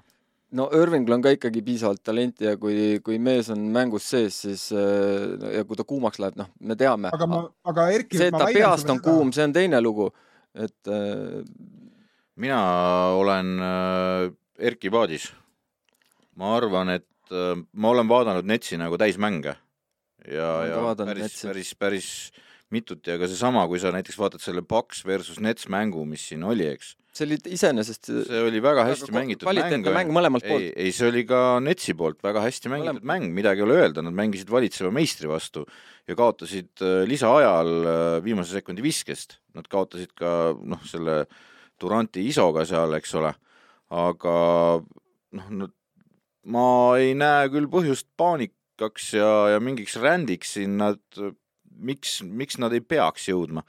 [0.57, 4.63] no Irvingul on ka ikkagi piisavalt talenti ja kui, kui mees on mängus sees, siis
[4.73, 7.11] äh, ja kui ta kuumaks läheb, noh, me teame.
[7.13, 8.17] aga ma, aga Erki.
[8.17, 9.05] see, et ta peast on seda...
[9.11, 10.09] kuum, see on teine lugu,
[10.57, 11.43] et äh....
[12.39, 12.63] mina
[13.19, 13.59] olen
[14.57, 15.29] Erki paadis.
[16.39, 19.57] Ma arvan, et äh, ma olen vaadanud Netsi nagu täismänge
[20.27, 22.13] ja, ja päris, päris, päris
[22.73, 26.43] mitut ja ka seesama, kui sa näiteks vaatad selle Paks versus Nets mängu, mis siin
[26.45, 26.93] oli, eks.
[27.17, 28.11] see oli iseenesest.
[28.27, 29.89] see oli väga hästi mängitud mäng.
[29.95, 30.67] mäng mõlemalt poolt.
[30.67, 33.09] ei, ei, see oli ka Netsi poolt väga hästi mängitud Mõlem...
[33.11, 35.65] mäng, midagi ei ole öelda, nad mängisid valitseva meistri vastu
[36.09, 39.39] ja kaotasid äh, lisaajal äh, viimase sekundi viskest.
[39.57, 41.23] Nad kaotasid ka noh, selle
[41.81, 43.33] Duranti isoga seal, eks ole,
[43.97, 44.37] aga
[45.39, 45.69] noh,
[46.47, 51.01] ma ei näe küll põhjust paanikaks ja, ja mingiks rändiks siin, nad,
[51.75, 53.65] miks, miks nad ei peaks jõudma.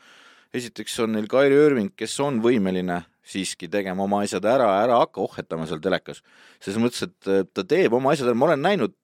[0.54, 5.22] esiteks on neil Kairi Irving, kes on võimeline siiski tegema oma asjad ära, ära hakka
[5.22, 6.22] ohhetama seal telekas.
[6.60, 8.94] selles mõttes, et ta teeb oma asjad ära, ma olen näinud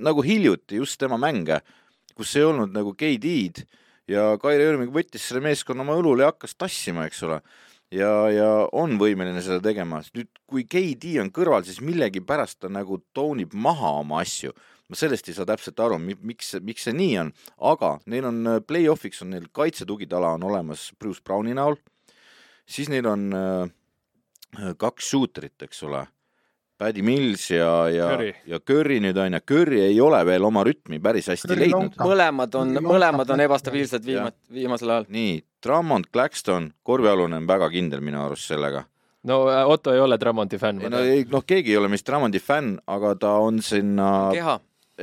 [0.00, 1.60] nagu hiljuti just tema mänge,
[2.16, 3.64] kus ei olnud nagu KD-d
[4.10, 7.40] ja Kairi Irving võttis selle meeskonna oma õlule ja hakkas tassima, eks ole
[7.94, 10.02] ja, ja on võimeline seda tegema.
[10.16, 14.54] nüüd, kui KD on kõrval, siis millegipärast ta nagu toonib maha oma asju.
[14.90, 17.28] ma sellest ei saa täpselt aru, miks, miks see nii on,
[17.70, 21.78] aga neil on äh, play-off'iks on neil kaitsetugitala on olemas Bruce Browni näol,
[22.66, 26.08] siis neil on äh, kaks shooterit, eks ole
[26.80, 28.06] Paddy Mills ja, ja,
[28.48, 31.98] ja Curry nüüd on ju, Curry ei ole veel oma rütmi päris hästi Curry leidnud.
[32.00, 35.10] mõlemad on, mõlemad on ebastabiilsed viimat-, viimasel ajal.
[35.12, 38.86] nii, Drummond, Claxton, korvialune on väga kindel minu arust sellega.
[39.28, 40.80] no äh, Otto ei ole Drummondi fänn.
[40.88, 44.30] no ei, noh, keegi ei ole meist Drummondi fänn, aga ta on sinna.
[44.32, 44.56] keha.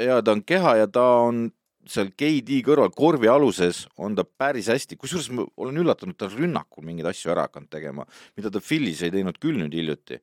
[0.07, 1.47] ja ta on keha ja ta on
[1.88, 6.39] seal KD kõrval korvi aluses on ta päris hästi, kusjuures ma olen üllatunud, ta on
[6.41, 10.19] rünnakul mingeid asju ära hakanud tegema, mida ta Philly's ei teinud küll nüüd hiljuti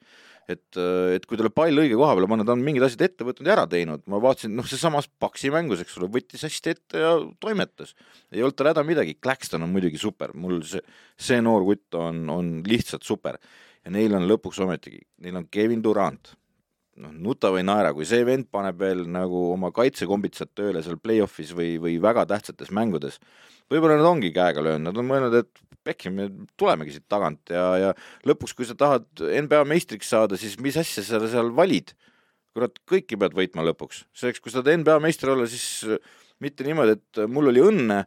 [0.51, 3.27] et, äh, et kui talle pall õige koha peale panna, ta on mingid asjad ette
[3.27, 7.03] võtnud ja ära teinud, ma vaatasin, noh, seesamas Paksi mängus, eks ole, võttis hästi ette
[7.03, 7.95] ja toimetas.
[8.33, 10.83] ei olnud tal häda midagi, Claxton on muidugi super, mul see,
[11.17, 13.39] see noor kutt on, on lihtsalt super.
[13.85, 16.35] ja neil on lõpuks ometigi, neil on Kevin Durant,
[17.01, 21.53] noh, nuta või naera, kui see vend paneb veel nagu oma kaitsekombitsad tööle seal play-off'is
[21.57, 23.19] või, või väga tähtsates mängudes,
[23.73, 26.31] võib-olla nad ongi käega löönud, nad on mõelnud, et pekki, me
[26.61, 27.93] tulemegi siit tagant ja, ja
[28.29, 31.95] lõpuks, kui sa tahad NBA meistriks saada, siis mis asja sa seal valid?
[32.55, 34.05] kurat, kõiki pead võitma lõpuks.
[34.15, 35.83] selleks, kui sa tahad NBA meister olla, siis
[36.43, 38.05] mitte niimoodi, et mul oli õnne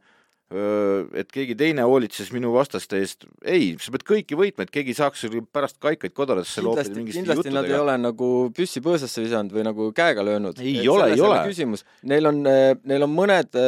[0.47, 3.25] et keegi teine hoolitses minu vastaste eest.
[3.43, 7.67] ei, sa pead kõiki võitma, et keegi saaks pärast kaikaid kodaratesse loopida mingite kindlasti nad
[7.67, 10.61] ei ole nagu püssi põõsasse visanud või nagu käega löönud.
[10.63, 11.41] ei et ole, ei ole.
[11.49, 13.59] küsimus, neil on, neil on mõned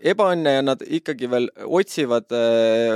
[0.00, 2.32] ebaõnne ja nad ikkagi veel otsivad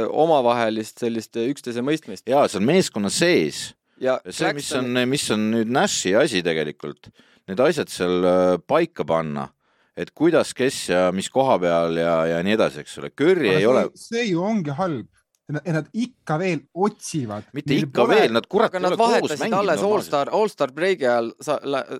[0.08, 2.24] omavahelist sellist üksteise mõistmist.
[2.32, 3.74] jaa, see on meeskonna sees.
[4.00, 7.12] see, mis on, mis on nüüd Nashi asi tegelikult,
[7.44, 8.24] need asjad seal
[8.64, 9.50] paika panna
[9.96, 13.10] et kuidas, kes ja mis koha peal ja, ja nii edasi, eks ole.
[13.16, 13.84] Curry ei see, ole.
[13.98, 15.08] see ju ongi halb.
[15.52, 17.48] ja nad ikka veel otsivad.
[17.52, 18.16] mitte Neil ikka pole...
[18.16, 18.70] veel, nad kurat.
[18.70, 21.58] aga nad vahetasid alles allstar, allstar breigi ajal sa,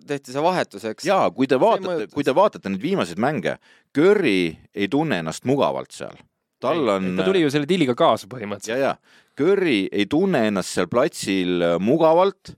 [0.08, 1.04] tehti see vahetus, eks.
[1.04, 3.58] ja kui te vaatate, kui te vaatate neid viimaseid mänge,
[3.92, 6.16] Curry ei tunne ennast mugavalt seal.
[6.62, 7.12] tal on.
[7.18, 8.78] ta tuli ju selle diiliga kaasa põhimõtteliselt.
[8.78, 12.54] ja, ja Curry ei tunne ennast seal platsil mugavalt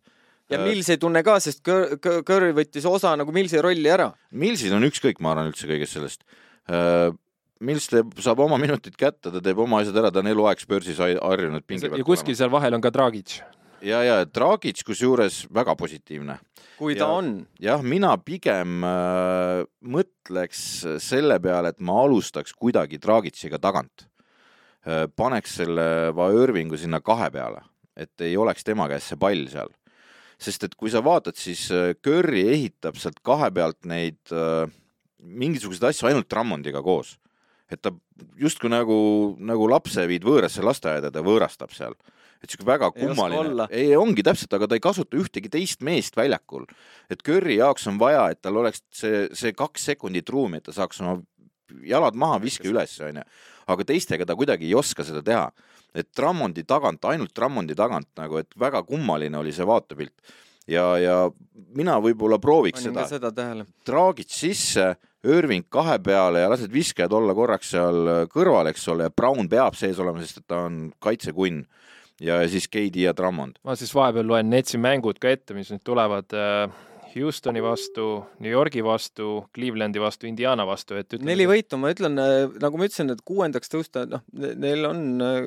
[0.52, 4.10] ja Mills ei tunne ka, sest Curry võttis osa nagu Millsi rolli ära.
[4.36, 6.24] Millsil on ükskõik, ma arvan üldse kõigest sellest.
[6.68, 7.10] Äh,
[7.64, 10.98] Mills teeb, saab oma minutid kätte, ta teeb oma asjad ära, ta on eluaeg Spursis
[11.00, 12.00] harjunud pingi pealt.
[12.00, 13.38] ja kuskil seal vahel on ka Dragic.
[13.84, 16.38] ja, ja Dragic kusjuures väga positiivne.
[16.78, 17.30] kui ta ja, on.
[17.62, 20.64] jah, mina pigem äh, mõtleks
[21.00, 24.08] selle peale, et ma alustaks kuidagi Dragiciga tagant
[24.84, 25.06] äh,.
[25.16, 25.86] paneks selle
[26.42, 27.62] Irvingu sinna kahe peale,
[27.96, 29.72] et ei oleks tema käes see pall seal
[30.40, 34.66] sest et kui sa vaatad, siis äh, Curry ehitab sealt kahe pealt neid äh,
[35.24, 37.18] mingisuguseid asju ainult Drummondiga koos.
[37.72, 37.90] et ta
[38.38, 38.96] justkui nagu,
[39.40, 41.94] nagu lapse viid võõrasse lasteaeda, ta võõrastab seal.
[42.42, 43.66] et sihuke väga kummaline.
[43.70, 46.66] ei, ongi täpselt, aga ta ei kasuta ühtegi teist meest väljakul.
[47.10, 50.72] et Curry jaoks on vaja, et tal oleks see, see kaks sekundit ruumi, et ta
[50.72, 51.20] saaks oma
[51.82, 53.24] jalad maha, viske üles, onju.
[53.66, 55.48] aga teistega ta kuidagi ei oska seda teha
[55.94, 60.34] et Drummondi tagant, ainult Drummondi tagant nagu, et väga kummaline oli see vaatepilt.
[60.66, 61.16] ja, ja
[61.76, 64.94] mina võib-olla prooviks Panin seda, seda Draagit sisse,
[65.24, 69.76] Irving kahe peale ja lased viskajad olla korraks seal kõrval, eks ole, ja Brown peab
[69.78, 71.64] sees olema, sest et ta on kaitsekunn
[72.20, 73.60] ja siis KD ja Drummond.
[73.64, 76.68] ma siis vahepeal loen Netsi mängud ka ette, mis nüüd tulevad äh,
[77.14, 82.18] Houstoni vastu, New Yorgi vastu, Clevelandi vastu, Indiana vastu, et ütleme, neli võitu, ma ütlen,
[82.18, 85.40] äh, nagu ma ütlesin, et kuuendaks tõusta, noh, neil on äh,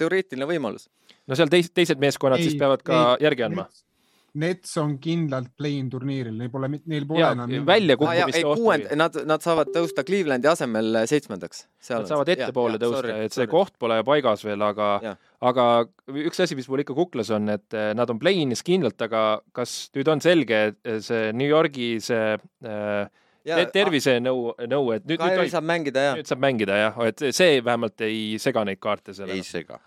[0.00, 0.88] teoreetiline võimalus.
[1.28, 3.68] no seal teis-, teised meeskonnad ei, siis peavad ka ei, järgi andma.
[4.34, 9.44] Nets on kindlalt play-in turniiril, neil pole, neil pole enam väljakukkumiste ah, kuuend, nad, nad
[9.44, 11.68] saavad tõusta Clevelandi asemel seitsmendaks.
[11.92, 13.52] Nad saavad ettepoole tõusta, et see sorry.
[13.52, 15.66] koht pole paigas veel, aga, aga
[16.24, 19.22] üks asi, mis mul ikka kuklas on, et eh, nad on play-in'is kindlalt, aga
[19.54, 25.66] kas nüüd on selge, see New Yorgi see äh, tervisenõu, nõu, et nüüd, nüüd saab
[25.68, 26.20] mängida, jah.
[26.20, 29.36] nüüd saab mängida, jah, et see vähemalt ei sega neid kaarte sellega.
[29.36, 29.80] ei sega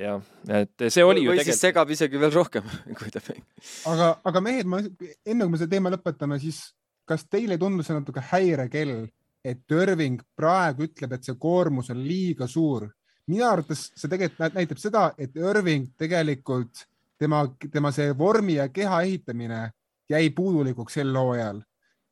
[0.00, 0.20] jah,
[0.60, 1.62] et see oli või, ju või tegelikult.
[1.62, 2.68] segab isegi veel rohkem
[2.98, 3.46] kui ta mängib.
[3.92, 6.62] aga, aga mehed, ma enne kui me selle teema lõpetame, siis
[7.08, 9.08] kas teile ei tundu see natuke häirekell,
[9.44, 12.88] et Irving praegu ütleb, et see koormus on liiga suur?
[13.30, 16.86] minu arvates see tegelikult näitab seda, et Irving tegelikult
[17.20, 19.68] tema, tema see vormi ja keha ehitamine
[20.10, 21.60] jäi puudulikuks sel hooajal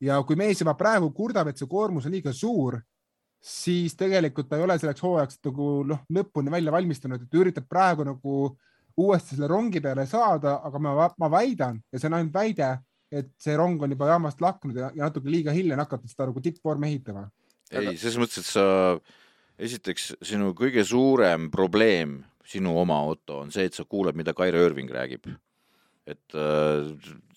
[0.03, 2.79] ja kui mees juba praegu kurdab, et see koormus on liiga suur,
[3.39, 8.05] siis tegelikult ta ei ole selleks hooajaks nagu noh, lõpuni välja valmistunud, et üritab praegu
[8.07, 8.35] nagu
[8.99, 12.71] uuesti selle rongi peale saada, aga ma, ma väidan ja see on ainult väide,
[13.11, 16.29] et see rong on juba jaamast lahkunud ja, ja natuke liiga hilja on hakata seda
[16.29, 17.29] nagu tippvormi ehitama.
[17.71, 18.65] ei, selles mõttes, et sa
[19.59, 24.61] esiteks sinu kõige suurem probleem, sinu oma Otto, on see, et sa kuuled, mida Kaire
[24.67, 25.29] Irving räägib
[26.09, 26.89] et äh,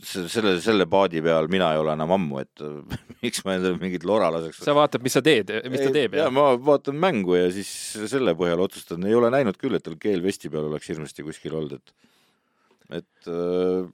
[0.03, 2.65] selle, selle paadi peal mina ei ole enam ammu, et
[3.24, 4.62] miks ma endale mingit lora laseks.
[4.65, 6.16] sa vaatad, mis sa teed, mis ta teeb?
[6.19, 7.70] ja ma vaatan mängu ja siis
[8.11, 11.59] selle põhjal otsustan, ei ole näinud küll, et tal keel vesti peal oleks hirmsasti kuskil
[11.61, 13.90] olnud, et, et äh,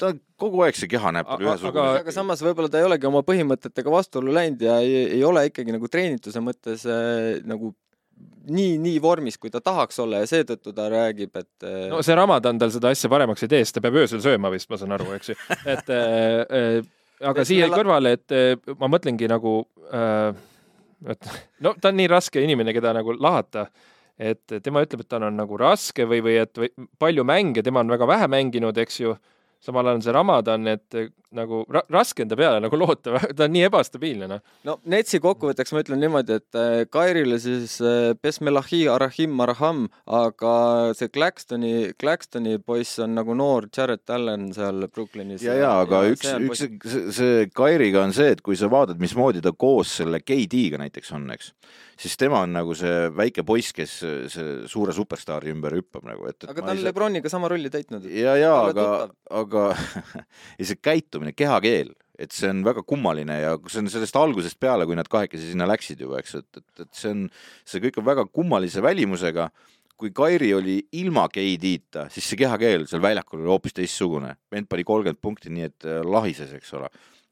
[0.00, 1.84] ta kogu aeg see keha näeb tal ühesugune.
[1.84, 5.46] aga, aga samas võib-olla ta ei olegi oma põhimõtetega vastuollu läinud ja ei, ei ole
[5.50, 7.74] ikkagi nagu treenituse mõttes äh, nagu
[8.50, 12.58] nii, nii vormis, kui ta tahaks olla ja seetõttu ta räägib, et no see Ramadan
[12.60, 15.10] tal seda asja paremaks ei tee, sest ta peab öösel sööma vist, ma saan aru,
[15.16, 15.36] eks ju,
[15.68, 16.90] et äh, äh,
[17.30, 19.54] aga siia kõrvale, et äh, ma mõtlengi nagu
[19.92, 20.30] äh,,
[21.14, 21.30] et
[21.64, 23.68] no ta on nii raske inimene, keda nagu lahata,
[24.20, 27.84] et tema ütleb, et tal on nagu raske või, või et või, palju mänge, tema
[27.84, 29.14] on väga vähe mänginud, eks ju
[29.64, 33.46] samal ajal on see Ramadan, et eh, nagu ra raske enda peale nagu loota, ta
[33.46, 34.40] on nii ebastabiilne, noh.
[34.66, 40.54] no Netsi kokkuvõtteks ma ütlen niimoodi, et äh, Kairile siis äh, Besmelahi Arahim Marham, aga
[40.98, 45.44] see Claxtoni, Claxtoni poiss on nagu noor Jared Allan seal Brooklynis.
[45.46, 48.98] ja, ja aga ja, üks, üks, see, see Kairiga on see, et kui sa vaatad,
[49.02, 51.52] mismoodi ta koos selle KD-ga näiteks on, eks
[52.00, 53.96] siis tema on nagu see väike poiss, kes
[54.32, 56.48] see suure superstaari ümber hüppab nagu, et, et.
[56.52, 56.86] aga ta on saa...
[56.88, 58.06] Lebroniga sama rolli täitnud.
[58.08, 58.86] ja, ja aga,
[59.42, 59.49] aga
[60.58, 64.86] ja see käitumine, kehakeel, et see on väga kummaline ja see on sellest algusest peale,
[64.88, 67.26] kui nad kahekesi sinna läksid juba, eks, et, et, et see on,
[67.68, 69.50] see kõik on väga kummalise välimusega
[70.00, 74.32] kui Kairi oli ilma KD-ta, siis see kehakeel seal väljakul oli hoopis teistsugune.
[74.52, 76.88] vend pani kolmkümmend punkti, nii et äh, lahises, eks ole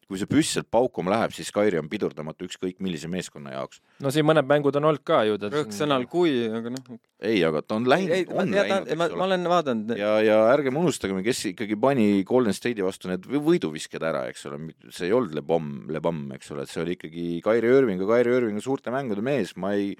[0.08, 3.82] kui see püss sealt paukuma läheb, siis Kairi on pidurdamatu ükskõik millise meeskonna jaoks.
[4.00, 5.36] no siin mõned mängud on olnud ka ju.
[5.52, 6.96] rõhksõnal kui, aga noh.
[7.20, 8.94] ei, aga ta on läinud, on ma, läinud.
[8.96, 9.92] Ma, ma olen vaadanud.
[10.00, 14.62] ja, ja ärgem unustagem, kes ikkagi pani Golden State'i vastu need võiduvisked ära, eks ole,
[14.88, 18.00] see ei olnud Le Bon, Le Bon, eks ole, et see oli ikkagi Kairi Irving
[18.00, 19.92] ja Kairi Irving on suurte mängude mees, ma ei,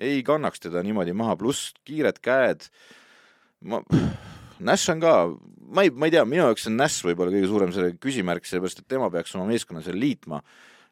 [0.00, 2.70] ei kannaks teda niimoodi maha, pluss kiired käed.
[3.60, 3.84] ma
[4.60, 5.12] Nash on ka,
[5.70, 8.82] ma ei, ma ei tea, minu jaoks on Nash võib-olla kõige suurem see küsimärk, sellepärast
[8.82, 10.42] et tema peaks oma meeskonna seal liitma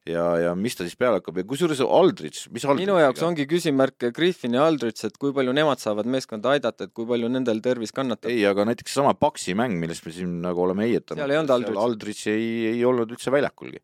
[0.09, 3.47] ja, ja mis ta siis peale hakkab ja kusjuures Aldrich, mis Aldrich minu jaoks ongi
[3.51, 7.63] küsimärk Griffin ja Aldrich, et kui palju nemad saavad meeskonda aidata, et kui palju nendel
[7.65, 8.31] tervis kannatab.
[8.33, 11.21] ei, aga näiteks seesama Paxi mäng, millest me siin nagu oleme heietanud.
[11.21, 11.83] seal ei olnud Aldrich.
[11.85, 13.83] Aldrich ei, ei olnud üldse väljakulgi.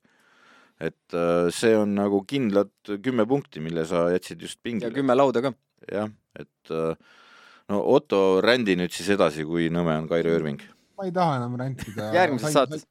[0.85, 2.73] et äh, see on nagu kindlad
[3.03, 4.91] kümme punkti, mille sa jätsid just pingile.
[4.91, 5.55] ja kümme lauda ka.
[5.91, 6.95] jah, et äh,
[7.73, 10.63] no Otto, rändi nüüd siis edasi, kui nõme on Kairi Irving.
[10.99, 12.87] Ma ei taha enam rändida järgmises saates.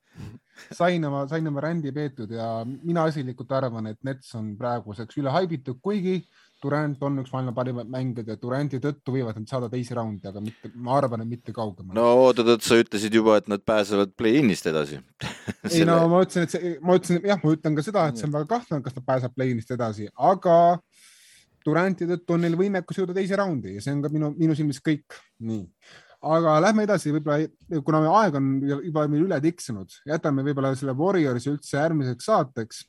[0.77, 5.33] sain oma, sain oma rändi peetud ja mina isiklikult arvan, et Nets on praeguseks üle
[5.33, 6.21] haibitud, kuigi
[6.63, 10.39] Durand on üks maailma parimaid mängijaid ja Durandi tõttu võivad nad saada teise raundi, aga
[10.43, 11.97] mitte, ma arvan, et mitte kaugemale.
[11.97, 15.01] no oot-oot, sa ütlesid juba, et nad pääsevad play-in'ist edasi
[15.73, 18.29] ei no ma ütlesin, et see, ma ütlesin, jah, ma ütlen ka seda, et see
[18.29, 20.59] on väga kahtlane, kas nad pääsevad play-in'ist edasi, aga
[21.63, 24.81] Duranti tõttu on neil võimekus jõuda teise raundi ja see on ka minu, minu silmis
[24.83, 25.15] kõik.
[25.43, 25.63] nii,
[26.23, 30.95] aga lähme edasi, võib-olla kuna me aeg on juba meil üle tiksunud, jätame võib-olla selle
[30.97, 32.81] Warriorsi üldse järgmiseks saateks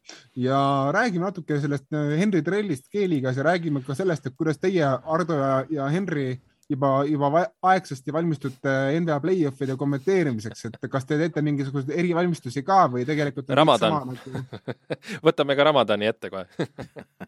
[0.46, 0.58] ja
[0.94, 5.38] räägime natuke sellest äh, Henry Trellist Keeligas ja räägime ka sellest, et kuidas teie, Ardo
[5.38, 6.36] ja, ja Henry
[6.70, 13.06] juba, juba aegsasti valmistute NBA play-off'ide kommenteerimiseks, et kas te teete mingisuguseid erivalmistusi ka või
[13.08, 13.50] tegelikult?
[13.56, 14.14] Ramadan.
[14.14, 14.44] Nagu...
[15.28, 16.70] võtame ka Ramadani ette kohe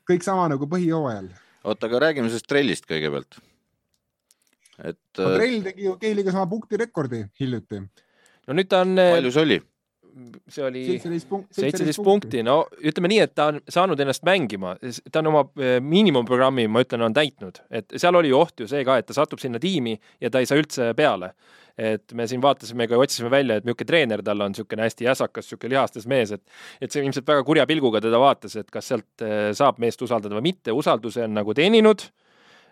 [0.09, 1.29] kõik sama nagu põhijooajal.
[1.67, 3.41] oota, aga räägime sellest trellist kõigepealt.
[4.83, 5.31] Et no,.
[5.37, 7.81] trell tegi ju Keiliga sama punktirekordi hiljuti.
[8.47, 8.95] no nüüd ta on.
[8.97, 9.63] palju see oli?
[10.49, 14.75] see oli seitseteist punkti, no ütleme nii, et ta on saanud ennast mängima,
[15.13, 18.81] ta on oma eh, miinimumprogrammi, ma ütlen, on täitnud, et seal oli oht ju see
[18.87, 21.35] ka, et ta satub sinna tiimi ja ta ei saa üldse peale.
[21.77, 25.45] et me siin vaatasime ka, otsisime välja, et niisugune treener tal on niisugune hästi jäsakas,
[25.45, 26.43] niisugune lihastes mees, et
[26.81, 29.25] et see ilmselt väga kurja pilguga teda vaatas, et kas sealt
[29.59, 32.07] saab meest usaldada või mitte, usalduse on nagu teeninud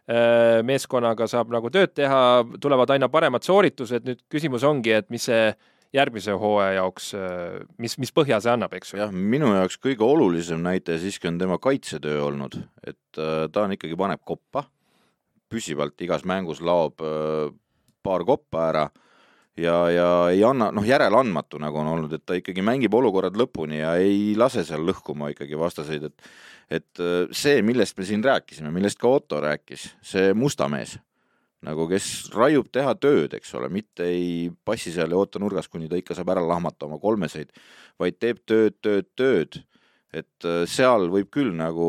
[0.04, 2.18] meeskonnaga saab nagu tööd teha,
[2.60, 5.46] tulevad aina paremad sooritused, nüüd küsimus ongi, et mis see
[5.94, 9.00] järgmise hooaja jaoks, äh, mis, mis põhja see annab, eks ju?
[9.02, 13.76] jah, minu jaoks kõige olulisem näitaja siiski on tema kaitsetöö olnud, et äh, ta on
[13.76, 14.66] ikkagi, paneb koppa,
[15.52, 17.52] püsivalt igas mängus laob äh,
[18.04, 18.84] paar koppa ära
[19.60, 23.80] ja, ja ei anna, noh, järeleandmatu nagu on olnud, et ta ikkagi mängib olukorrad lõpuni
[23.82, 26.34] ja ei lase seal lõhkuma ikkagi vastaseid, et
[26.72, 27.00] et
[27.36, 30.94] see, millest me siin rääkisime, millest ka Otto rääkis, see musta mees
[31.64, 35.88] nagu kes raiub teha tööd, eks ole, mitte ei passi seal ja oota nurgas, kuni
[35.90, 37.52] ta ikka saab ära lahmata oma kolmeseid,
[38.00, 39.62] vaid teeb tööd, tööd, tööd.
[40.14, 41.86] et äh, seal võib küll nagu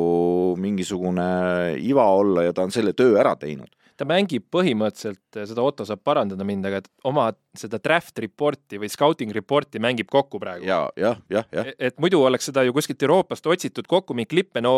[0.57, 5.85] mingisugune iva olla ja ta on selle töö ära teinud ta mängib põhimõtteliselt, seda Otto
[5.88, 10.67] saab parandada mind, aga oma seda draft report'i või scouting report'i mängib kokku praegu.
[10.67, 11.72] ja, jah, jah, jah.
[11.72, 14.73] E-, et muidu oleks seda ju kuskilt Euroopast otsitud kokku mingeid klippe, no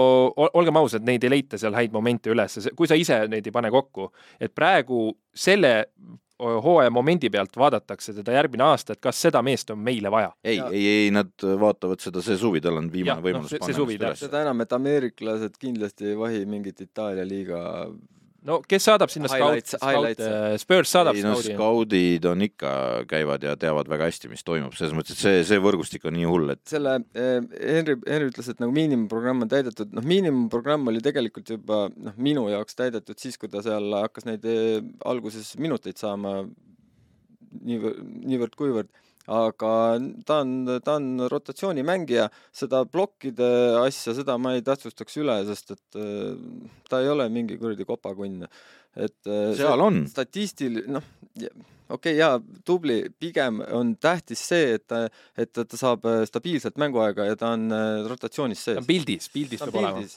[0.47, 3.71] olgem ausad, neid ei leita seal häid momente üles, kui sa ise neid ei pane
[3.73, 4.11] kokku.
[4.39, 5.73] et praegu selle
[6.39, 10.31] hooaja momendi pealt vaadatakse teda järgmine aasta, et kas seda meest on meile vaja.
[10.43, 13.63] ei, ei, ei, nad vaatavad seda see suvi, tal on viimane ja, võimalus no, see,
[13.65, 17.63] see suvi, seda enam, et ameeriklased kindlasti ei vahi mingit Itaalia liiga
[18.47, 22.71] no kes saadab sinna scout, scout, äh, Spurs saadab ei, no, skaudid on ikka,
[23.09, 26.29] käivad ja teavad väga hästi, mis toimub, selles mõttes, et see, see võrgustik on nii
[26.29, 31.03] hull, et selle eh, Henri, Henri ütles, et nagu miinimumprogramm on täidetud, noh, miinimumprogramm oli
[31.05, 35.99] tegelikult juba noh, minu jaoks täidetud siis, kui ta seal hakkas neid eh, alguses minuteid
[35.99, 36.39] saama
[37.67, 38.91] niivõrd, niivõrd-kuivõrd
[39.27, 39.71] aga
[40.25, 43.49] ta on, ta on rotatsioonimängija, seda plokkide
[43.81, 46.35] asja, seda ma ei tähtsustaks üle, sest et äh,
[46.89, 48.47] ta ei ole mingi kuradi kopakunn.
[48.97, 50.03] Et äh, seal on.
[50.09, 51.05] statistil-, noh,
[51.37, 51.51] okei
[51.95, 52.37] okay,, jaa,
[52.67, 54.97] tubli, pigem on tähtis see, et
[55.37, 57.69] et ta saab äh, stabiilselt mänguaega ja ta on
[58.09, 58.79] rotatsioonis sees.
[58.79, 60.07] ta on pildis, pildis peab olema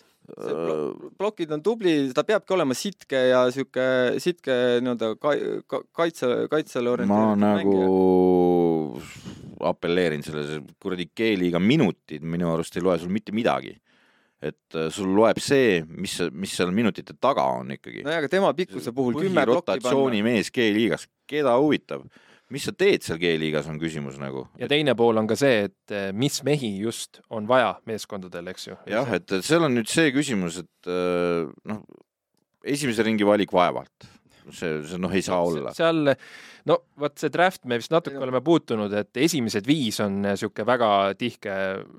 [1.19, 3.86] plokid on tubli, ta peabki olema sitke ja sihuke
[4.23, 9.05] sitke nii-öelda kaitse, kaitsele orienteeritud ma nagu mängija.
[9.70, 13.74] apelleerin selle, kuradi G-liiga minutid minu arust ei loe sul mitte midagi
[14.41, 18.05] et äh, sul loeb see, mis, mis seal minutite taga on ikkagi.
[18.07, 19.81] nojah, aga tema pikkuse puhul kümme plokki panna.
[19.85, 22.09] rotatsioonimees G-liigas, keda huvitab
[22.51, 24.45] mis sa teed seal G-liigas, on küsimus nagu.
[24.59, 28.71] ja teine pool on ka see, et eh, mis mehi just on vaja meeskondadel, eks
[28.71, 28.79] ju.
[28.91, 31.85] jah, et seal on nüüd see küsimus, et eh, noh,
[32.67, 34.09] esimese ringi valik vaevalt,
[34.55, 35.74] see, see noh, ei saa olla.
[35.77, 36.14] seal,
[36.68, 40.90] no vot see draft, me vist natuke oleme puutunud, et esimesed viis on niisugune väga
[41.20, 41.55] tihke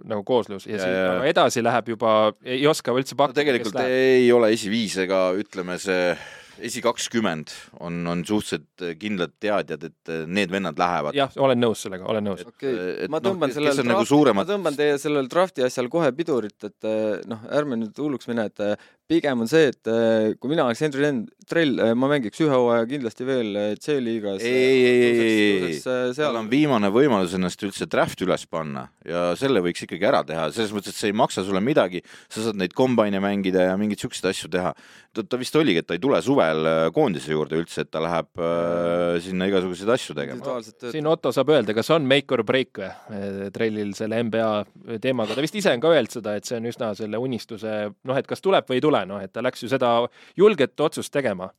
[0.10, 1.16] nagu kooslus ja, ja siis ja.
[1.32, 2.14] edasi läheb juba,
[2.46, 3.42] ei oska üldse pakkuda no,.
[3.42, 6.14] tegelikult ei ole esiviis ega ütleme, see
[6.62, 11.18] esi kakskümmend on, on suhteliselt kindlad teadjad, et need vennad lähevad.
[11.18, 12.44] jah, olen nõus sellega, olen nõus.
[12.46, 14.46] okei okay., ma tõmban no, sellel nagu drafti, suuremad...
[14.46, 16.90] ma tõmban teie sellel drafti asjal kohe pidurit, et
[17.32, 18.64] noh, ärme nüüd hulluks mine, et
[19.10, 21.10] pigem on see, et äh, kui mina oleks Henry
[21.52, 24.44] Trell, äh, ma mängiks ühe hooaja kindlasti veel äh, C-liigas.
[24.46, 29.32] ei, ei, ei, ei, ei, seal on viimane võimalus ennast üldse draft üles panna ja
[29.40, 32.60] selle võiks ikkagi ära teha, selles mõttes, et see ei maksa sulle midagi, sa saad
[32.62, 34.72] neid kombaine mängida ja mingeid siukseid asju teha.
[35.12, 38.32] ta, ta vist oligi, et ta ei tule suvel koondise juurde üldse, et ta läheb
[38.40, 40.62] äh, sinna igasuguseid asju tegema.
[40.88, 42.80] siin Otto saab öelda, kas on make or break
[43.10, 46.72] või Trellil selle NBA teemaga, ta vist ise on ka öelnud seda, et see on
[46.72, 47.76] üsna selle unistuse,
[48.08, 49.92] noh, et kas tuleb või ei tule ole, noh, et ta läks ju seda
[50.38, 51.50] julget otsust tegema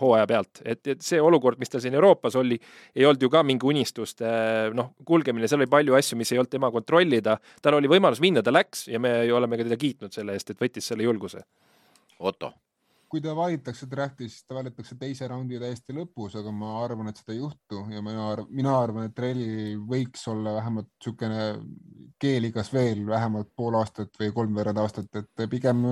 [0.00, 2.58] hooaja pealt, et, et see olukord, mis tal siin Euroopas oli,
[2.94, 4.28] ei olnud ju ka mingi unistuste
[4.76, 8.44] noh, kulgemine, seal oli palju asju, mis ei olnud tema kontrollida, tal oli võimalus minna,
[8.44, 11.44] ta läks ja me oleme ka teda kiitnud selle eest, et võttis selle julguse.
[12.20, 12.52] Otto.
[13.14, 17.20] Kui ta valitakse draftis, siis ta valitakse teise raundi täiesti lõpus, aga ma arvan, et
[17.20, 17.84] seda ei juhtu.
[17.94, 21.44] Ja mina arvan, mina arvan, et Trelli võiks olla vähemalt niisugune
[22.18, 25.84] G-liigas veel vähemalt pool aastat või kolmveerand aastat, et pigem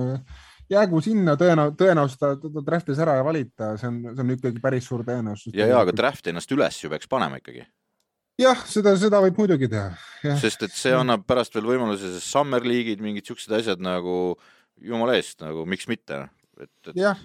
[0.71, 4.33] jäägu sinna tõenäo-, tõenäosus ta, ta, ta draft'is ära ja valita, see on, see on
[4.35, 5.53] ikkagi päris suur tõenäosus.
[5.55, 7.65] ja, ja aga draft ennast üles ju peaks panema ikkagi.
[8.41, 9.93] jah, seda, seda võib muidugi teha.
[10.41, 14.35] sest et see annab pärast veel võimaluse, summer league'id, mingid siuksed asjad nagu
[14.81, 16.25] jumala eest nagu miks mitte,
[16.57, 16.95] et, et....
[16.97, 17.19] jah,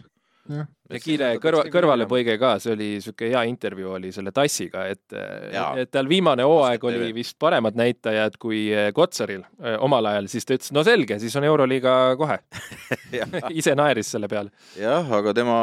[0.48, 5.90] ja kiire kõrva, kõrvalepõige ka, see oli niisugune hea intervjuu oli selle Tassiga, et, et
[5.92, 10.56] tal viimane hooaeg oli vist paremad näitajad kui eh, Kotsaril eh, omal ajal, siis ta
[10.56, 12.38] ütles, no selge, siis on Euroliiga kohe.
[13.60, 14.52] Ise naeris selle peale.
[14.78, 15.58] jah, aga tema,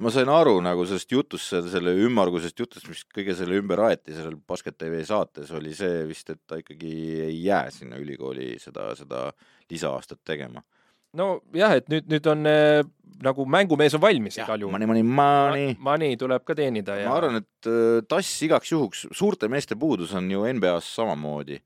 [0.00, 4.38] ma sain aru nagu sellest jutust, selle ümmargusest jutust, mis kõige selle ümber aeti seal
[4.48, 6.94] Basket tv saates, oli see vist, et ta ikkagi
[7.28, 9.28] ei jää sinna ülikooli seda, seda
[9.68, 10.64] lisa-aastat tegema
[11.16, 12.82] nojah, et nüüd, nüüd on äh,
[13.24, 14.74] nagu mängumees on valmis igal juhul.
[14.74, 15.74] Money, money, money.
[15.80, 17.08] Money tuleb ka teenida ja.
[17.10, 21.60] ma arvan, et äh, tass igaks juhuks, suurte meeste puudus on ju NBA-s samamoodi.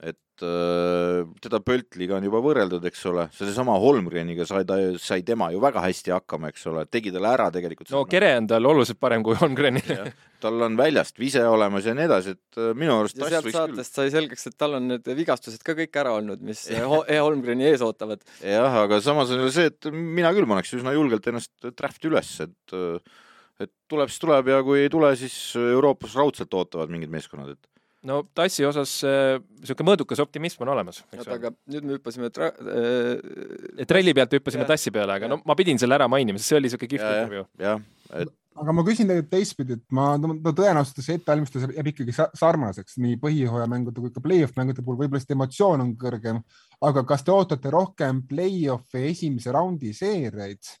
[0.00, 5.50] Et äh, teda Pöltliga on juba võrreldud, eks ole, sellesama Holmgreniga sai ta, sai tema
[5.52, 7.90] ju väga hästi hakkama, eks ole, tegi talle ära tegelikult.
[7.92, 10.10] no Kere on tal oluliselt parem kui Holmgrenil
[10.40, 13.92] tal on väljast vise olemas ja nii edasi, et äh, minu arust ja sealt saatest
[13.92, 13.96] küll...
[14.00, 16.80] sai selgeks, et tal on need vigastused ka kõik ära olnud, mis E.
[17.20, 18.24] Holmgreni ees ootavad.
[18.40, 22.32] jah, aga samas on ju see, et mina küll paneks üsna julgelt ennast draft'i üles,
[22.46, 23.18] et äh,
[23.60, 27.69] et tuleb, siis tuleb ja kui ei tule, siis Euroopas raudselt ootavad mingid meeskonnad, et
[28.08, 31.02] no tassi osas niisugune äh, mõõdukas optimism on olemas.
[31.12, 33.86] oota, aga nüüd me hüppasime tra- äh,.
[33.88, 35.32] trelli pealt hüppasime tassi peale, aga ja.
[35.34, 37.48] no ma pidin selle ära mainima, sest see oli niisugune kihvt intervjuu.
[37.60, 37.82] jah,
[38.22, 42.98] et aga ma küsin tegelikult teistpidi, et ma, no tõenäoliselt see ettevalmistus jääb ikkagi sarnaseks
[43.02, 46.42] nii põhihooajamängude kui ka play-off mängude puhul, võib-olla lihtsalt emotsioon on kõrgem,
[46.88, 50.74] aga kas te ootate rohkem play-off'i esimese raundi seeriaid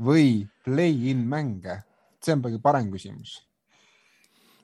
[0.00, 1.82] või play-in mänge?
[2.20, 3.38] see on palju parem küsimus.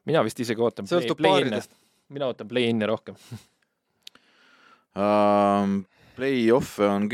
[0.05, 1.63] mina vist isegi ootan play-in'e,
[2.13, 3.19] mina ootan play-in'e rohkem.
[4.97, 5.83] Um,
[6.17, 7.11] Play-off'e on,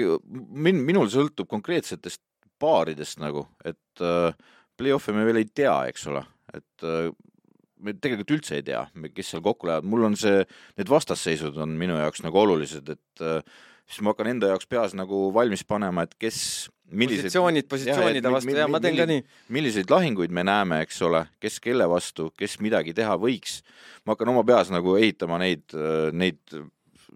[0.54, 2.20] min-, minul sõltub konkreetsetest
[2.62, 4.30] paaridest nagu, et uh,
[4.78, 6.22] play-off'e me veel ei tea, eks ole,
[6.54, 7.08] et äh,
[7.82, 10.44] me tegelikult üldse ei tea, kes seal kokku lähevad, mul on see,
[10.78, 13.42] need vastasseisud on minu jaoks nagu olulised, et äh,
[13.88, 16.38] siis ma hakkan enda jaoks peas nagu valmis panema, et kes
[16.92, 19.24] milliseid positsioonid positsioonide ja, vastu ja ma teen ka nii.
[19.54, 23.60] milliseid lahinguid me näeme, eks ole, kes kelle vastu, kes midagi teha võiks.
[24.04, 25.64] ma hakkan oma peas nagu ehitama neid,
[26.12, 26.60] neid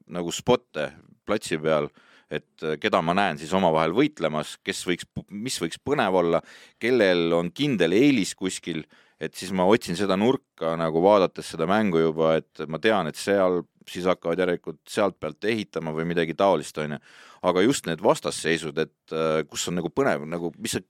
[0.06, 0.90] nagu spotte
[1.26, 1.90] platsi peal
[2.30, 6.40] et keda ma näen siis omavahel võitlemas, kes võiks, mis võiks põnev olla,
[6.82, 8.82] kellel on kindel eelis kuskil,
[9.20, 13.16] et siis ma otsin seda nurka nagu vaadates seda mängu juba, et ma tean, et
[13.16, 16.98] seal siis hakkavad järelikult sealt pealt ehitama või midagi taolist, onju.
[17.46, 20.86] aga just need vastasseisud, et äh, kus on nagu põnev, nagu mis see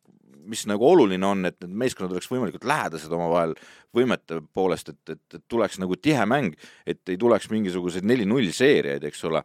[0.46, 3.54] mis nagu oluline on, et need meeskonnad oleks võimalikult lähedased omavahel
[3.96, 9.06] võimete poolest, et, et, et tuleks nagu tihe mäng, et ei tuleks mingisuguseid neli-null seeriaid,
[9.08, 9.42] eks ole.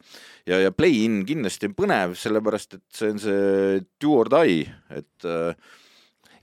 [0.49, 5.29] ja, ja play-in kindlasti on põnev, sellepärast et see on see do or die, et
[5.29, 5.71] äh,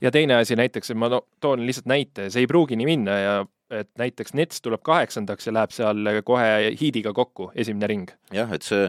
[0.01, 3.39] ja teine asi näiteks, ma toon lihtsalt näite, see ei pruugi nii minna ja
[3.69, 8.13] et näiteks Nets tuleb kaheksandaks ja läheb seal kohe Heatiga kokku, esimene ring.
[8.33, 8.87] jah, et see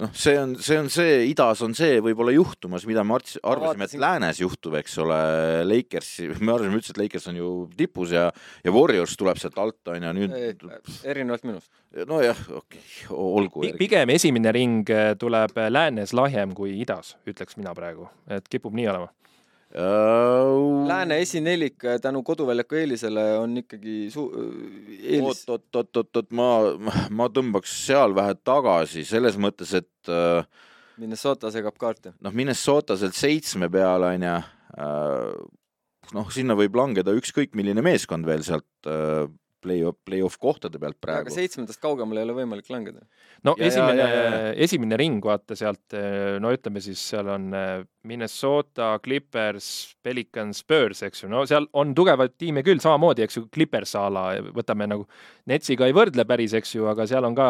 [0.00, 3.96] noh, see on, see on see, idas on see võib-olla juhtumas, mida me arvasime, et
[4.00, 5.18] läänes juhtub, eks ole,
[5.68, 6.10] Lakers,
[6.40, 8.26] me arvasime üldse, et Lakers on ju tipus ja,
[8.64, 10.66] ja Warriors tuleb sealt alt, on ju, nüüd.
[11.04, 11.70] erinevalt minust.
[12.08, 13.68] nojah, okei okay,, olgu.
[13.80, 19.12] pigem esimene ring tuleb läänes lahjem kui idas, ütleks mina praegu, et kipub nii olema
[19.76, 20.86] uh....
[20.88, 25.44] Lääne esinelik äh, tänu koduväljaku eelisele on ikkagi su-, äh, eelis.
[25.48, 26.50] oot, oot, oot, oot, oot, ma,
[27.10, 30.42] ma tõmbaks seal vähe tagasi selles mõttes, et uh,
[31.00, 32.14] Minnesota segab kaarte.
[32.24, 35.32] noh, Minnesota sealt seitsme peale on ju uh,,
[36.16, 39.26] noh, sinna võib langeda ükskõik milline meeskond veel sealt uh,
[39.66, 41.26] play-off, play-off kohtade pealt praegu.
[41.26, 43.04] aga seitsmendast kaugemale ei ole võimalik langeda.
[43.46, 44.08] no ja, esimene,
[44.66, 45.96] esimene ring, vaata sealt,
[46.42, 49.70] no ütleme siis seal on eh, Minnesota, Clippers,
[50.04, 54.06] Pelicans, Spurs, eks ju, no seal on tugevaid tiime küll, samamoodi, eks ju, Clippers a
[54.12, 55.08] la, võtame nagu,
[55.50, 57.48] Netsiga ei võrdle päris, eks ju, aga seal on ka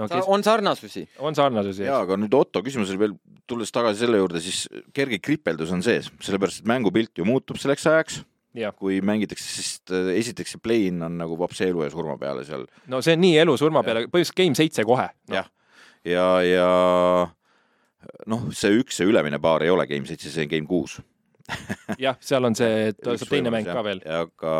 [0.00, 0.28] no, kes...
[0.30, 1.06] on sarnasusi.
[1.18, 1.86] on sarnasusi.
[1.88, 3.18] jaa, aga nüüd Otto küsimus oli veel,
[3.48, 4.64] tulles tagasi selle juurde, siis
[4.96, 8.22] kerge kripeldus on sees, sellepärast et mängupilt ju muutub selleks ajaks
[8.76, 12.66] kui mängitakse, sest äh, esiteks see play-in on nagu vapsi elu ja surma peale seal.
[12.90, 15.08] no see on nii elu-surma peale, põhimõtteliselt game seitse kohe.
[15.28, 15.40] No..
[15.40, 15.50] jah,
[16.06, 16.68] ja, ja,
[18.06, 20.98] ja noh, see üks, see ülemine paar ei ole game seitse, see on game kuus.
[22.02, 24.00] Jah, seal on see, et saab teine mäng ka veel.
[24.10, 24.54] aga,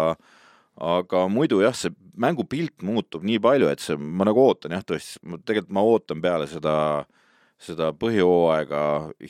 [0.87, 1.91] aga muidu jah, see
[2.23, 6.47] mängupilt muutub nii palju, et see, ma nagu ootan jah, tõesti, tegelikult ma ootan peale
[6.47, 7.16] seda äh,
[7.63, 8.81] seda põhijooaega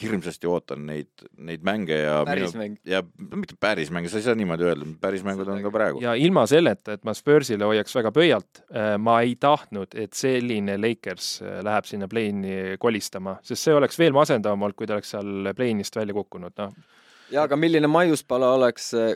[0.03, 2.75] hirmsasti ootan neid, neid mänge ja pärismäng.
[2.87, 6.03] ja mitte pärismänge, sa ei saa niimoodi öelda, pärismängud on ka praegu.
[6.03, 10.75] ja ilma selleta, et ma Spursile hoiaks väga pöialt, äh, ma ei tahtnud, et selline
[10.81, 15.15] Lakers äh, läheb sinna play-in'i kolistama, sest see oleks veel masendavam olnud, kui ta oleks
[15.15, 16.75] seal play-in'ist välja kukkunud, noh
[17.31, 19.15] ja aga milline maiuspala oleks äh,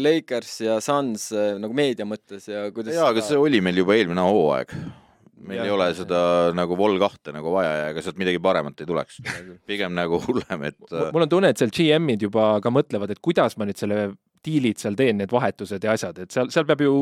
[0.00, 1.28] Lakers ja Suns
[1.60, 4.72] nagu meedia mõttes ja kuidas jaa, aga see oli meil juba eelmine hooaeg
[5.38, 6.54] meil ja, ei ole seda ja.
[6.56, 9.20] nagu vol kahte nagu vaja ja ega sealt midagi paremat ei tuleks.
[9.68, 10.80] pigem nagu hullem, et.
[11.14, 14.02] mul on tunne, et seal GM-id juba ka mõtlevad, et kuidas ma nüüd selle
[14.44, 16.92] diilid seal teen, need vahetused ja asjad, et seal, seal peab ju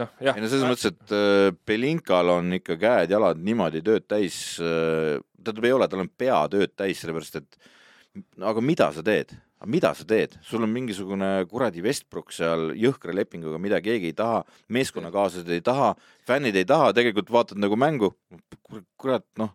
[0.00, 0.36] noh, jah.
[0.36, 5.66] ei no selles mõttes, et äh, Belinkal on ikka käed-jalad niimoodi tööd täis äh,, tähendab,
[5.68, 7.60] ei ole, tal on pea tööd täis, sellepärast et
[8.42, 9.34] aga mida sa teed?
[9.60, 14.16] Aga mida sa teed, sul on mingisugune kuradi Westbrook seal jõhkra lepinguga, mida keegi ei
[14.16, 14.40] taha,
[14.72, 15.92] meeskonnakaaslased ei taha,
[16.28, 18.14] fännid ei taha, tegelikult vaatad nagu mängu,
[18.96, 19.52] kurat, noh,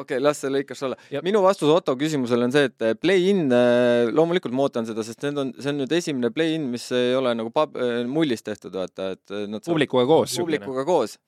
[0.00, 0.98] okei okay,, las see lõikas olla.
[1.26, 5.26] minu vastus Otto küsimusele on see, et eh, play-in, eh, loomulikult ma ootan seda, sest
[5.26, 8.78] need on, see on nüüd esimene play-in, mis ei ole nagu pab-, eh, mullist tehtud,
[8.78, 10.38] vaata, et nad publikuga koos.
[10.38, 11.18] publikuga koos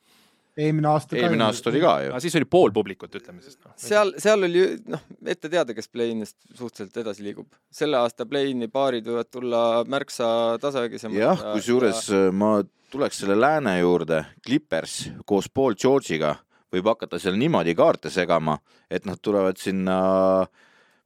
[0.57, 1.23] eelmine aasta ka.
[1.23, 2.21] eelmine aasta oli ka ju.
[2.25, 3.73] siis oli pool publikut, ütleme siis no..
[3.81, 7.49] seal, seal oli noh, ette teada, kes play-in'ist suhteliselt edasi liigub.
[7.73, 10.29] selle aasta play-in'i paarid võivad tulla märksa
[10.63, 11.19] tasavägisemad.
[11.19, 12.25] jah, kusjuures ja...
[12.33, 12.59] ma
[12.93, 16.35] tuleks selle lääne juurde, Clippers koos Paul George'iga
[16.73, 18.59] võib hakata seal niimoodi kaarte segama,
[18.91, 19.97] et nad tulevad sinna,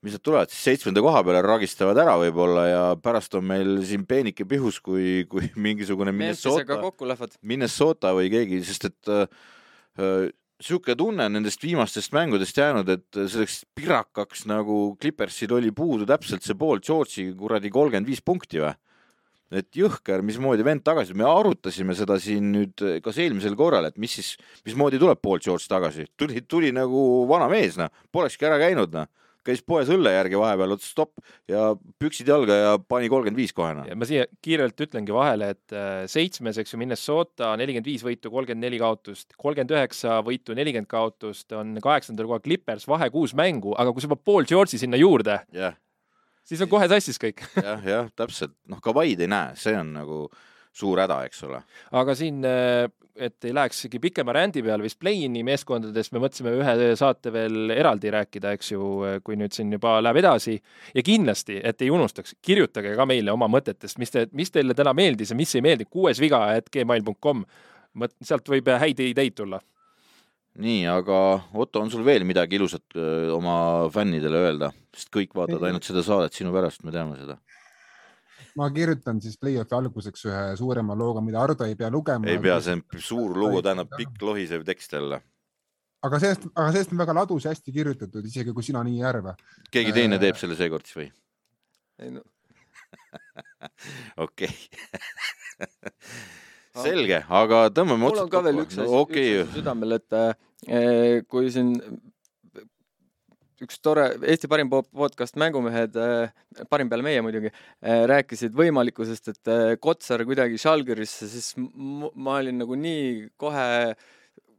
[0.05, 4.05] mis nad tulevad siis seitsmenda koha peale, ragistavad ära võib-olla ja pärast on meil siin
[4.09, 6.81] peenike pihus, kui, kui mingisugune Minnesota,
[7.43, 9.31] Minnesota või keegi, sest et äh,
[10.01, 16.47] äh sihuke tunne nendest viimastest mängudest jäänud, et selleks pirakaks nagu Clippersil oli puudu täpselt
[16.47, 18.73] see pool George'i kuradi kolmkümmend viis punkti või?
[19.61, 24.17] Et jõhker, mismoodi vend tagasi, me arutasime seda siin nüüd kas eelmisel korral, et mis
[24.17, 24.33] siis,
[24.67, 29.13] mismoodi tuleb Paul George tagasi, tuli, tuli nagu vana mees, noh, polekski ära käinud, noh
[29.47, 31.71] käis poes õlle järgi vahepeal, ütles stopp ja
[32.03, 33.73] püksid jalga ja pani kolmkümmend viis kohe.
[33.77, 38.67] ma siia kiirelt ütlengi vahele, et äh, seitsmes, eks ju, Minnesota nelikümmend viis võitu, kolmkümmend
[38.67, 43.95] neli kaotust, kolmkümmend üheksa võitu, nelikümmend kaotust, on kaheksandal kohal Clippers, vahe kuus mängu, aga
[43.95, 45.77] kui sa paned Paul George'i sinna juurde yeah
[46.47, 50.21] siis on kohe sassis kõik jah, jah, täpselt, noh, Kawai'd ei näe, see on nagu
[50.77, 51.63] suur häda, eks ole.
[51.97, 52.87] aga siin, äh,
[53.17, 58.13] et ei läheksegi pikema rändi peale, vist play-in'i meeskondadest me mõtlesime ühe saate veel eraldi
[58.13, 58.89] rääkida, eks ju,
[59.25, 60.59] kui nüüd siin juba läheb edasi.
[60.95, 64.93] ja kindlasti, et ei unustaks, kirjutage ka meile oma mõtetest, mis te, mis teile täna
[64.97, 67.45] meeldis ja mis ei meeldi, kuues viga, et gmail.com.
[68.23, 69.61] sealt võib häid ideid tulla
[70.63, 71.17] nii, aga
[71.53, 73.57] Otto, on sul veel midagi ilusat öö, oma
[73.93, 77.37] fännidele öelda, sest kõik vaatavad ainult seda saadet sinu pärast, me teame seda.
[78.57, 82.29] Ma kirjutan siis play-off'i alguseks ühe suurema looga, mida Ardo ei pea lugema.
[82.31, 85.21] ei pea, see on suur lugu, tähendab pikk lohisev tekst jälle.
[86.07, 89.07] aga sellest, aga sellest on väga ladus ja hästi kirjutatud, isegi kui sina nii ei
[89.13, 89.37] arva.
[89.71, 91.13] keegi teine teeb selle seekord siis või?
[92.05, 92.25] ei no.
[94.27, 94.53] okei
[96.83, 98.27] selge, aga tõmbame otsad kokku.
[98.27, 99.47] mul on ka veel üks asi okay.
[99.55, 101.75] südamel, et äh, kui siin
[103.65, 109.81] üks tore Eesti parim podcast Mängumehed, äh, parim peale meie muidugi, äh, rääkisid võimalikkusest, et
[109.81, 113.67] Kotsar kuidagi Žalgirisse, siis ma olin nagu nii kohe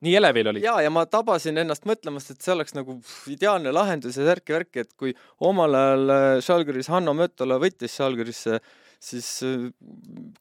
[0.05, 0.65] nii elevil olid?
[0.65, 2.99] ja, ja ma tabasin ennast mõtlemast, et see oleks nagu
[3.33, 5.15] ideaalne lahendus ja särki-värki, et kui
[5.45, 6.15] omal ajal
[6.45, 8.61] Žalgiris Hanno Mötola võttis Žalgirisse,
[9.01, 9.31] siis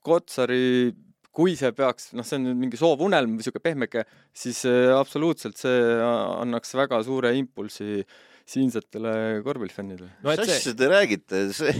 [0.05, 0.93] Kotsari
[1.37, 4.07] kui see peaks, noh, see on nüüd mingi soovunelm või niisugune pehmeke,
[4.37, 8.01] siis äh, absoluutselt see annaks väga suure impulsi
[8.47, 10.11] siinsetele korvpallifännidele.
[10.23, 11.75] no mis asja te räägite, see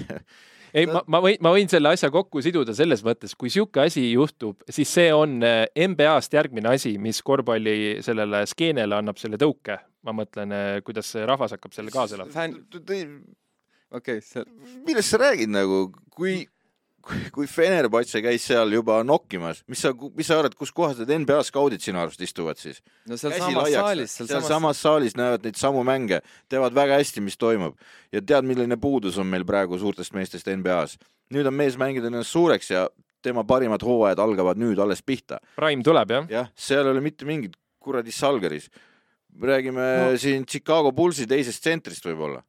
[0.77, 4.05] ei, ma, ma võin, ma võin selle asja kokku siduda selles mõttes, kui niisugune asi
[4.11, 9.79] juhtub, siis see on äh, NBA-st järgmine asi, mis korvpalli sellele skeenele annab selle tõuke.
[10.07, 12.51] ma mõtlen, äh, kuidas see rahvas hakkab selle kaasa elama.
[13.97, 14.45] okei, see.
[14.87, 16.45] millest sa räägid nagu, kui
[17.07, 21.13] kui, kui Fenerbahce käis seal juba nokkimas, mis sa, mis sa arvad, kus kohas need
[21.23, 22.83] NBA skaudid sinu arust istuvad siis?
[23.09, 24.17] no sealsamas saalis.
[24.19, 26.21] sealsamas samas saalis näevad neid samu mänge,
[26.53, 27.77] teavad väga hästi, mis toimub
[28.15, 30.99] ja tead, milline puudus on meil praegu suurtest meestest NBA-s.
[31.35, 32.89] nüüd on mees mänginud ennast suureks ja
[33.23, 35.41] tema parimad hooajad algavad nüüd alles pihta.
[35.57, 36.29] Prime tuleb jah?
[36.31, 38.71] jah, seal ei ole mitte mingit kuradi Salgeris.
[39.43, 40.19] räägime no.
[40.19, 42.43] siin Chicago Bullsi teisest tsentrist võib-olla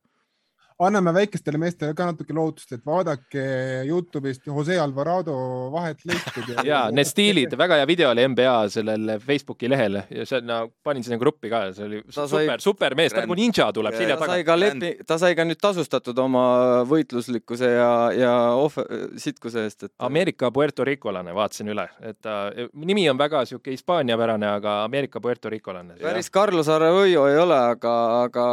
[0.77, 3.43] anname väikestele meestele ka natuke lootust, et vaadake
[3.87, 5.33] Youtube'ist Jose Alvarado
[5.73, 6.51] vahet lõikud.
[6.53, 10.59] ja, ja need stiilid, väga hea video oli NBA sellel Facebooki lehel ja see no,
[10.85, 13.97] panin sinna gruppi ka, see oli ta super sai..., super mees, ta nagu ninja tuleb
[13.97, 14.35] selja taga.
[14.35, 16.45] sai ka lepi, ta sai ka nüüd tasustatud oma
[16.89, 18.83] võitluslikkuse ja, ja ohv-,
[19.21, 19.93] sitkuse eest, et.
[20.07, 22.37] Ameerika Puerto Ricolane, vaatasin üle, et ta
[22.77, 25.97] nimi on väga sihuke hispaaniapärane, aga Ameerika Puerto Ricolane.
[26.05, 27.97] päris Carlos Arroyo ei ole, aga,
[28.27, 28.47] aga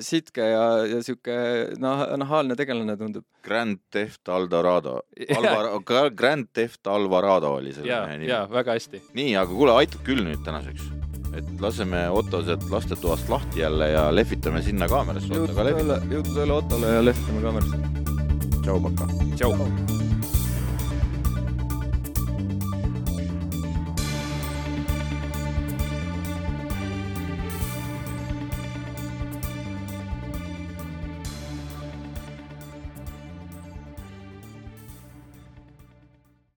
[0.00, 1.33] sitke ja, ja sihuke
[1.82, 3.24] noh, nahaalne tegelane tundub.
[3.44, 5.00] Grand Theft Aldorado
[5.38, 8.30] Alvar-, Grand Theft Alvarado oli selle mehe nimi.
[8.32, 9.02] jaa, väga hästi.
[9.14, 10.88] nii, aga kuule, aitab küll nüüd tänaseks.
[11.34, 15.32] et laseme Otto sealt lastetoast lahti jälle ja lehvitame sinna kaamerasse.
[15.34, 17.76] jõudu tööle, jõudu tööle Ottole ja lehvitame kaamerasse.
[18.62, 19.08] tšau, Paka.
[19.36, 20.13] tšau.